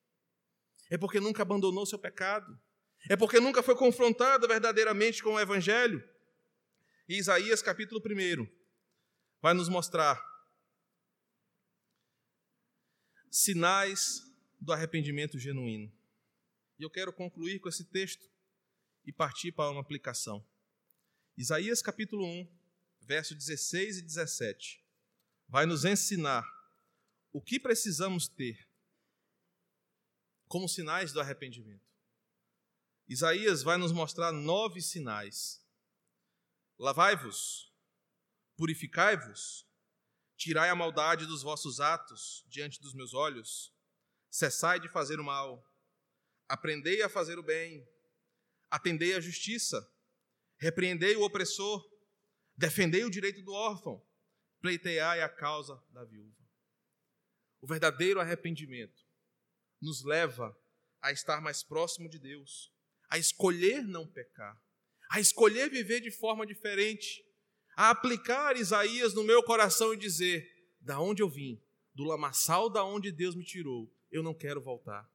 É 0.95 0.97
porque 0.97 1.19
nunca 1.19 1.43
abandonou 1.43 1.85
seu 1.85 1.99
pecado. 1.99 2.57
É 3.11 3.17
porque 3.17 3.41
nunca 3.41 3.65
foi 3.65 3.75
confrontado 3.75 4.47
verdadeiramente 4.47 5.25
com 5.25 5.31
o 5.31 5.41
Evangelho. 5.41 6.09
E 7.09 7.19
Isaías 7.19 7.61
capítulo 7.61 8.01
1 8.01 8.47
vai 9.43 9.55
nos 9.55 9.69
mostrar 9.69 10.25
sinais 13.29 14.23
do 14.61 14.73
arrependimento 14.73 15.37
genuíno. 15.37 15.93
E 16.79 16.85
eu 16.85 16.91
quero 16.91 17.13
concluir 17.13 17.59
com 17.59 17.69
esse 17.69 17.87
texto 17.87 18.31
e 19.05 19.13
partir 19.13 19.51
para 19.51 19.73
uma 19.73 19.81
aplicação. 19.81 20.47
Isaías 21.37 21.83
capítulo 21.83 22.25
1, 22.25 22.49
verso 23.01 23.35
16 23.35 23.99
e 23.99 24.03
17, 24.03 24.81
vai 25.49 25.67
nos 25.67 25.85
ensinar 25.85 26.49
o 27.33 27.43
que 27.43 27.59
precisamos 27.59 28.29
ter 28.29 28.73
como 30.55 30.69
sinais 30.69 31.13
do 31.13 31.21
arrependimento. 31.21 31.85
Isaías 33.09 33.65
vai 33.65 33.77
nos 33.77 33.91
mostrar 33.91 34.31
nove 34.31 34.81
sinais. 34.81 35.61
Lavai-vos, 36.79 37.75
purificai-vos, 38.57 39.67
tirai 40.37 40.71
a 40.71 40.77
maldade 40.77 41.27
dos 41.27 41.43
vossos 41.43 41.81
atos 41.81 42.45
diante 42.47 42.81
dos 42.81 42.95
meus 42.95 43.15
olhos, 43.15 43.75
cessai 44.31 44.79
de 44.79 44.89
fazer 44.89 45.19
o 45.19 45.25
mal, 45.25 45.69
aprendei 46.49 47.03
a 47.03 47.09
fazer 47.09 47.37
o 47.37 47.43
bem, 47.43 47.85
atendei 48.71 49.17
a 49.17 49.21
justiça, 49.21 49.85
repreendei 50.57 51.17
o 51.17 51.25
opressor, 51.25 51.85
defendei 52.57 53.03
o 53.03 53.11
direito 53.11 53.43
do 53.43 53.53
órfão, 53.53 54.01
pleiteai 54.61 55.21
a 55.21 55.29
causa 55.29 55.83
da 55.89 56.05
viúva. 56.05 56.47
O 57.61 57.67
verdadeiro 57.67 58.21
arrependimento 58.21 59.04
nos 59.85 60.03
leva 60.03 60.57
a 61.01 61.13
estar 61.13 61.41
mais 61.41 61.63
próximo 61.63 62.09
de 62.09 62.19
Deus, 62.19 62.73
a 63.11 63.19
escolher 63.19 63.83
não 63.83 64.07
pecar, 64.07 64.59
a 65.11 65.21
escolher 65.21 65.71
viver 65.71 66.01
de 66.01 66.11
forma 66.11 66.47
diferente, 66.47 67.23
a 67.77 67.91
aplicar 67.91 68.57
Isaías 68.57 69.13
no 69.15 69.23
meu 69.23 69.43
coração 69.43 69.93
e 69.93 69.99
dizer: 69.99 70.49
da 70.81 70.99
onde 70.99 71.23
eu 71.23 71.29
vim, 71.29 71.63
do 71.95 72.05
lamaçal 72.05 72.71
da 72.71 72.83
onde 72.83 73.13
Deus 73.13 73.37
me 73.37 73.45
tirou, 73.45 73.93
eu 74.11 74.23
não 74.23 74.35
quero 74.35 74.61
voltar. 74.61 75.09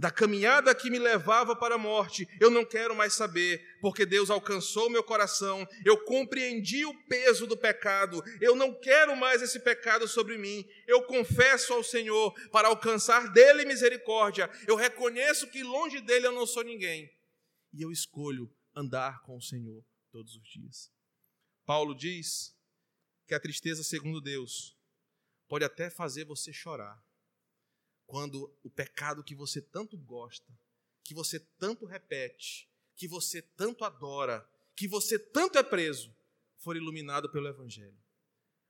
Da 0.00 0.10
caminhada 0.10 0.74
que 0.74 0.88
me 0.88 0.98
levava 0.98 1.54
para 1.54 1.74
a 1.74 1.78
morte, 1.78 2.26
eu 2.40 2.50
não 2.50 2.64
quero 2.64 2.96
mais 2.96 3.12
saber, 3.12 3.76
porque 3.82 4.06
Deus 4.06 4.30
alcançou 4.30 4.88
meu 4.88 5.04
coração, 5.04 5.68
eu 5.84 6.02
compreendi 6.06 6.86
o 6.86 7.06
peso 7.06 7.46
do 7.46 7.54
pecado, 7.54 8.22
eu 8.40 8.56
não 8.56 8.72
quero 8.72 9.14
mais 9.14 9.42
esse 9.42 9.60
pecado 9.60 10.08
sobre 10.08 10.38
mim, 10.38 10.66
eu 10.86 11.02
confesso 11.02 11.74
ao 11.74 11.84
Senhor 11.84 12.32
para 12.48 12.68
alcançar 12.68 13.30
dele 13.30 13.66
misericórdia, 13.66 14.48
eu 14.66 14.74
reconheço 14.74 15.50
que 15.50 15.62
longe 15.62 16.00
dele 16.00 16.28
eu 16.28 16.32
não 16.32 16.46
sou 16.46 16.64
ninguém, 16.64 17.12
e 17.70 17.82
eu 17.82 17.92
escolho 17.92 18.50
andar 18.74 19.20
com 19.20 19.36
o 19.36 19.42
Senhor 19.42 19.84
todos 20.10 20.34
os 20.34 20.48
dias. 20.48 20.90
Paulo 21.66 21.94
diz 21.94 22.56
que 23.26 23.34
a 23.34 23.38
tristeza, 23.38 23.84
segundo 23.84 24.18
Deus, 24.18 24.74
pode 25.46 25.62
até 25.62 25.90
fazer 25.90 26.24
você 26.24 26.54
chorar. 26.54 26.98
Quando 28.10 28.52
o 28.64 28.68
pecado 28.68 29.22
que 29.22 29.36
você 29.36 29.62
tanto 29.62 29.96
gosta, 29.96 30.52
que 31.04 31.14
você 31.14 31.38
tanto 31.38 31.86
repete, 31.86 32.68
que 32.96 33.06
você 33.06 33.40
tanto 33.40 33.84
adora, 33.84 34.44
que 34.74 34.88
você 34.88 35.16
tanto 35.16 35.56
é 35.56 35.62
preso, 35.62 36.12
for 36.58 36.76
iluminado 36.76 37.30
pelo 37.30 37.46
Evangelho. 37.46 37.96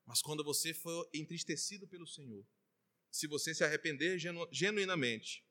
Mas 0.05 0.21
quando 0.21 0.45
você 0.45 0.75
for 0.75 1.09
entristecido 1.15 1.89
pelo 1.89 2.07
Senhor, 2.07 2.45
se 3.11 3.27
você 3.27 3.55
se 3.55 3.65
arrepender 3.65 4.19
genu 4.19 4.47
genuinamente, 4.53 5.43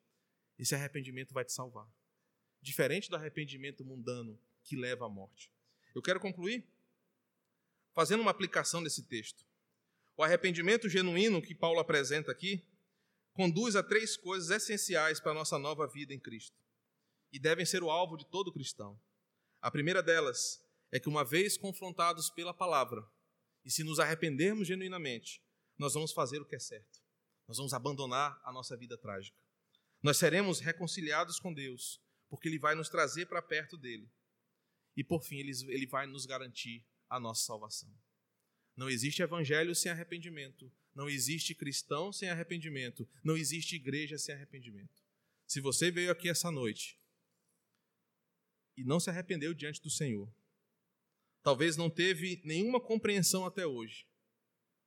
esse 0.59 0.75
arrependimento 0.75 1.33
vai 1.33 1.43
te 1.43 1.51
salvar. 1.51 1.91
Diferente 2.61 3.09
do 3.09 3.15
arrependimento 3.15 3.83
mundano 3.83 4.39
que 4.65 4.75
leva 4.75 5.07
à 5.07 5.09
morte. 5.09 5.51
Eu 5.95 6.01
quero 6.03 6.19
concluir 6.19 6.63
fazendo 7.95 8.21
uma 8.21 8.29
aplicação 8.29 8.83
desse 8.83 9.01
texto. 9.01 9.43
O 10.15 10.21
arrependimento 10.21 10.87
genuíno 10.87 11.41
que 11.41 11.55
Paulo 11.55 11.79
apresenta 11.79 12.31
aqui 12.31 12.63
conduz 13.33 13.75
a 13.75 13.83
três 13.83 14.17
coisas 14.17 14.49
essenciais 14.49 15.19
para 15.19 15.31
a 15.31 15.35
nossa 15.35 15.57
nova 15.57 15.87
vida 15.87 16.13
em 16.13 16.19
Cristo 16.19 16.57
e 17.31 17.39
devem 17.39 17.65
ser 17.65 17.83
o 17.83 17.89
alvo 17.89 18.17
de 18.17 18.25
todo 18.25 18.51
cristão. 18.51 18.99
A 19.61 19.69
primeira 19.69 20.01
delas 20.01 20.63
é 20.91 20.99
que, 20.99 21.09
uma 21.09 21.23
vez 21.23 21.57
confrontados 21.57 22.29
pela 22.29 22.53
palavra, 22.53 23.05
e 23.63 23.71
se 23.71 23.83
nos 23.83 23.99
arrependermos 23.99 24.67
genuinamente, 24.67 25.43
nós 25.77 25.93
vamos 25.93 26.11
fazer 26.11 26.41
o 26.41 26.45
que 26.45 26.55
é 26.55 26.59
certo. 26.59 26.99
Nós 27.47 27.57
vamos 27.57 27.73
abandonar 27.73 28.39
a 28.43 28.51
nossa 28.51 28.75
vida 28.75 28.97
trágica. 28.97 29.37
Nós 30.01 30.17
seremos 30.17 30.59
reconciliados 30.59 31.39
com 31.39 31.53
Deus, 31.53 32.01
porque 32.29 32.47
Ele 32.47 32.59
vai 32.59 32.75
nos 32.75 32.89
trazer 32.89 33.25
para 33.25 33.41
perto 33.41 33.77
dele. 33.77 34.09
E 34.95 35.03
por 35.03 35.23
fim, 35.23 35.37
Ele 35.37 35.87
vai 35.87 36.07
nos 36.07 36.25
garantir 36.25 36.85
a 37.09 37.19
nossa 37.19 37.43
salvação. 37.43 37.93
Não 38.75 38.89
existe 38.89 39.21
evangelho 39.21 39.75
sem 39.75 39.91
arrependimento. 39.91 40.71
Não 40.99 41.09
existe 41.09 41.55
cristão 41.55 42.11
sem 42.11 42.29
arrependimento. 42.29 43.07
Não 43.23 43.37
existe 43.37 43.77
igreja 43.77 44.17
sem 44.17 44.35
arrependimento. 44.35 45.01
Se 45.47 45.61
você 45.61 45.89
veio 45.89 46.11
aqui 46.11 46.27
essa 46.27 46.51
noite 46.51 46.99
e 48.75 48.83
não 48.83 48.99
se 48.99 49.09
arrependeu 49.09 49.53
diante 49.53 49.81
do 49.81 49.89
Senhor, 49.89 50.29
talvez 51.41 51.77
não 51.77 51.89
teve 51.89 52.41
nenhuma 52.43 52.81
compreensão 52.81 53.45
até 53.45 53.65
hoje 53.65 54.05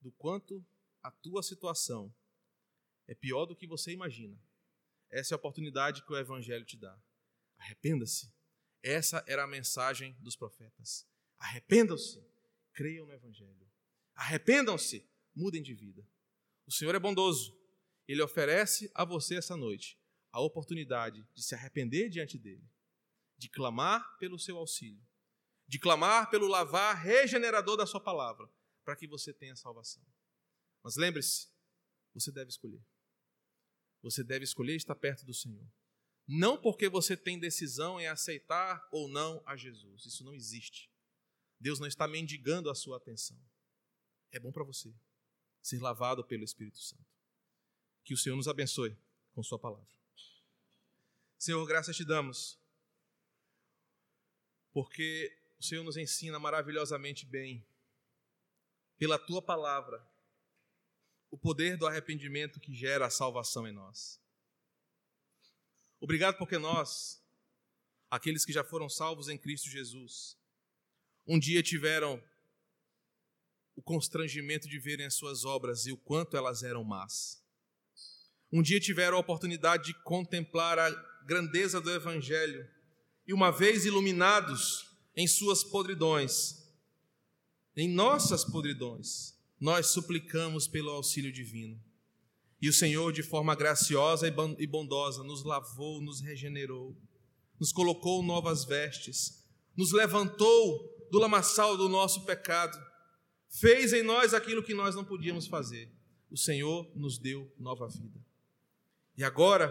do 0.03 0.13
quanto 0.13 0.63
a 1.03 1.11
tua 1.11 1.43
situação 1.43 2.15
é 3.09 3.15
pior 3.15 3.47
do 3.47 3.57
que 3.57 3.67
você 3.67 3.91
imagina. 3.91 4.39
Essa 5.09 5.33
é 5.33 5.35
a 5.35 5.39
oportunidade 5.39 6.05
que 6.05 6.13
o 6.13 6.19
Evangelho 6.19 6.67
te 6.67 6.77
dá. 6.77 6.95
Arrependa-se. 7.57 8.31
Essa 8.83 9.25
era 9.27 9.45
a 9.45 9.49
mensagem 9.49 10.15
dos 10.21 10.37
profetas. 10.37 11.09
Arrependam-se, 11.39 12.23
creiam 12.75 13.07
no 13.07 13.15
Evangelho. 13.15 13.67
Arrependam-se, 14.15 15.11
mudem 15.35 15.63
de 15.63 15.75
vida. 15.75 16.07
O 16.67 16.73
Senhor 16.73 16.95
é 16.95 16.99
bondoso. 16.99 17.57
Ele 18.07 18.23
oferece 18.23 18.91
a 18.95 19.05
você 19.05 19.37
essa 19.37 19.57
noite 19.57 19.99
a 20.31 20.41
oportunidade 20.41 21.27
de 21.35 21.43
se 21.43 21.55
arrepender 21.55 22.09
diante 22.09 22.39
dele, 22.39 22.67
de 23.37 23.49
clamar 23.49 24.17
pelo 24.19 24.39
seu 24.39 24.57
auxílio, 24.57 25.01
de 25.67 25.79
clamar 25.79 26.31
pelo 26.31 26.49
lavar 26.49 26.97
regenerador 26.97 27.77
da 27.77 27.87
sua 27.87 28.01
palavra, 28.01 28.51
para 28.85 28.97
que 28.97 29.07
você 29.07 29.33
tenha 29.33 29.55
salvação. 29.55 30.03
Mas 30.83 30.97
lembre-se, 30.97 31.49
você 32.15 32.33
deve 32.33 32.49
escolher. 32.49 32.83
Você 34.03 34.25
deve 34.25 34.45
escolher 34.45 34.75
estar 34.75 34.95
perto 34.95 35.25
do 35.25 35.35
Senhor. 35.35 35.65
Não 36.27 36.61
porque 36.61 36.89
você 36.89 37.17
tem 37.17 37.39
decisão 37.39 38.01
em 38.01 38.07
aceitar 38.07 38.89
ou 38.91 39.09
não 39.09 39.43
a 39.47 39.55
Jesus. 39.55 40.07
Isso 40.07 40.25
não 40.25 40.35
existe. 40.35 40.91
Deus 41.61 41.79
não 41.79 41.87
está 41.87 42.09
mendigando 42.09 42.71
a 42.71 42.75
sua 42.75 42.97
atenção. 42.97 43.39
É 44.33 44.41
bom 44.41 44.51
para 44.51 44.65
você 44.65 44.93
ser 45.63 45.81
lavado 45.81 46.25
pelo 46.25 46.45
Espírito 46.45 46.79
Santo. 46.79 47.07
Que 48.05 48.13
o 48.13 48.17
Senhor 48.19 48.37
nos 48.37 48.49
abençoe 48.49 48.97
com 49.33 49.43
Sua 49.43 49.59
palavra. 49.59 49.87
Senhor, 51.39 51.65
graças 51.67 51.97
te 51.97 52.05
damos, 52.05 52.59
porque 54.73 55.37
o 55.59 55.63
Senhor 55.63 55.83
nos 55.83 55.97
ensina 55.97 56.39
maravilhosamente 56.39 57.25
bem, 57.25 57.65
pela 58.99 59.19
Tua 59.19 59.43
palavra, 59.43 60.05
o 61.31 61.39
poder 61.39 61.77
do 61.77 61.87
arrependimento 61.87 62.61
que 62.61 62.75
gera 62.75 63.07
a 63.07 63.11
salvação 63.11 63.67
em 63.67 63.73
nós. 63.73 64.21
Obrigado 65.99 66.37
porque 66.37 66.59
nós, 66.59 67.25
aqueles 68.11 68.45
que 68.45 68.53
já 68.53 68.63
foram 68.63 68.89
salvos 68.89 69.29
em 69.29 69.39
Cristo 69.39 69.69
Jesus, 69.69 70.37
um 71.27 71.39
dia 71.39 71.63
tiveram 71.63 72.23
o 73.77 73.83
constrangimento 73.83 74.69
de 74.69 74.79
verem 74.79 75.07
as 75.07 75.15
suas 75.15 75.45
obras 75.45 75.87
e 75.87 75.93
o 75.93 75.97
quanto 75.97 76.37
elas 76.37 76.63
eram 76.63 76.85
más. 76.85 77.43
Um 78.53 78.63
dia 78.63 78.79
tiveram 78.79 79.17
a 79.17 79.21
oportunidade 79.21 79.87
de 79.87 80.03
contemplar 80.03 80.79
a 80.79 80.91
grandeza 81.25 81.81
do 81.81 81.91
Evangelho 81.91 82.69
e, 83.27 83.33
uma 83.33 83.51
vez 83.51 83.87
iluminados 83.87 84.87
em 85.17 85.27
suas 85.27 85.65
podridões, 85.65 86.63
em 87.75 87.89
nossas 87.89 88.45
podridões, 88.45 89.35
nós 89.59 89.87
suplicamos 89.87 90.67
pelo 90.67 90.91
auxílio 90.91 91.33
divino. 91.33 91.81
E 92.61 92.69
o 92.69 92.73
Senhor, 92.73 93.13
de 93.13 93.23
forma 93.23 93.55
graciosa 93.55 94.27
e 94.59 94.67
bondosa, 94.67 95.25
nos 95.25 95.43
lavou, 95.43 96.01
nos 96.01 96.21
regenerou, 96.21 96.97
nos 97.59 97.73
colocou 97.73 98.23
novas 98.23 98.65
vestes, 98.65 99.45
nos 99.77 99.93
levantou 99.93 101.09
do 101.11 101.19
lamaçal 101.19 101.77
do 101.77 101.89
nosso 101.89 102.25
pecado, 102.25 102.79
fez 103.53 103.93
em 103.93 104.03
nós 104.03 104.33
aquilo 104.33 104.63
que 104.63 104.75
nós 104.75 104.95
não 104.95 105.05
podíamos 105.05 105.47
fazer. 105.47 105.93
O 106.31 106.37
Senhor 106.37 106.91
nos 106.97 107.19
deu 107.19 107.53
nova 107.59 107.87
vida. 107.87 108.19
E 109.17 109.23
agora, 109.23 109.71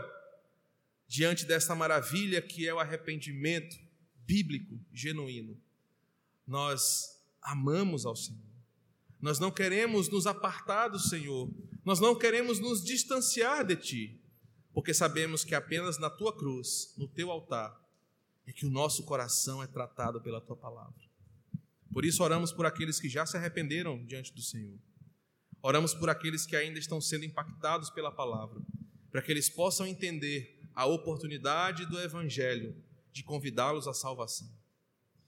diante 1.08 1.46
dessa 1.46 1.74
maravilha 1.74 2.42
que 2.42 2.68
é 2.68 2.74
o 2.74 2.80
arrependimento 2.80 3.76
bíblico, 4.24 4.80
genuíno, 4.94 5.60
nós 6.46 7.20
amamos 7.42 8.06
ao 8.06 8.16
Senhor. 8.16 8.40
Nós 9.20 9.40
não 9.40 9.52
queremos 9.52 10.10
nos 10.10 10.28
apartar 10.28 10.88
do 10.88 11.00
Senhor, 11.00 11.52
nós 11.84 12.00
não 12.00 12.18
queremos 12.18 12.60
nos 12.60 12.84
distanciar 12.84 13.66
de 13.66 13.76
Ti, 13.76 14.22
porque 14.74 14.94
sabemos 14.94 15.44
que 15.44 15.56
apenas 15.56 15.98
na 15.98 16.10
Tua 16.10 16.36
cruz, 16.36 16.94
no 16.98 17.08
Teu 17.08 17.32
altar, 17.32 17.80
é 18.46 18.54
que 18.54 18.66
o 18.66 18.70
nosso 18.70 19.04
coração 19.04 19.62
é 19.62 19.68
tratado 19.68 20.22
pela 20.22 20.42
Tua 20.42 20.56
palavra. 20.56 21.11
Por 21.92 22.06
isso, 22.06 22.24
oramos 22.24 22.52
por 22.52 22.66
aqueles 22.66 23.00
que 23.00 23.10
já 23.10 23.26
se 23.26 23.36
arrependeram 23.36 24.04
diante 24.06 24.34
do 24.34 24.42
Senhor. 24.42 24.78
Oramos 25.62 25.94
por 25.94 26.10
aqueles 26.10 26.46
que 26.46 26.56
ainda 26.56 26.80
estão 26.80 27.00
sendo 27.00 27.26
impactados 27.26 27.90
pela 27.90 28.12
palavra, 28.12 28.62
para 29.12 29.22
que 29.22 29.32
eles 29.32 29.50
possam 29.50 29.86
entender 29.86 30.60
a 30.74 30.86
oportunidade 30.86 31.86
do 31.86 32.00
Evangelho 32.00 32.76
de 33.12 33.24
convidá-los 33.24 33.88
à 33.88 33.94
salvação. 33.94 34.50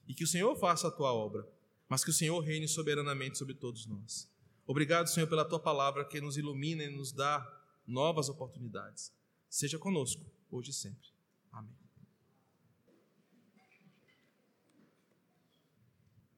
E 0.08 0.14
que 0.14 0.24
o 0.24 0.26
Senhor 0.26 0.56
faça 0.56 0.88
a 0.88 0.90
tua 0.90 1.12
obra, 1.12 1.46
mas 1.88 2.02
que 2.02 2.10
o 2.10 2.14
Senhor 2.14 2.40
reine 2.40 2.66
soberanamente 2.66 3.38
sobre 3.38 3.54
todos 3.54 3.86
nós. 3.86 4.28
Obrigado, 4.66 5.08
Senhor, 5.08 5.28
pela 5.28 5.44
tua 5.44 5.60
palavra 5.60 6.04
que 6.04 6.20
nos 6.20 6.36
ilumina 6.36 6.82
e 6.82 6.90
nos 6.90 7.12
dá 7.12 7.46
novas 7.86 8.28
oportunidades. 8.28 9.12
Seja 9.48 9.78
conosco, 9.78 10.24
hoje 10.50 10.70
e 10.70 10.74
sempre. 10.74 11.13